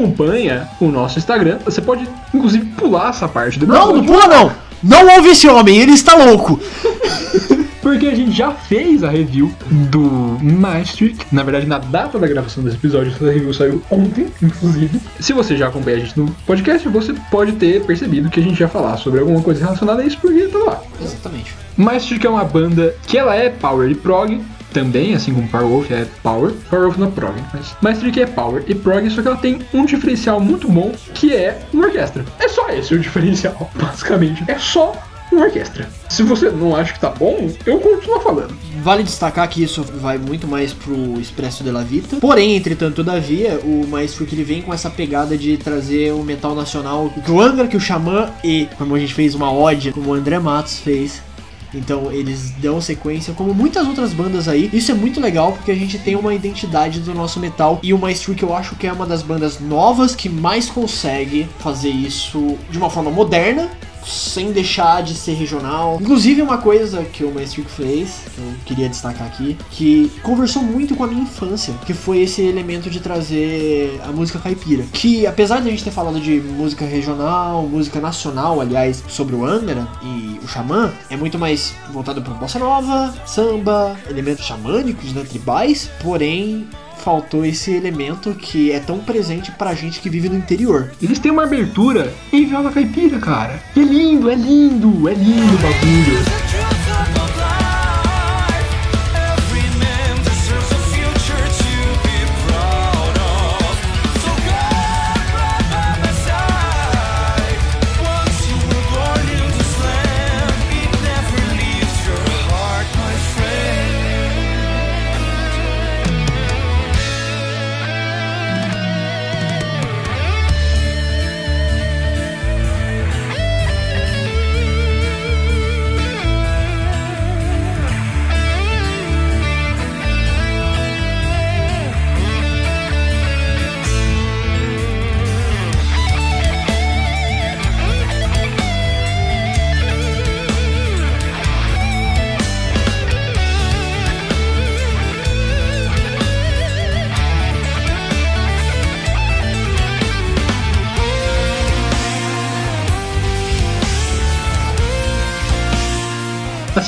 acompanha 0.00 0.68
o 0.80 0.88
nosso 0.88 1.18
Instagram, 1.18 1.58
você 1.64 1.80
pode 1.80 2.08
inclusive 2.32 2.64
pular 2.76 3.10
essa 3.10 3.28
parte 3.28 3.58
do 3.58 3.66
Não, 3.66 3.96
não 3.96 4.04
pula 4.04 4.26
não! 4.26 4.52
Não 4.82 5.16
ouve 5.16 5.30
esse 5.30 5.46
homem, 5.46 5.78
ele 5.78 5.92
está 5.92 6.14
louco! 6.14 6.58
Porque 7.82 8.06
a 8.06 8.14
gente 8.14 8.32
já 8.32 8.52
fez 8.52 9.02
a 9.02 9.08
review 9.08 9.50
do 9.90 10.38
Maastricht. 10.42 11.26
Na 11.32 11.42
verdade, 11.42 11.66
na 11.66 11.78
data 11.78 12.18
da 12.18 12.26
gravação 12.26 12.62
desse 12.62 12.76
episódio, 12.76 13.10
essa 13.10 13.24
review 13.24 13.54
saiu 13.54 13.82
ontem, 13.90 14.26
inclusive. 14.42 15.00
Se 15.18 15.32
você 15.32 15.56
já 15.56 15.68
acompanha 15.68 15.96
a 15.96 16.00
gente 16.00 16.18
no 16.18 16.30
podcast, 16.46 16.86
você 16.88 17.14
pode 17.30 17.52
ter 17.52 17.82
percebido 17.86 18.28
que 18.28 18.38
a 18.38 18.42
gente 18.42 18.60
ia 18.60 18.68
falar 18.68 18.98
sobre 18.98 19.20
alguma 19.20 19.42
coisa 19.42 19.64
relacionada 19.64 20.02
a 20.02 20.04
isso, 20.04 20.18
porque 20.20 20.42
tá 20.48 20.58
lá. 20.58 20.82
Exatamente. 21.02 21.54
Maastricht 21.74 22.24
é 22.26 22.30
uma 22.30 22.44
banda 22.44 22.94
que 23.06 23.16
ela 23.16 23.34
é 23.34 23.48
power 23.48 23.90
e 23.90 23.94
prog, 23.94 24.40
também, 24.72 25.14
assim 25.14 25.32
como 25.34 25.48
Powerwolf 25.48 25.90
é 25.90 26.06
power, 26.22 26.52
Powerwolf 26.68 26.96
não 26.98 27.08
é 27.08 27.10
prog, 27.10 27.34
mas 27.52 27.76
Maastricht 27.80 28.20
é 28.20 28.26
power 28.26 28.64
e 28.66 28.74
prog, 28.74 29.08
só 29.10 29.22
que 29.22 29.28
ela 29.28 29.36
tem 29.36 29.60
um 29.72 29.84
diferencial 29.84 30.40
muito 30.40 30.68
bom, 30.68 30.92
que 31.14 31.34
é 31.34 31.58
uma 31.72 31.86
orquestra. 31.86 32.24
É 32.38 32.48
só 32.48 32.68
esse 32.70 32.94
o 32.94 32.98
diferencial, 32.98 33.70
basicamente. 33.74 34.44
É 34.48 34.58
só 34.58 34.94
uma 35.32 35.44
orquestra. 35.44 35.88
Se 36.08 36.22
você 36.22 36.50
não 36.50 36.74
acha 36.74 36.92
que 36.92 37.00
tá 37.00 37.10
bom, 37.10 37.50
eu 37.64 37.78
continuo 37.78 38.20
falando. 38.20 38.54
Vale 38.82 39.02
destacar 39.02 39.48
que 39.48 39.62
isso 39.62 39.82
vai 39.82 40.18
muito 40.18 40.46
mais 40.46 40.72
pro 40.72 41.20
Expresso 41.20 41.62
de 41.62 41.70
la 41.70 41.82
Vita. 41.82 42.16
Porém, 42.16 42.56
entretanto, 42.56 42.96
todavia, 42.96 43.60
o 43.62 43.86
Maestro 43.86 44.26
que 44.26 44.34
ele 44.34 44.42
vem 44.42 44.62
com 44.62 44.72
essa 44.72 44.90
pegada 44.90 45.36
de 45.36 45.56
trazer 45.56 46.12
o 46.12 46.22
metal 46.22 46.54
nacional 46.54 47.10
que 47.24 47.30
o 47.30 47.40
Angra, 47.40 47.68
que 47.68 47.76
o 47.76 47.80
Xamã 47.80 48.30
e, 48.42 48.68
como 48.76 48.94
a 48.94 48.98
gente 48.98 49.14
fez 49.14 49.34
uma 49.34 49.52
ode, 49.52 49.92
como 49.92 50.10
o 50.10 50.14
André 50.14 50.38
Matos 50.38 50.78
fez. 50.80 51.22
Então 51.74 52.10
eles 52.12 52.50
dão 52.52 52.80
sequência, 52.80 53.34
como 53.34 53.54
muitas 53.54 53.86
outras 53.86 54.12
bandas 54.12 54.48
aí. 54.48 54.70
Isso 54.72 54.90
é 54.90 54.94
muito 54.94 55.20
legal 55.20 55.52
porque 55.52 55.70
a 55.70 55.74
gente 55.74 55.98
tem 55.98 56.16
uma 56.16 56.34
identidade 56.34 57.00
do 57.00 57.14
nosso 57.14 57.40
metal. 57.40 57.78
E 57.82 57.92
o 57.92 57.98
Maestro 57.98 58.34
que 58.34 58.44
eu 58.44 58.54
acho 58.54 58.76
que 58.76 58.86
é 58.86 58.92
uma 58.92 59.06
das 59.06 59.22
bandas 59.22 59.60
novas 59.60 60.14
que 60.14 60.28
mais 60.28 60.68
consegue 60.68 61.48
fazer 61.58 61.90
isso 61.90 62.56
de 62.70 62.78
uma 62.78 62.90
forma 62.90 63.10
moderna 63.10 63.68
sem 64.06 64.52
deixar 64.52 65.02
de 65.02 65.14
ser 65.14 65.34
regional. 65.34 65.98
Inclusive, 66.00 66.42
uma 66.42 66.58
coisa 66.58 67.04
que 67.04 67.24
o 67.24 67.32
Maestrico 67.32 67.70
fez, 67.70 68.22
que 68.34 68.40
eu 68.40 68.54
queria 68.64 68.88
destacar 68.88 69.26
aqui, 69.26 69.56
que 69.70 70.10
conversou 70.22 70.62
muito 70.62 70.94
com 70.94 71.04
a 71.04 71.06
minha 71.06 71.22
infância, 71.22 71.74
que 71.86 71.94
foi 71.94 72.22
esse 72.22 72.42
elemento 72.42 72.90
de 72.90 73.00
trazer 73.00 74.00
a 74.04 74.12
música 74.12 74.38
caipira. 74.38 74.84
Que, 74.92 75.26
apesar 75.26 75.60
de 75.60 75.68
a 75.68 75.70
gente 75.70 75.84
ter 75.84 75.90
falado 75.90 76.20
de 76.20 76.40
música 76.40 76.84
regional, 76.84 77.66
música 77.66 78.00
nacional, 78.00 78.60
aliás, 78.60 79.02
sobre 79.08 79.34
o 79.34 79.44
Angra 79.44 79.86
e 80.02 80.40
o 80.42 80.48
Xamã, 80.48 80.92
é 81.08 81.16
muito 81.16 81.38
mais 81.38 81.74
voltado 81.92 82.22
para 82.22 82.34
bossa 82.34 82.58
nova, 82.58 83.14
samba, 83.26 83.96
elementos 84.08 84.44
xamânicos, 84.44 85.12
né, 85.12 85.24
tribais, 85.28 85.90
porém 86.02 86.68
faltou 87.00 87.44
esse 87.44 87.72
elemento 87.72 88.34
que 88.34 88.70
é 88.70 88.78
tão 88.78 88.98
presente 89.00 89.50
pra 89.52 89.74
gente 89.74 90.00
que 90.00 90.10
vive 90.10 90.28
no 90.28 90.36
interior. 90.36 90.92
Eles 91.02 91.18
têm 91.18 91.32
uma 91.32 91.44
abertura 91.44 92.12
em 92.32 92.44
viola 92.44 92.70
caipira, 92.70 93.18
cara. 93.18 93.60
É 93.76 93.80
lindo, 93.80 94.30
é 94.30 94.34
lindo, 94.34 95.08
é 95.08 95.14
lindo 95.14 95.54
o 95.54 95.58
bagulho. 95.58 96.69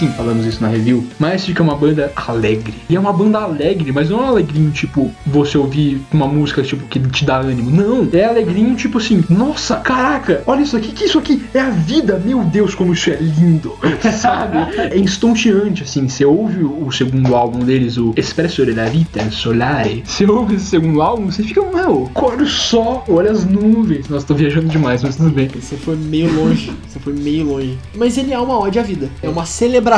Assim, 0.02 0.12
falamos 0.14 0.44
isso 0.44 0.60
na 0.60 0.66
review, 0.66 1.06
mas 1.16 1.46
fica 1.46 1.62
uma 1.62 1.76
banda 1.76 2.10
alegre. 2.16 2.74
E 2.90 2.96
é 2.96 2.98
uma 2.98 3.12
banda 3.12 3.38
alegre, 3.38 3.92
mas 3.92 4.10
não 4.10 4.18
é 4.18 4.22
um 4.22 4.28
alegrinho 4.30 4.72
tipo 4.72 5.12
você 5.24 5.56
ouvir 5.56 6.02
uma 6.12 6.26
música 6.26 6.60
tipo 6.60 6.88
que 6.88 6.98
te 6.98 7.24
dá 7.24 7.38
ânimo. 7.38 7.70
Não, 7.70 8.08
é 8.12 8.24
alegrinho 8.24 8.74
tipo 8.74 8.98
assim, 8.98 9.22
nossa, 9.30 9.76
caraca, 9.76 10.42
olha 10.44 10.62
isso 10.62 10.76
aqui, 10.76 10.90
que 10.90 11.04
isso 11.04 11.20
aqui 11.20 11.44
é 11.54 11.60
a 11.60 11.70
vida, 11.70 12.20
meu 12.24 12.42
Deus, 12.42 12.74
como 12.74 12.94
isso 12.94 13.10
é 13.10 13.14
lindo, 13.14 13.78
sabe? 14.18 14.58
É 14.76 14.96
estonteante, 14.96 15.84
assim, 15.84 16.08
você 16.08 16.24
ouve 16.24 16.64
o 16.64 16.90
segundo 16.90 17.36
álbum 17.36 17.60
deles, 17.60 17.96
o 17.96 18.12
Espresso 18.16 18.66
della 18.66 18.86
Vita 18.86 19.30
Solare, 19.30 20.02
você 20.04 20.26
ouve 20.26 20.56
esse 20.56 20.66
segundo 20.66 21.00
álbum, 21.00 21.30
você 21.30 21.44
fica, 21.44 21.62
meu, 21.62 22.10
olha 22.12 22.46
só, 22.46 23.04
olha 23.08 23.30
as 23.30 23.44
nuvens. 23.44 24.08
Nossa, 24.08 24.26
tô 24.26 24.34
viajando 24.34 24.66
demais, 24.66 25.00
mas 25.00 25.14
tudo 25.14 25.30
bem. 25.30 25.46
Você 25.46 25.76
foi 25.76 25.94
meio 25.94 26.34
longe, 26.34 26.72
você 26.88 26.98
foi 26.98 27.12
meio 27.12 27.44
longe. 27.46 27.78
Mas 27.94 28.18
ele 28.18 28.32
é 28.32 28.38
uma 28.38 28.58
ode 28.58 28.80
à 28.80 28.82
vida, 28.82 29.08
é 29.22 29.28
uma 29.28 29.46
celebração 29.46 29.91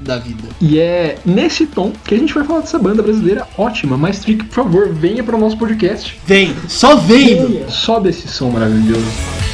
da 0.00 0.18
vida. 0.18 0.48
E 0.60 0.78
é 0.78 1.18
nesse 1.24 1.66
tom 1.66 1.92
que 2.04 2.14
a 2.14 2.18
gente 2.18 2.34
vai 2.34 2.44
falar 2.44 2.60
dessa 2.60 2.78
banda 2.78 3.02
brasileira 3.02 3.46
ótima. 3.56 3.96
Mas 3.96 4.20
Trick, 4.20 4.44
por 4.44 4.54
favor, 4.54 4.88
venha 4.92 5.22
para 5.22 5.36
o 5.36 5.40
nosso 5.40 5.56
podcast. 5.56 6.18
Vem, 6.26 6.54
só 6.68 6.96
vendo! 6.96 7.70
Só 7.70 8.00
desse 8.00 8.28
som 8.28 8.50
maravilhoso. 8.50 9.45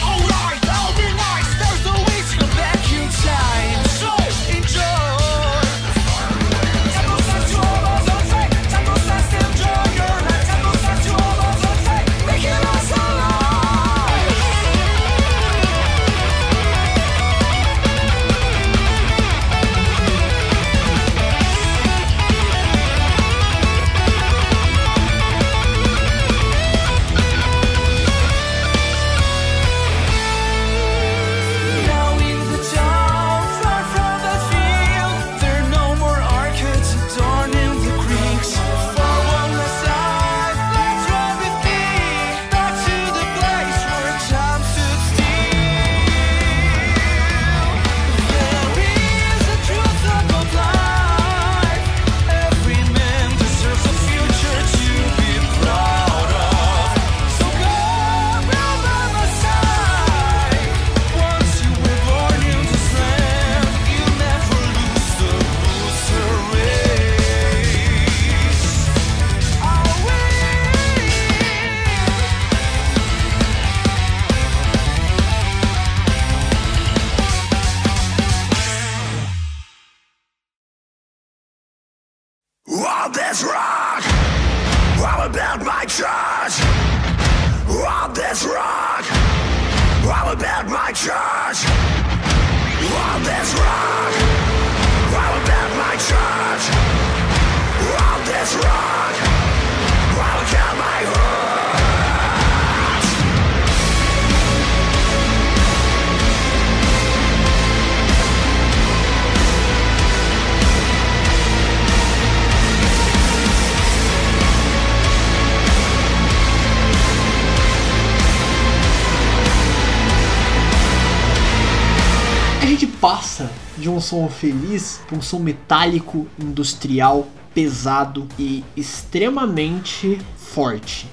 Um 123.93 124.01
som 124.01 124.29
feliz 124.29 125.01
para 125.07 125.17
um 125.17 125.23
som 125.23 125.41
metálico, 125.41 126.27
industrial, 126.39 127.27
pesado 127.55 128.27
e 128.39 128.65
extremamente 128.77 130.21
forte. 130.37 131.07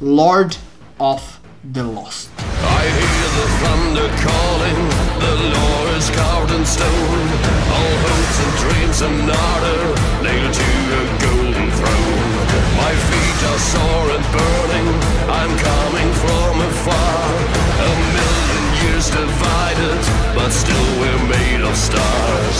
Lord 0.00 0.56
of 0.98 1.22
the 1.62 1.82
Lost. 1.82 2.30
I 2.38 2.84
hear 2.84 3.28
the 3.38 3.46
thunder 3.60 4.08
calling, 4.24 4.80
the 5.20 5.34
law 5.54 5.96
is 5.96 6.10
carved 6.10 6.52
in 6.52 6.64
stone. 6.66 7.28
All 7.70 7.94
hopes 8.06 8.38
and 8.42 8.52
dreams 8.58 9.02
and 9.02 9.30
ardor 9.30 9.84
nailed 10.22 10.54
to 10.54 10.68
a 10.98 11.02
golden 11.22 11.70
throne. 11.70 12.32
My 12.76 12.92
feet 13.08 13.40
are 13.50 13.58
sore 13.58 14.10
and 14.16 14.24
burning, 14.32 14.88
I'm 15.28 15.58
coming 15.58 15.81
still 20.52 20.84
we're 21.00 21.24
made 21.28 21.62
of 21.64 21.74
stars. 21.76 22.56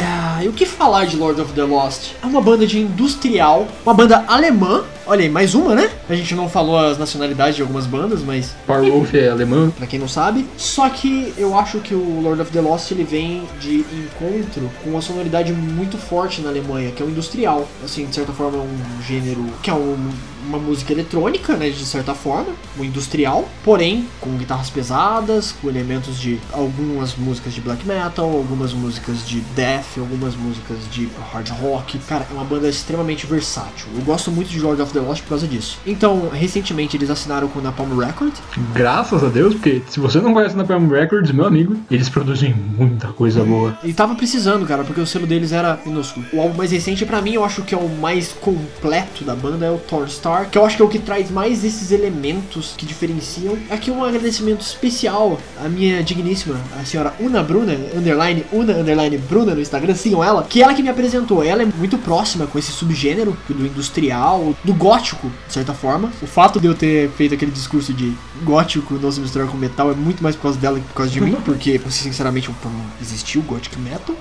Ah, 0.00 0.44
e 0.44 0.48
o 0.48 0.52
que 0.52 0.64
falar 0.64 1.06
de 1.06 1.16
Lord 1.16 1.40
of 1.40 1.52
the 1.54 1.64
Lost? 1.64 2.12
É 2.22 2.26
uma 2.26 2.40
banda 2.40 2.66
de 2.66 2.78
industrial, 2.78 3.66
uma 3.84 3.94
banda 3.94 4.24
alemã 4.28 4.84
Olha 5.06 5.20
aí, 5.20 5.28
mais 5.28 5.54
uma, 5.54 5.74
né? 5.74 5.90
A 6.08 6.14
gente 6.14 6.34
não 6.34 6.48
falou 6.48 6.78
as 6.78 6.96
nacionalidades 6.96 7.56
de 7.56 7.62
algumas 7.62 7.86
bandas, 7.86 8.22
mas 8.22 8.54
Powerwolf 8.66 9.12
é 9.14 9.28
alemão. 9.28 9.70
pra 9.70 9.86
quem 9.86 9.98
não 9.98 10.08
sabe. 10.08 10.46
Só 10.56 10.88
que 10.88 11.34
eu 11.36 11.58
acho 11.58 11.78
que 11.80 11.94
o 11.94 12.20
Lord 12.22 12.40
of 12.40 12.50
the 12.50 12.60
Lost 12.62 12.90
ele 12.90 13.04
vem 13.04 13.42
de 13.60 13.84
encontro 13.92 14.70
com 14.82 14.90
uma 14.90 15.02
sonoridade 15.02 15.52
muito 15.52 15.98
forte 15.98 16.40
na 16.40 16.48
Alemanha, 16.48 16.90
que 16.90 17.02
é 17.02 17.06
o 17.06 17.10
industrial. 17.10 17.68
Assim, 17.84 18.06
de 18.06 18.14
certa 18.14 18.32
forma 18.32 18.56
é 18.56 18.60
um 18.62 19.02
gênero 19.02 19.44
que 19.62 19.68
é 19.68 19.74
um- 19.74 20.10
uma 20.46 20.58
música 20.58 20.92
eletrônica, 20.92 21.54
né, 21.56 21.70
de 21.70 21.84
certa 21.86 22.14
forma, 22.14 22.48
um 22.78 22.84
industrial, 22.84 23.48
porém 23.64 24.06
com 24.20 24.36
guitarras 24.36 24.68
pesadas, 24.68 25.52
com 25.52 25.68
elementos 25.70 26.18
de 26.20 26.38
algumas 26.52 27.16
músicas 27.16 27.54
de 27.54 27.62
black 27.62 27.86
metal, 27.86 28.26
algumas 28.30 28.74
músicas 28.74 29.26
de 29.26 29.40
death, 29.56 29.96
algumas 29.98 30.34
músicas 30.36 30.76
de 30.90 31.08
hard 31.32 31.48
rock. 31.48 31.98
Cara, 32.00 32.26
é 32.30 32.34
uma 32.34 32.44
banda 32.44 32.68
extremamente 32.68 33.26
versátil. 33.26 33.86
Eu 33.96 34.02
gosto 34.02 34.30
muito 34.30 34.48
de 34.50 34.60
Lord 34.60 34.82
of 34.82 34.92
the 34.94 35.00
Lost 35.00 35.22
por 35.22 35.30
causa 35.30 35.46
disso. 35.46 35.78
Então, 35.86 36.30
recentemente 36.32 36.96
eles 36.96 37.10
assinaram 37.10 37.48
com 37.48 37.58
a 37.58 37.62
Napalm 37.62 37.98
Records, 37.98 38.40
Graças 38.72 39.22
a 39.22 39.28
Deus, 39.28 39.54
porque 39.54 39.82
se 39.88 40.00
você 40.00 40.20
não 40.20 40.32
conhece 40.32 40.56
na 40.56 40.64
Palm 40.64 40.88
Records, 40.88 41.32
meu 41.32 41.46
amigo, 41.46 41.76
eles 41.90 42.08
produzem 42.08 42.54
muita 42.54 43.08
coisa 43.08 43.42
boa. 43.44 43.76
E 43.82 43.92
tava 43.92 44.14
precisando, 44.14 44.66
cara, 44.66 44.84
porque 44.84 45.00
o 45.00 45.06
selo 45.06 45.26
deles 45.26 45.52
era 45.52 45.78
minúsculo. 45.84 46.24
O 46.32 46.40
álbum 46.40 46.56
mais 46.56 46.70
recente, 46.70 47.04
pra 47.04 47.20
mim, 47.20 47.34
eu 47.34 47.44
acho 47.44 47.62
que 47.62 47.74
é 47.74 47.78
o 47.78 47.88
mais 47.88 48.32
completo 48.32 49.24
da 49.24 49.34
banda, 49.34 49.66
é 49.66 49.70
o 49.70 49.78
Thorn 49.78 50.10
Star, 50.10 50.48
que 50.50 50.58
eu 50.58 50.64
acho 50.64 50.76
que 50.76 50.82
é 50.82 50.84
o 50.84 50.88
que 50.88 50.98
traz 50.98 51.30
mais 51.30 51.64
esses 51.64 51.90
elementos 51.90 52.74
que 52.76 52.86
diferenciam. 52.86 53.56
Aqui 53.70 53.90
um 53.90 54.04
agradecimento 54.04 54.60
especial 54.60 55.38
à 55.62 55.68
minha 55.68 56.02
digníssima, 56.02 56.56
a 56.80 56.84
senhora 56.84 57.14
Una 57.20 57.42
Bruna, 57.42 57.76
underline 57.96 58.44
Una, 58.52 58.74
underline 58.74 59.18
Bruna 59.18 59.54
no 59.54 59.60
Instagram, 59.60 59.94
sigam 59.94 60.22
ela, 60.22 60.44
que 60.44 60.62
ela 60.62 60.74
que 60.74 60.82
me 60.82 60.88
apresentou. 60.88 61.42
Ela 61.42 61.62
é 61.62 61.66
muito 61.66 61.98
próxima 61.98 62.46
com 62.46 62.58
esse 62.58 62.72
subgênero 62.72 63.36
do 63.48 63.66
industrial, 63.66 64.54
do 64.64 64.74
gótico, 64.88 65.30
de 65.46 65.52
certa 65.54 65.72
forma. 65.72 66.12
O 66.20 66.26
fato 66.26 66.60
de 66.60 66.66
eu 66.66 66.74
ter 66.74 67.08
feito 67.16 67.32
aquele 67.34 67.50
discurso 67.50 67.90
de 67.94 68.12
gótico 68.42 68.94
não 69.00 69.10
se 69.10 69.18
misturar 69.18 69.48
com 69.48 69.56
metal 69.56 69.90
é 69.90 69.94
muito 69.94 70.22
mais 70.22 70.36
por 70.36 70.42
causa 70.42 70.58
dela 70.58 70.78
que 70.78 70.84
por 70.88 70.94
causa 70.94 71.10
de 71.10 71.20
mim, 71.22 71.36
porque, 71.42 71.80
sinceramente, 71.88 72.48
eu- 72.50 72.54
existiu 73.00 73.40
gothic 73.42 73.78
metal. 73.78 74.14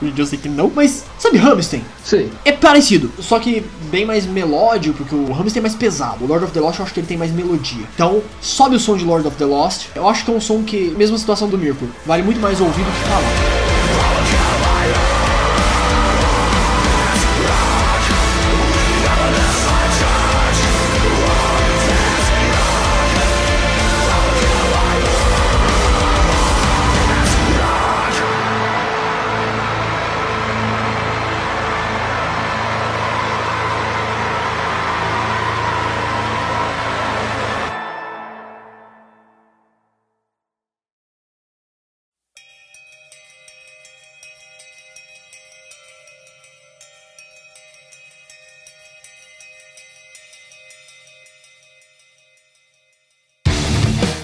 E 0.00 0.12
eu 0.16 0.26
sei 0.26 0.38
que 0.38 0.48
não, 0.48 0.70
mas 0.72 1.04
sabe 1.18 1.38
Hammerstein? 1.38 1.82
Sei. 2.04 2.30
É 2.44 2.52
parecido, 2.52 3.10
só 3.18 3.40
que 3.40 3.64
bem 3.90 4.04
mais 4.04 4.24
melódico, 4.26 4.98
porque 4.98 5.14
o 5.14 5.32
Hammerstein 5.34 5.58
é 5.60 5.62
mais 5.62 5.74
pesado. 5.74 6.24
O 6.24 6.28
Lord 6.28 6.44
of 6.44 6.52
the 6.52 6.60
Lost 6.60 6.78
eu 6.78 6.84
acho 6.84 6.94
que 6.94 7.00
ele 7.00 7.06
tem 7.08 7.16
mais 7.16 7.32
melodia. 7.32 7.84
Então, 7.94 8.22
sobe 8.40 8.76
o 8.76 8.80
som 8.80 8.96
de 8.96 9.04
Lord 9.04 9.26
of 9.26 9.36
the 9.36 9.44
Lost. 9.46 9.86
Eu 9.96 10.08
acho 10.08 10.24
que 10.24 10.30
é 10.30 10.34
um 10.34 10.40
som 10.40 10.62
que, 10.62 10.94
mesma 10.96 11.18
situação 11.18 11.48
do 11.48 11.58
Mirko, 11.58 11.86
vale 12.04 12.22
muito 12.22 12.40
mais 12.40 12.60
ouvir 12.60 12.84
do 12.84 12.90
que 12.92 13.08
falar. 13.08 13.65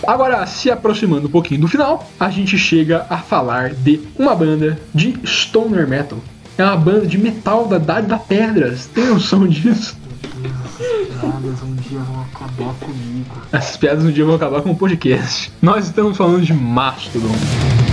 Agora, 0.06 0.44
se 0.46 0.70
aproximando 0.70 1.28
um 1.28 1.30
pouquinho 1.30 1.60
do 1.60 1.68
final, 1.68 2.06
a 2.18 2.28
gente 2.30 2.58
chega 2.58 3.06
a 3.08 3.18
falar 3.18 3.72
de 3.72 4.00
uma 4.18 4.34
banda 4.34 4.78
de 4.94 5.14
stoner 5.24 5.86
metal. 5.86 6.18
É 6.58 6.64
uma 6.64 6.76
banda 6.76 7.06
de 7.06 7.16
metal 7.16 7.66
da 7.66 7.76
Idade 7.76 8.06
da 8.06 8.18
Pedras. 8.18 8.86
Tem 8.86 9.06
noção 9.06 9.46
disso? 9.46 9.96
um 11.62 11.74
dia 11.76 12.00
vão 12.00 12.22
acabar 12.22 12.74
comigo. 12.74 13.30
Essas 13.52 13.76
piadas 13.76 14.04
um 14.04 14.10
dia 14.10 14.24
vão 14.24 14.34
acabar 14.34 14.60
com 14.62 14.70
o 14.70 14.76
podcast. 14.76 15.52
Nós 15.62 15.86
estamos 15.86 16.16
falando 16.16 16.44
de 16.44 16.52
Mastodon. 16.52 17.91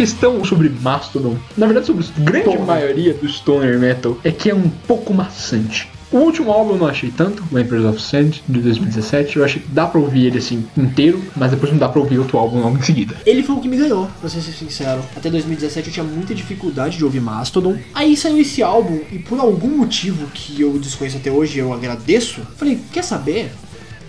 Questão 0.00 0.42
sobre 0.46 0.70
Mastodon, 0.70 1.36
na 1.58 1.66
verdade 1.66 1.86
sobre 1.86 2.06
a 2.06 2.20
grande 2.20 2.46
Porra. 2.46 2.64
maioria 2.64 3.12
do 3.12 3.28
stoner 3.28 3.78
metal, 3.78 4.16
é 4.24 4.30
que 4.30 4.48
é 4.48 4.54
um 4.54 4.70
pouco 4.88 5.12
maçante. 5.12 5.90
O 6.10 6.16
último 6.16 6.50
álbum 6.50 6.72
eu 6.72 6.78
não 6.78 6.86
achei 6.86 7.10
tanto, 7.10 7.44
o 7.52 7.58
Emperors 7.58 7.84
of 7.84 8.00
Sand, 8.00 8.40
de 8.48 8.60
2017. 8.60 9.36
Eu 9.36 9.44
achei 9.44 9.60
que 9.60 9.68
dá 9.68 9.86
pra 9.86 10.00
ouvir 10.00 10.26
ele 10.26 10.38
assim 10.38 10.66
inteiro, 10.74 11.22
mas 11.36 11.50
depois 11.50 11.70
não 11.70 11.78
dá 11.78 11.86
pra 11.86 12.00
ouvir 12.00 12.18
outro 12.18 12.38
álbum 12.38 12.62
logo 12.62 12.78
em 12.78 12.82
seguida. 12.82 13.14
Ele 13.26 13.42
foi 13.42 13.56
o 13.56 13.60
que 13.60 13.68
me 13.68 13.76
ganhou, 13.76 14.08
pra 14.18 14.28
ser 14.30 14.40
sincero. 14.40 15.02
Até 15.14 15.28
2017 15.28 15.88
eu 15.88 15.92
tinha 15.92 16.04
muita 16.04 16.34
dificuldade 16.34 16.96
de 16.96 17.04
ouvir 17.04 17.20
Mastodon. 17.20 17.76
Aí 17.94 18.16
saiu 18.16 18.38
esse 18.38 18.62
álbum 18.62 19.00
e 19.12 19.18
por 19.18 19.38
algum 19.38 19.68
motivo 19.68 20.26
que 20.32 20.62
eu 20.62 20.78
desconheço 20.78 21.18
até 21.18 21.30
hoje, 21.30 21.58
eu 21.58 21.74
agradeço. 21.74 22.40
Falei, 22.56 22.80
quer 22.90 23.04
saber? 23.04 23.52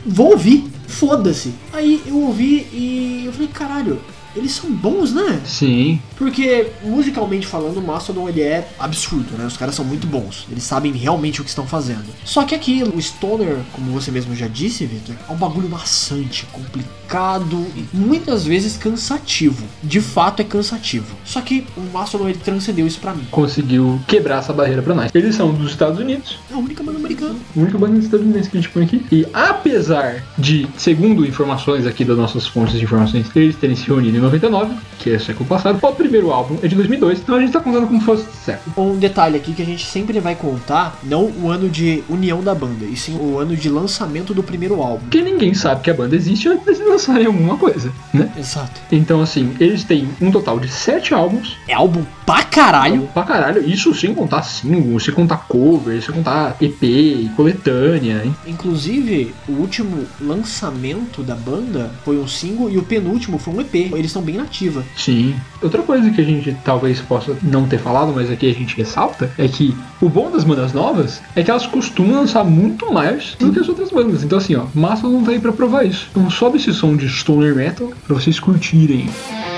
Vou 0.06 0.32
ouvir, 0.32 0.64
foda-se. 0.88 1.54
Aí 1.74 2.02
eu 2.08 2.16
ouvi 2.16 2.66
e 2.72 3.24
eu 3.26 3.34
falei, 3.34 3.50
caralho, 3.50 4.02
eles 4.36 4.52
são 4.52 4.72
bons, 4.72 5.14
né? 5.14 5.42
Sim, 5.46 6.00
Porque, 6.18 6.68
musicalmente 6.84 7.48
falando, 7.48 7.78
o 7.78 7.82
Mastodon 7.82 8.30
ele 8.30 8.42
é 8.42 8.68
absurdo, 8.80 9.38
né? 9.38 9.46
Os 9.46 9.58
caras 9.58 9.76
são 9.76 9.84
muito 9.84 10.08
bons. 10.08 10.46
Eles 10.52 10.64
sabem 10.64 10.92
realmente 10.94 11.42
o 11.42 11.44
que 11.44 11.50
estão 11.50 11.66
fazendo. 11.66 12.06
Só 12.24 12.44
que 12.44 12.54
aquilo, 12.56 12.96
o 12.96 13.02
Stoner, 13.02 13.58
como 13.74 13.92
você 13.92 14.12
mesmo 14.12 14.36
já 14.36 14.48
disse, 14.48 14.86
Victor, 14.86 15.16
é 15.28 15.32
um 15.32 15.36
bagulho 15.38 15.70
maçante, 15.70 16.46
complicado 16.52 17.66
e 17.76 17.86
muitas 17.94 18.46
vezes 18.46 18.78
cansativo. 18.78 19.66
De 19.84 20.00
fato 20.02 20.42
é 20.42 20.44
cansativo. 20.44 21.16
Só 21.26 21.42
que 21.42 21.66
o 21.76 21.82
Mastodon 21.94 22.30
ele 22.30 22.38
transcendeu 22.40 22.86
isso 22.88 23.00
pra 23.00 23.14
mim. 23.14 23.26
conseguiu 23.32 24.00
quebrar 24.08 24.40
essa 24.40 24.54
barreira 24.54 24.82
pra 24.82 24.94
nós. 24.94 25.12
Eles 25.14 25.36
são 25.36 25.52
dos 25.54 25.72
Estados 25.72 26.00
Unidos, 26.00 26.38
É 26.50 26.54
a 26.54 26.58
única 26.58 26.84
banda 26.84 27.00
americana. 27.12 27.36
a 27.56 27.60
única 27.60 27.78
banda 27.78 28.00
estadunidense 28.00 28.50
que 28.50 28.58
a 28.58 28.62
gente 28.62 28.72
põe 28.72 28.84
aqui. 28.84 29.06
E 29.12 29.26
apesar 29.34 30.24
de, 30.38 30.68
segundo 30.78 31.26
informações 31.26 31.86
aqui 31.86 32.04
das 32.04 32.18
nossas 32.18 32.48
fontes 32.48 32.78
de 32.78 32.84
informações, 32.84 33.30
eles 33.36 33.56
terem 33.56 33.76
se 33.76 33.88
reunido 33.88 34.18
em 34.18 34.22
99, 34.22 34.74
que 35.02 35.12
é 35.12 35.18
século 35.18 35.50
passado, 35.50 35.80
o 35.82 35.94
primeiro 35.94 36.32
álbum 36.32 36.58
é 36.62 36.68
de 36.68 36.76
2002, 36.76 37.20
então 37.20 37.36
a 37.36 37.42
gente 37.42 37.52
tá 37.52 37.60
contando 37.60 37.88
como 37.88 38.00
se 38.00 38.06
fosse 38.06 38.26
século. 38.46 38.92
Um 38.92 38.98
detalhe 38.98 39.36
aqui 39.36 39.54
que 39.54 39.62
a 39.62 39.66
gente 39.66 39.84
sempre 39.84 40.20
vai 40.20 40.36
contar, 40.36 41.00
não 41.04 41.26
o 41.26 41.50
ano 41.50 41.68
de 41.70 42.04
união 42.08 42.42
da 42.44 42.54
banda, 42.54 42.86
e 42.86 42.96
sim 42.96 43.18
o 43.20 43.40
ano 43.40 43.56
de 43.56 43.68
lançamento 43.68 44.34
do 44.34 44.44
primeiro 44.44 44.82
álbum. 44.82 45.00
Porque 45.00 45.22
ninguém 45.22 45.56
sabe 45.56 45.82
que 45.82 45.90
a 45.90 45.94
banda 45.94 46.16
existe 46.16 46.48
antes 46.48 46.78
de 46.78 46.84
lançarem 46.84 47.26
alguma 47.26 47.58
coisa, 47.58 47.92
né? 48.14 48.32
Exato. 48.38 48.80
Então, 48.92 49.22
assim, 49.22 49.56
eles 49.60 49.84
têm 49.84 50.08
um 50.22 50.30
total 50.30 50.60
de 50.60 50.70
sete 50.70 51.14
álbuns. 51.14 51.58
É 51.68 51.74
álbum 51.74 52.06
pra 52.26 52.44
caralho. 52.44 53.10
Pra 53.14 53.24
caralho, 53.24 53.68
isso 53.68 53.94
sem 53.96 54.14
contar 54.14 54.44
single, 54.44 55.00
sem 55.00 55.14
contar 55.14 55.46
cover, 55.48 56.02
sem 56.02 56.14
contar 56.14 56.56
EP, 56.62 57.34
coletânea, 57.36 58.22
hein? 58.24 58.36
Inclusive, 58.46 59.34
o 59.50 59.54
último 59.54 60.06
lançamento 60.20 61.24
da 61.24 61.36
banda 61.36 61.92
foi 62.06 62.20
um 62.20 62.28
single 62.28 62.70
e 62.70 62.78
o 62.78 62.84
penúltimo 62.84 63.40
foi 63.40 63.54
um 63.54 63.62
EP. 63.62 63.76
Eles 63.76 64.08
estão 64.08 64.22
bem 64.22 64.36
nativa. 64.36 64.84
Sim. 64.96 65.36
Outra 65.62 65.82
coisa 65.84 66.10
que 66.10 66.22
a 66.22 66.24
gente 66.24 66.56
talvez 66.64 67.00
possa 67.00 67.36
não 67.42 67.68
ter 67.68 67.78
falado, 67.78 68.12
mas 68.14 68.32
aqui 68.32 68.50
a 68.50 68.54
gente 68.54 68.76
ressalta, 68.76 69.32
é 69.38 69.48
que 69.48 69.76
o 70.02 70.10
bom 70.10 70.32
das 70.32 70.44
bandas 70.44 70.74
novas 70.74 71.22
é 71.36 71.44
que 71.44 71.52
elas 71.52 71.68
costumam 71.68 72.22
lançar 72.22 72.44
muito 72.44 72.92
mais 72.92 73.36
do 73.40 73.52
que 73.52 73.60
as 73.60 73.70
outras 73.70 73.90
bandas. 73.90 74.24
Então 74.24 74.38
assim, 74.38 74.56
ó, 74.56 74.66
Mastodon 74.74 75.24
veio 75.24 75.42
pra 75.42 75.52
provar 75.52 75.86
isso. 75.86 76.08
Então 76.12 76.30
sobe 76.30 76.58
esse 76.58 76.74
som 76.74 76.96
de 76.96 77.08
stoner 77.08 77.56
metal 77.56 77.92
pra 78.06 78.16
vocês 78.16 78.40
curtirem. 78.40 79.10
The 79.30 79.51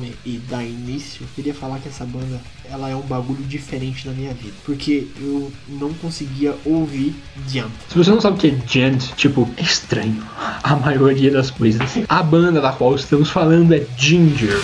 nome 0.00 0.14
e 0.24 0.38
dar 0.48 0.64
início, 0.64 1.26
queria 1.36 1.54
falar 1.54 1.78
que 1.78 1.88
essa 1.88 2.04
banda 2.04 2.40
ela 2.64 2.88
é 2.88 2.96
um 2.96 3.02
bagulho 3.02 3.42
diferente 3.44 4.06
na 4.06 4.14
minha 4.14 4.32
vida. 4.32 4.54
Porque 4.64 5.06
eu 5.20 5.52
não 5.68 5.92
conseguia 5.94 6.56
ouvir 6.64 7.14
Jump. 7.48 7.70
Se 7.88 7.98
você 7.98 8.10
não 8.10 8.20
sabe 8.20 8.36
o 8.36 8.40
que 8.40 8.48
é 8.48 8.66
gent, 8.66 9.12
tipo, 9.16 9.48
é 9.56 9.62
estranho. 9.62 10.22
A 10.62 10.76
maioria 10.76 11.30
das 11.30 11.50
coisas. 11.50 11.98
A 12.08 12.22
banda 12.22 12.60
da 12.60 12.72
qual 12.72 12.94
estamos 12.94 13.30
falando 13.30 13.74
é 13.74 13.86
Ginger. 13.96 14.60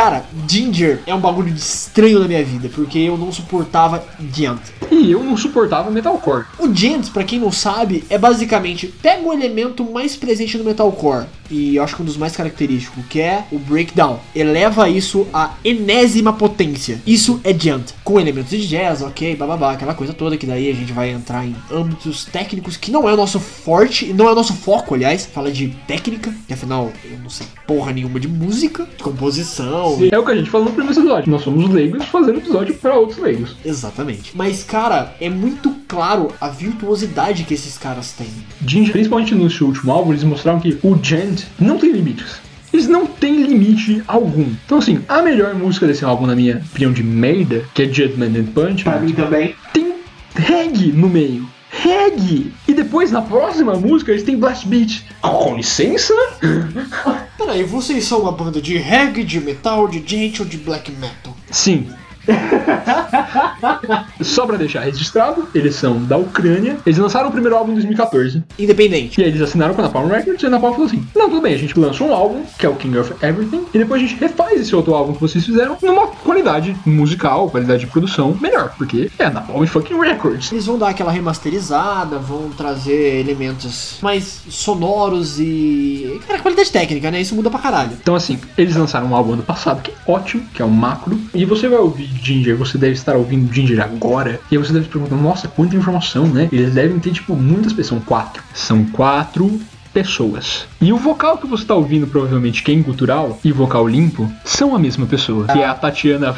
Cara, 0.00 0.29
Ginger 0.50 0.98
é 1.06 1.14
um 1.14 1.20
bagulho 1.20 1.54
estranho 1.54 2.18
na 2.18 2.26
minha 2.26 2.44
vida, 2.44 2.68
porque 2.74 2.98
eu 2.98 3.16
não 3.16 3.30
suportava 3.30 4.04
Gent. 4.34 4.60
E 4.90 5.12
eu 5.12 5.22
não 5.22 5.36
suportava 5.36 5.92
metalcore. 5.92 6.46
O 6.58 6.74
Gent, 6.74 7.10
pra 7.12 7.22
quem 7.22 7.38
não 7.38 7.52
sabe, 7.52 8.02
é 8.10 8.18
basicamente 8.18 8.88
pega 8.88 9.22
o 9.22 9.32
elemento 9.32 9.84
mais 9.84 10.16
presente 10.16 10.58
no 10.58 10.64
metalcore 10.64 11.26
e 11.50 11.76
eu 11.76 11.82
acho 11.82 11.96
que 11.96 12.02
um 12.02 12.04
dos 12.04 12.16
mais 12.16 12.36
característicos, 12.36 13.04
que 13.06 13.20
é 13.20 13.44
o 13.50 13.58
breakdown. 13.58 14.20
Eleva 14.34 14.88
isso 14.88 15.26
à 15.32 15.54
enésima 15.64 16.32
potência. 16.32 17.02
Isso 17.06 17.40
é 17.42 17.52
Gent. 17.52 17.90
Com 18.04 18.20
elementos 18.20 18.50
de 18.50 18.66
jazz, 18.66 19.02
ok, 19.02 19.34
bababá, 19.36 19.72
aquela 19.72 19.94
coisa 19.94 20.12
toda 20.12 20.36
que 20.36 20.46
daí 20.46 20.70
a 20.70 20.74
gente 20.74 20.92
vai 20.92 21.10
entrar 21.10 21.44
em 21.44 21.56
âmbitos 21.70 22.24
técnicos 22.24 22.76
que 22.76 22.90
não 22.90 23.08
é 23.08 23.12
o 23.12 23.16
nosso 23.16 23.40
forte, 23.40 24.12
não 24.12 24.28
é 24.28 24.32
o 24.32 24.34
nosso 24.34 24.54
foco, 24.54 24.94
aliás. 24.94 25.26
Fala 25.26 25.50
de 25.50 25.68
técnica, 25.86 26.32
que 26.46 26.54
afinal 26.54 26.92
eu 27.04 27.18
não 27.18 27.30
sei 27.30 27.46
porra 27.66 27.92
nenhuma 27.92 28.20
de 28.20 28.28
música, 28.28 28.86
de 28.96 29.02
composição. 29.02 29.98
É 30.10 30.18
o 30.18 30.24
que 30.24 30.32
a 30.32 30.36
gente 30.40 30.50
falou 30.50 30.66
no 30.66 30.72
primeiro 30.72 30.98
episódio. 30.98 31.30
Nós 31.30 31.42
somos 31.42 31.68
leigos 31.70 32.04
fazendo 32.06 32.38
episódio 32.38 32.74
para 32.74 32.94
outros 32.94 33.18
leigos. 33.18 33.56
Exatamente. 33.64 34.32
Mas, 34.34 34.62
cara, 34.62 35.14
é 35.20 35.28
muito 35.28 35.74
claro 35.86 36.32
a 36.40 36.48
virtuosidade 36.48 37.44
que 37.44 37.54
esses 37.54 37.78
caras 37.78 38.12
têm. 38.12 38.28
Ginger, 38.66 38.92
principalmente 38.92 39.34
no 39.34 39.50
seu 39.50 39.68
último 39.68 39.92
álbum, 39.92 40.12
eles 40.12 40.24
mostraram 40.24 40.60
que 40.60 40.78
o 40.82 40.98
gent 41.02 41.44
não 41.58 41.78
tem 41.78 41.92
limites. 41.92 42.40
Eles 42.72 42.86
não 42.86 43.04
têm 43.06 43.42
limite 43.42 44.02
algum. 44.06 44.46
Então, 44.64 44.78
assim, 44.78 45.00
a 45.08 45.20
melhor 45.22 45.54
música 45.54 45.86
desse 45.86 46.04
álbum, 46.04 46.26
na 46.26 46.36
minha 46.36 46.62
opinião 46.70 46.92
de 46.92 47.02
merda, 47.02 47.64
que 47.74 47.82
é 47.82 47.86
Judgment 47.86 48.38
and 48.38 48.44
Punch, 48.54 48.84
também. 48.84 49.54
tem 49.72 49.94
reggae 50.34 50.92
no 50.92 51.08
meio. 51.08 51.48
Reggae! 51.82 52.52
E 52.68 52.74
depois, 52.74 53.10
na 53.10 53.22
próxima 53.22 53.74
música, 53.74 54.10
eles 54.12 54.22
têm 54.22 54.36
blast 54.36 54.68
beat. 54.68 55.02
Com 55.22 55.56
licença? 55.56 56.14
Peraí, 57.38 57.64
vocês 57.64 58.04
são 58.04 58.20
uma 58.20 58.32
banda 58.32 58.60
de 58.60 58.76
reggae, 58.76 59.24
de 59.24 59.40
metal, 59.40 59.88
de 59.88 60.02
gente 60.06 60.42
ou 60.42 60.48
de 60.48 60.58
black 60.58 60.92
metal? 60.92 61.34
Sim. 61.50 61.88
Só 64.20 64.46
pra 64.46 64.56
deixar 64.56 64.80
registrado, 64.80 65.48
eles 65.54 65.74
são 65.74 66.02
da 66.04 66.16
Ucrânia. 66.16 66.76
Eles 66.84 66.98
lançaram 66.98 67.28
o 67.28 67.32
primeiro 67.32 67.56
álbum 67.56 67.72
em 67.72 67.74
2014. 67.74 68.42
Independente. 68.58 69.20
E 69.20 69.24
aí 69.24 69.30
eles 69.30 69.42
assinaram 69.42 69.74
com 69.74 69.80
a 69.80 69.84
Napalm 69.84 70.08
Records 70.08 70.42
e 70.42 70.46
a 70.46 70.50
Napalm 70.50 70.72
falou 70.72 70.86
assim: 70.86 71.06
Não, 71.14 71.28
tudo 71.28 71.40
bem, 71.40 71.54
a 71.54 71.58
gente 71.58 71.78
lançou 71.78 72.08
um 72.08 72.14
álbum, 72.14 72.42
que 72.58 72.66
é 72.66 72.68
o 72.68 72.74
King 72.74 72.98
of 72.98 73.12
Everything, 73.22 73.64
e 73.72 73.78
depois 73.78 74.02
a 74.02 74.06
gente 74.06 74.20
refaz 74.20 74.60
esse 74.60 74.74
outro 74.74 74.94
álbum 74.94 75.14
que 75.14 75.20
vocês 75.20 75.44
fizeram 75.44 75.76
numa 75.82 76.06
qualidade 76.08 76.76
musical, 76.84 77.50
qualidade 77.50 77.80
de 77.80 77.86
produção 77.86 78.36
melhor, 78.40 78.74
porque 78.76 79.10
é 79.18 79.24
a 79.24 79.30
Napalm 79.30 79.64
fucking 79.66 79.98
Records. 79.98 80.52
Eles 80.52 80.66
vão 80.66 80.78
dar 80.78 80.88
aquela 80.88 81.12
remasterizada, 81.12 82.18
vão 82.18 82.50
trazer 82.50 83.20
elementos 83.20 83.98
mais 84.02 84.42
sonoros 84.48 85.38
e. 85.38 86.20
Cara, 86.26 86.40
qualidade 86.40 86.70
técnica, 86.70 87.10
né? 87.10 87.20
Isso 87.20 87.34
muda 87.34 87.50
pra 87.50 87.58
caralho. 87.58 87.92
Então, 88.00 88.14
assim, 88.14 88.38
eles 88.56 88.76
lançaram 88.76 89.06
um 89.08 89.14
álbum 89.14 89.34
ano 89.34 89.42
passado 89.42 89.82
que 89.82 89.90
é 89.90 89.94
ótimo, 90.06 90.44
que 90.52 90.62
é 90.62 90.64
o 90.64 90.70
Macro. 90.70 91.18
E 91.34 91.44
você 91.44 91.68
vai 91.68 91.78
ouvir 91.78 92.10
Ginger, 92.22 92.56
você 92.56 92.76
deve 92.80 92.94
estar 92.94 93.16
ouvindo 93.16 93.52
Ginger 93.52 93.80
agora. 93.80 94.40
E 94.50 94.56
aí 94.56 94.58
você 94.58 94.72
deve 94.72 94.86
se 94.86 94.90
perguntar, 94.90 95.16
nossa, 95.16 95.46
quanta 95.46 95.76
informação, 95.76 96.26
né? 96.26 96.48
Eles 96.50 96.74
devem 96.74 96.98
ter, 96.98 97.12
tipo, 97.12 97.36
muitas 97.36 97.72
pessoas. 97.72 97.90
São 97.90 98.00
quatro. 98.00 98.42
São 98.54 98.84
quatro 98.84 99.60
pessoas. 99.92 100.66
E 100.80 100.92
o 100.92 100.96
vocal 100.96 101.38
que 101.38 101.46
você 101.46 101.64
tá 101.64 101.74
ouvindo, 101.74 102.06
provavelmente, 102.06 102.62
que 102.62 102.70
é 102.70 102.74
em 102.74 102.82
gutural, 102.82 103.38
e 103.44 103.52
vocal 103.52 103.86
limpo, 103.86 104.30
são 104.44 104.74
a 104.74 104.78
mesma 104.78 105.06
pessoa. 105.06 105.46
Que 105.46 105.58
é 105.58 105.66
a 105.66 105.74
Tatiana 105.74 106.34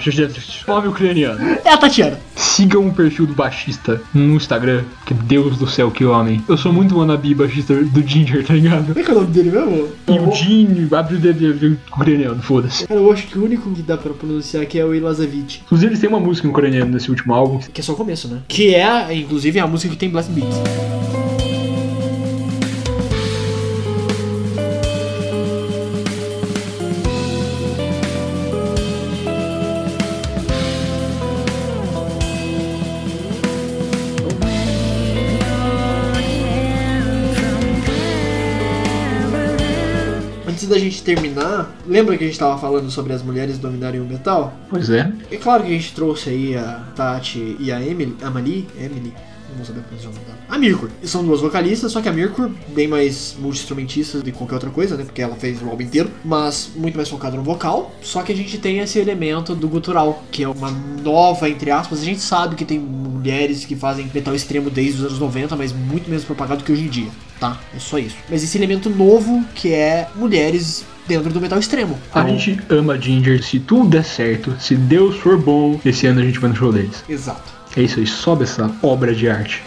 Nome 0.67 0.89
ucraniano. 0.89 1.59
É 1.65 1.73
a 1.73 1.77
Tatiana. 1.77 2.19
Sigam 2.35 2.87
o 2.87 2.93
perfil 2.93 3.27
do 3.27 3.35
baixista 3.35 4.01
no 4.15 4.35
Instagram. 4.35 4.85
Que 5.07 5.15
Deus 5.15 5.57
do 5.57 5.69
céu, 5.69 5.91
que 5.91 6.05
homem. 6.05 6.43
Eu 6.49 6.57
sou 6.57 6.73
muito 6.73 6.99
wannabe 6.99 7.35
baixista 7.35 7.75
do 7.75 8.07
Ginger, 8.07 8.45
tá 8.47 8.55
ligado? 8.55 8.87
Como 8.87 8.99
é 8.99 9.03
que 9.03 9.11
é 9.11 9.15
o 9.15 9.21
nome 9.21 9.33
dele 9.33 9.51
mesmo? 9.51 9.89
E 10.09 10.19
o 10.19 10.33
Jim 10.33 10.89
abre 10.93 11.17
o 11.17 11.19
dedo 11.19 11.79
ucraniano, 11.93 12.43
foda-se. 12.43 12.87
Cara, 12.87 13.01
eu 13.01 13.13
acho 13.13 13.27
que 13.27 13.39
o 13.39 13.45
único 13.45 13.71
que 13.73 13.83
dá 13.83 13.97
pra 13.97 14.13
pronunciar 14.13 14.63
aqui 14.63 14.79
é 14.79 14.85
o 14.85 14.95
Ilazavich. 14.95 15.63
Inclusive, 15.65 15.91
eles 15.91 16.01
têm 16.01 16.09
uma 16.09 16.21
música 16.21 16.47
em 16.47 16.51
ucraniano 16.51 16.91
nesse 16.91 17.11
último 17.11 17.35
álbum. 17.35 17.59
Que 17.59 17.81
é 17.81 17.85
só 17.85 17.93
o 17.93 17.97
começo, 17.97 18.29
né? 18.29 18.41
Que 18.49 18.75
é, 18.75 19.15
inclusive, 19.15 19.59
a 19.59 19.67
música 19.67 19.93
que 19.93 19.99
tem 19.99 20.11
Blast 20.11 20.31
Beats. 20.31 21.22
Gente 41.03 41.05
terminar, 41.05 41.77
lembra 41.87 42.17
que 42.17 42.25
a 42.25 42.27
gente 42.27 42.39
tava 42.39 42.57
falando 42.59 42.91
sobre 42.91 43.13
as 43.13 43.23
mulheres 43.23 43.59
dominarem 43.59 44.01
o 44.01 44.05
metal? 44.05 44.55
Pois 44.71 44.89
é. 44.89 45.13
É 45.31 45.37
claro 45.37 45.65
que 45.65 45.71
a 45.71 45.73
gente 45.73 45.93
trouxe 45.93 46.31
aí 46.31 46.57
a 46.57 46.85
Tati 46.95 47.57
e 47.59 47.73
a 47.73 47.85
Emily, 47.85 48.17
a 48.23 48.31
Mali, 48.31 48.67
Emily, 48.79 49.13
não 49.51 49.57
vou 49.57 49.67
saber 49.67 49.81
pronunciar 49.83 50.13
o 50.13 50.15
nome 50.15 50.27
dela. 50.27 50.39
A 50.49 50.59
Mirkur. 50.59 50.89
São 51.05 51.25
duas 51.25 51.41
vocalistas, 51.41 51.93
só 51.93 52.01
que 52.01 52.09
a 52.09 52.13
Mirkur, 52.13 52.51
bem 52.69 52.89
mais 52.89 53.37
multi-instrumentista 53.39 54.19
do 54.19 54.25
que 54.25 54.33
qualquer 54.33 54.55
outra 54.55 54.71
coisa, 54.71 54.97
né? 54.97 55.05
Porque 55.05 55.21
ela 55.21 55.37
fez 55.37 55.61
o 55.61 55.69
álbum 55.69 55.83
inteiro, 55.83 56.11
mas 56.25 56.71
muito 56.75 56.97
mais 56.97 57.09
focada 57.09 57.37
no 57.37 57.43
vocal. 57.43 57.93
Só 58.01 58.23
que 58.23 58.33
a 58.33 58.37
gente 58.37 58.57
tem 58.59 58.79
esse 58.79 58.99
elemento 58.99 59.55
do 59.55 59.69
gutural, 59.69 60.23
que 60.31 60.43
é 60.43 60.49
uma 60.49 60.71
nova, 60.71 61.51
entre 61.51 61.71
aspas. 61.71 62.01
A 62.01 62.05
gente 62.05 62.21
sabe 62.21 62.57
que 62.57 62.65
tem 62.65 62.79
mulheres 62.79 63.65
que 63.65 63.77
fazem 63.77 64.11
metal 64.13 64.35
extremo 64.35 64.71
desde 64.71 65.01
os 65.01 65.07
anos 65.07 65.19
90, 65.19 65.55
mas 65.57 65.73
muito 65.73 66.09
menos 66.09 66.25
propagado 66.25 66.65
que 66.65 66.73
hoje 66.73 66.85
em 66.85 66.89
dia, 66.89 67.11
tá? 67.39 67.61
É 67.75 67.79
só 67.79 67.99
isso. 67.99 68.17
Mas 68.31 68.43
esse 68.43 68.57
elemento 68.57 68.89
novo 68.89 69.45
que 69.55 69.73
é 69.73 70.09
mulheres 70.17 70.85
dentro 71.07 71.31
do 71.33 71.41
metal 71.41 71.59
extremo. 71.59 71.99
A 72.13 72.27
gente 72.27 72.59
ama 72.69 72.99
Ginger. 72.99 73.43
Se 73.43 73.59
tudo 73.59 73.89
der 73.89 74.05
certo, 74.05 74.55
se 74.59 74.75
Deus 74.75 75.17
for 75.17 75.37
bom, 75.37 75.81
esse 75.85 76.07
ano 76.07 76.21
a 76.21 76.25
gente 76.25 76.39
vai 76.39 76.51
no 76.51 76.57
show 76.57 76.73
deles. 76.73 77.05
Exato. 77.09 77.53
É 77.77 77.83
isso 77.83 78.01
aí, 78.01 78.07
sobe 78.07 78.45
essa 78.45 78.71
obra 78.83 79.15
de 79.15 79.29
arte. 79.29 79.63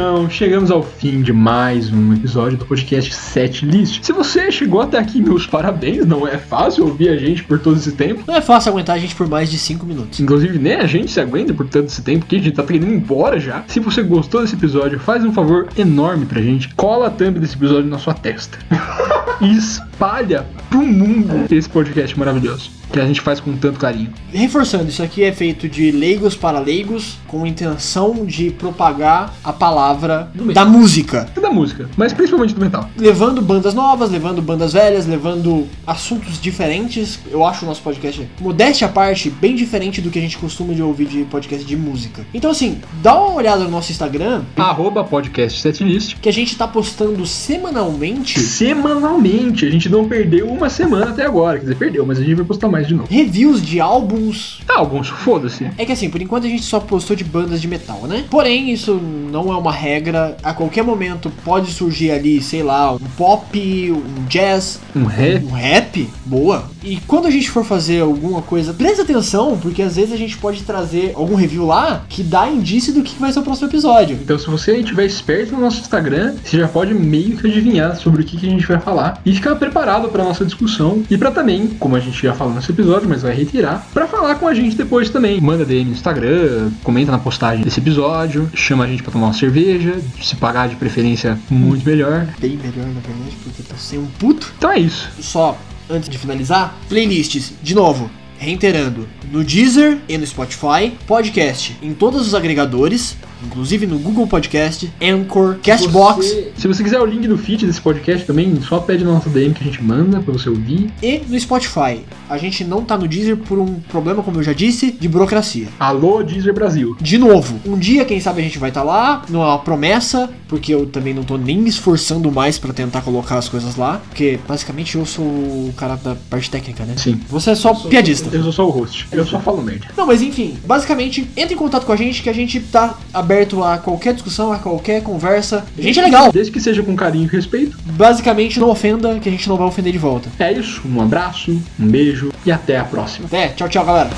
Então, 0.00 0.30
chegamos 0.30 0.70
ao 0.70 0.82
fim 0.82 1.20
de 1.20 1.30
mais 1.30 1.92
um 1.92 2.14
episódio 2.14 2.56
do 2.56 2.64
podcast 2.64 3.14
Set 3.14 3.66
List. 3.66 4.02
Se 4.02 4.14
você 4.14 4.50
chegou 4.50 4.80
até 4.80 4.98
aqui, 4.98 5.20
meus 5.20 5.46
parabéns, 5.46 6.06
não 6.06 6.26
é 6.26 6.38
fácil 6.38 6.86
ouvir 6.86 7.10
a 7.10 7.16
gente 7.18 7.44
por 7.44 7.58
todo 7.58 7.76
esse 7.76 7.92
tempo. 7.92 8.24
Não 8.26 8.34
é 8.34 8.40
fácil 8.40 8.70
aguentar 8.70 8.96
a 8.96 8.98
gente 8.98 9.14
por 9.14 9.28
mais 9.28 9.50
de 9.50 9.58
5 9.58 9.84
minutos. 9.84 10.18
Inclusive, 10.18 10.58
nem 10.58 10.76
a 10.76 10.86
gente 10.86 11.10
se 11.10 11.20
aguenta 11.20 11.52
por 11.52 11.68
tanto 11.68 11.88
esse 11.88 12.00
tempo, 12.00 12.20
porque 12.20 12.36
a 12.36 12.38
gente 12.38 12.56
tá 12.56 12.62
querendo 12.62 12.86
ir 12.86 12.94
embora 12.94 13.38
já. 13.38 13.62
Se 13.68 13.78
você 13.78 14.02
gostou 14.02 14.40
desse 14.40 14.54
episódio, 14.54 14.98
faz 14.98 15.22
um 15.22 15.34
favor 15.34 15.68
enorme 15.76 16.24
pra 16.24 16.40
gente. 16.40 16.74
Cola 16.76 17.08
a 17.08 17.10
thumb 17.10 17.38
desse 17.38 17.56
episódio 17.56 17.90
na 17.90 17.98
sua 17.98 18.14
testa. 18.14 18.58
e 19.42 19.54
espalha 20.00 20.46
pro 20.70 20.80
mundo 20.80 21.46
esse 21.54 21.68
podcast 21.68 22.18
maravilhoso. 22.18 22.70
Que 22.90 22.98
a 22.98 23.06
gente 23.06 23.20
faz 23.20 23.38
com 23.38 23.56
tanto 23.56 23.78
carinho. 23.78 24.12
Reforçando, 24.32 24.88
isso 24.88 25.00
aqui 25.00 25.22
é 25.22 25.30
feito 25.30 25.68
de 25.68 25.92
leigos 25.92 26.34
para 26.34 26.58
leigos, 26.58 27.18
com 27.28 27.46
intenção 27.46 28.24
de 28.26 28.50
propagar 28.50 29.32
a 29.44 29.52
palavra 29.52 30.28
da 30.52 30.64
música. 30.64 31.28
Da 31.40 31.50
música, 31.50 31.88
mas 31.96 32.12
principalmente 32.12 32.52
do 32.52 32.60
metal. 32.60 32.90
Levando 32.98 33.40
bandas 33.40 33.74
novas, 33.74 34.10
levando 34.10 34.42
bandas 34.42 34.72
velhas, 34.72 35.06
levando 35.06 35.68
assuntos 35.86 36.40
diferentes. 36.40 37.20
Eu 37.30 37.46
acho 37.46 37.64
o 37.64 37.68
nosso 37.68 37.80
podcast, 37.80 38.28
modéstia 38.40 38.88
à 38.88 38.90
parte, 38.90 39.30
bem 39.30 39.54
diferente 39.54 40.00
do 40.00 40.10
que 40.10 40.18
a 40.18 40.22
gente 40.22 40.36
costuma 40.36 40.74
de 40.74 40.82
ouvir 40.82 41.06
de 41.06 41.22
podcast 41.26 41.64
de 41.64 41.76
música. 41.76 42.26
Então, 42.34 42.50
assim, 42.50 42.80
dá 43.00 43.14
uma 43.14 43.34
olhada 43.34 43.62
no 43.62 43.70
nosso 43.70 43.92
Instagram, 43.92 44.42
Arroba 44.56 45.04
podcast 45.04 45.60
setlist. 45.60 46.16
que 46.20 46.28
a 46.28 46.32
gente 46.32 46.56
tá 46.56 46.66
postando 46.66 47.24
semanalmente 47.24 48.40
Semanalmente, 48.40 49.64
a 49.64 49.70
gente 49.70 49.88
não 49.90 50.08
perdeu 50.08 50.46
uma 50.48 50.68
semana 50.70 51.10
até 51.10 51.24
agora. 51.24 51.58
Quer 51.58 51.64
dizer, 51.64 51.76
perdeu, 51.76 52.06
mas 52.06 52.18
a 52.18 52.22
gente 52.22 52.34
vai 52.34 52.44
postar 52.44 52.68
mais 52.68 52.86
de 52.86 52.94
novo. 52.94 53.08
reviews 53.10 53.62
de 53.62 53.80
álbuns. 53.80 54.60
Ah, 54.68 54.78
alguns, 54.78 55.08
foda-se. 55.08 55.68
É 55.76 55.84
que 55.84 55.92
assim, 55.92 56.08
por 56.08 56.20
enquanto 56.22 56.46
a 56.46 56.48
gente 56.48 56.62
só 56.62 56.80
postou 56.80 57.14
de 57.16 57.24
bandas 57.24 57.60
de 57.60 57.68
metal, 57.68 58.02
né? 58.06 58.24
Porém, 58.30 58.70
isso 58.72 58.94
não 58.94 59.52
é 59.52 59.56
uma 59.56 59.72
regra. 59.72 60.36
A 60.42 60.52
qualquer 60.54 60.82
momento 60.82 61.30
pode 61.44 61.72
surgir 61.72 62.10
ali, 62.10 62.40
sei 62.42 62.62
lá, 62.62 62.92
um 62.92 62.98
pop, 63.16 63.58
um 63.92 64.24
jazz, 64.28 64.80
Um 64.94 65.04
rap. 65.04 65.44
um 65.44 65.50
rap. 65.50 66.08
Boa. 66.24 66.64
E 66.84 66.96
quando 67.06 67.26
a 67.26 67.30
gente 67.30 67.50
for 67.50 67.64
fazer 67.64 68.00
alguma 68.00 68.40
coisa, 68.42 68.72
presta 68.72 69.02
atenção, 69.02 69.58
porque 69.60 69.82
às 69.82 69.96
vezes 69.96 70.12
a 70.12 70.16
gente 70.16 70.36
pode 70.38 70.62
trazer 70.62 71.12
algum 71.14 71.34
review 71.34 71.66
lá 71.66 72.04
que 72.08 72.22
dá 72.22 72.48
indício 72.48 72.92
do 72.92 73.02
que 73.02 73.18
vai 73.20 73.32
ser 73.32 73.40
o 73.40 73.42
próximo 73.42 73.68
episódio. 73.68 74.18
Então, 74.22 74.38
se 74.38 74.46
você 74.48 74.76
estiver 74.78 75.04
esperto 75.04 75.52
no 75.54 75.60
nosso 75.60 75.80
Instagram, 75.80 76.34
você 76.42 76.58
já 76.58 76.68
pode 76.68 76.94
meio 76.94 77.36
que 77.36 77.46
adivinhar 77.46 77.96
sobre 77.96 78.22
o 78.22 78.24
que, 78.24 78.36
que 78.36 78.46
a 78.46 78.50
gente 78.50 78.66
vai 78.66 78.78
falar 78.80 79.20
e 79.26 79.34
ficar 79.34 79.56
preparado 79.56 79.79
para 79.80 80.24
nossa 80.24 80.44
discussão 80.44 81.02
e 81.10 81.16
para 81.16 81.30
também, 81.30 81.68
como 81.78 81.96
a 81.96 82.00
gente 82.00 82.22
já 82.22 82.34
falou 82.34 82.54
nesse 82.54 82.70
episódio, 82.70 83.08
mas 83.08 83.22
vai 83.22 83.34
reiterar, 83.34 83.86
para 83.94 84.06
falar 84.06 84.34
com 84.34 84.46
a 84.46 84.54
gente 84.54 84.76
depois 84.76 85.08
também. 85.08 85.40
Manda 85.40 85.64
DM 85.64 85.86
no 85.86 85.92
Instagram, 85.92 86.70
comenta 86.82 87.10
na 87.10 87.18
postagem 87.18 87.64
desse 87.64 87.80
episódio, 87.80 88.50
chama 88.54 88.84
a 88.84 88.86
gente 88.86 89.02
para 89.02 89.12
tomar 89.12 89.28
uma 89.28 89.32
cerveja, 89.32 89.98
se 90.20 90.36
pagar 90.36 90.68
de 90.68 90.76
preferência 90.76 91.38
muito 91.48 91.84
melhor. 91.84 92.26
Bem 92.38 92.56
melhor, 92.56 92.86
na 92.86 93.00
verdade, 93.00 93.36
porque 93.42 93.62
tô 93.62 93.76
sem 93.76 93.98
um 93.98 94.06
puto. 94.18 94.52
Então 94.58 94.70
é 94.70 94.78
isso. 94.78 95.08
Só 95.20 95.56
antes 95.88 96.08
de 96.08 96.18
finalizar, 96.18 96.74
playlists, 96.88 97.54
de 97.62 97.74
novo, 97.74 98.10
reiterando, 98.40 99.06
no 99.30 99.44
Deezer 99.44 99.98
e 100.08 100.16
no 100.16 100.26
Spotify, 100.26 100.92
podcast 101.06 101.76
em 101.82 101.92
todos 101.92 102.26
os 102.26 102.34
agregadores, 102.34 103.14
inclusive 103.46 103.86
no 103.86 103.98
Google 103.98 104.26
Podcast, 104.26 104.90
Anchor, 105.00 105.56
Castbox 105.62 106.26
Você- 106.26 106.52
se 106.56 106.66
você 106.66 106.82
quiser 106.82 107.00
o 107.00 107.04
link 107.04 107.28
do 107.28 107.36
feed 107.36 107.66
desse 107.66 107.80
podcast 107.80 108.26
também, 108.26 108.58
só 108.62 108.78
pede 108.80 109.04
no 109.04 109.12
nosso 109.12 109.28
DM 109.28 109.52
que 109.54 109.60
a 109.62 109.66
gente 109.66 109.82
manda 109.84 110.20
para 110.20 110.32
você 110.32 110.48
ouvir. 110.48 110.90
e 111.02 111.20
no 111.28 111.38
Spotify. 111.38 112.00
A 112.28 112.38
gente 112.38 112.64
não 112.64 112.82
tá 112.84 112.96
no 112.96 113.06
Deezer 113.06 113.36
por 113.36 113.58
um 113.58 113.74
problema, 113.88 114.22
como 114.22 114.38
eu 114.38 114.42
já 114.42 114.52
disse, 114.54 114.90
de 114.92 115.08
burocracia. 115.08 115.68
Alô, 115.78 116.22
Deezer 116.22 116.54
Brasil. 116.54 116.96
De 117.00 117.18
novo, 117.18 117.60
um 117.66 117.76
dia, 117.78 118.04
quem 118.06 118.20
sabe, 118.20 118.40
a 118.40 118.44
gente 118.44 118.58
vai 118.58 118.70
estar 118.70 118.82
lá. 118.82 119.22
Não 119.28 119.42
é 119.42 119.46
uma 119.46 119.58
promessa, 119.58 120.30
porque 120.48 120.72
eu 120.74 120.86
também 120.86 121.12
não 121.12 121.24
tô 121.24 121.36
nem 121.36 121.58
me 121.58 121.68
esforçando 121.68 122.30
mais 122.32 122.58
pra 122.58 122.72
tentar 122.72 123.02
colocar 123.02 123.36
as 123.38 123.48
coisas 123.48 123.76
lá. 123.76 124.00
Porque 124.08 124.38
basicamente 124.48 124.96
eu 124.96 125.04
sou 125.04 125.24
o 125.24 125.74
cara 125.76 125.96
da 125.96 126.14
parte 126.28 126.50
técnica, 126.50 126.84
né? 126.84 126.94
Sim. 126.96 127.20
Você 127.28 127.50
é 127.50 127.54
só 127.54 127.74
piadista. 127.74 128.29
Eu 128.32 128.42
sou 128.42 128.52
só 128.52 128.66
o 128.66 128.70
host. 128.70 129.06
Eu 129.12 129.26
só 129.26 129.40
falo 129.40 129.62
merda. 129.62 129.86
Não, 129.96 130.06
mas 130.06 130.22
enfim, 130.22 130.58
basicamente, 130.64 131.28
entre 131.36 131.54
em 131.54 131.58
contato 131.58 131.84
com 131.84 131.92
a 131.92 131.96
gente 131.96 132.22
que 132.22 132.28
a 132.28 132.32
gente 132.32 132.60
tá 132.60 132.98
aberto 133.12 133.62
a 133.62 133.78
qualquer 133.78 134.14
discussão, 134.14 134.52
a 134.52 134.58
qualquer 134.58 135.02
conversa. 135.02 135.64
A 135.76 135.82
gente 135.82 135.98
é 135.98 136.02
legal. 136.02 136.32
Desde 136.32 136.52
que 136.52 136.60
seja 136.60 136.82
com 136.82 136.94
carinho 136.94 137.24
e 137.24 137.28
respeito. 137.28 137.78
Basicamente, 137.84 138.60
não 138.60 138.68
ofenda, 138.68 139.18
que 139.18 139.28
a 139.28 139.32
gente 139.32 139.48
não 139.48 139.56
vai 139.56 139.66
ofender 139.66 139.92
de 139.92 139.98
volta. 139.98 140.28
É 140.38 140.52
isso. 140.52 140.82
Um 140.86 141.00
abraço, 141.00 141.50
um 141.78 141.86
beijo 141.86 142.32
e 142.44 142.52
até 142.52 142.78
a 142.78 142.84
próxima. 142.84 143.26
Até, 143.26 143.48
tchau, 143.48 143.68
tchau, 143.68 143.84
galera. 143.84 144.10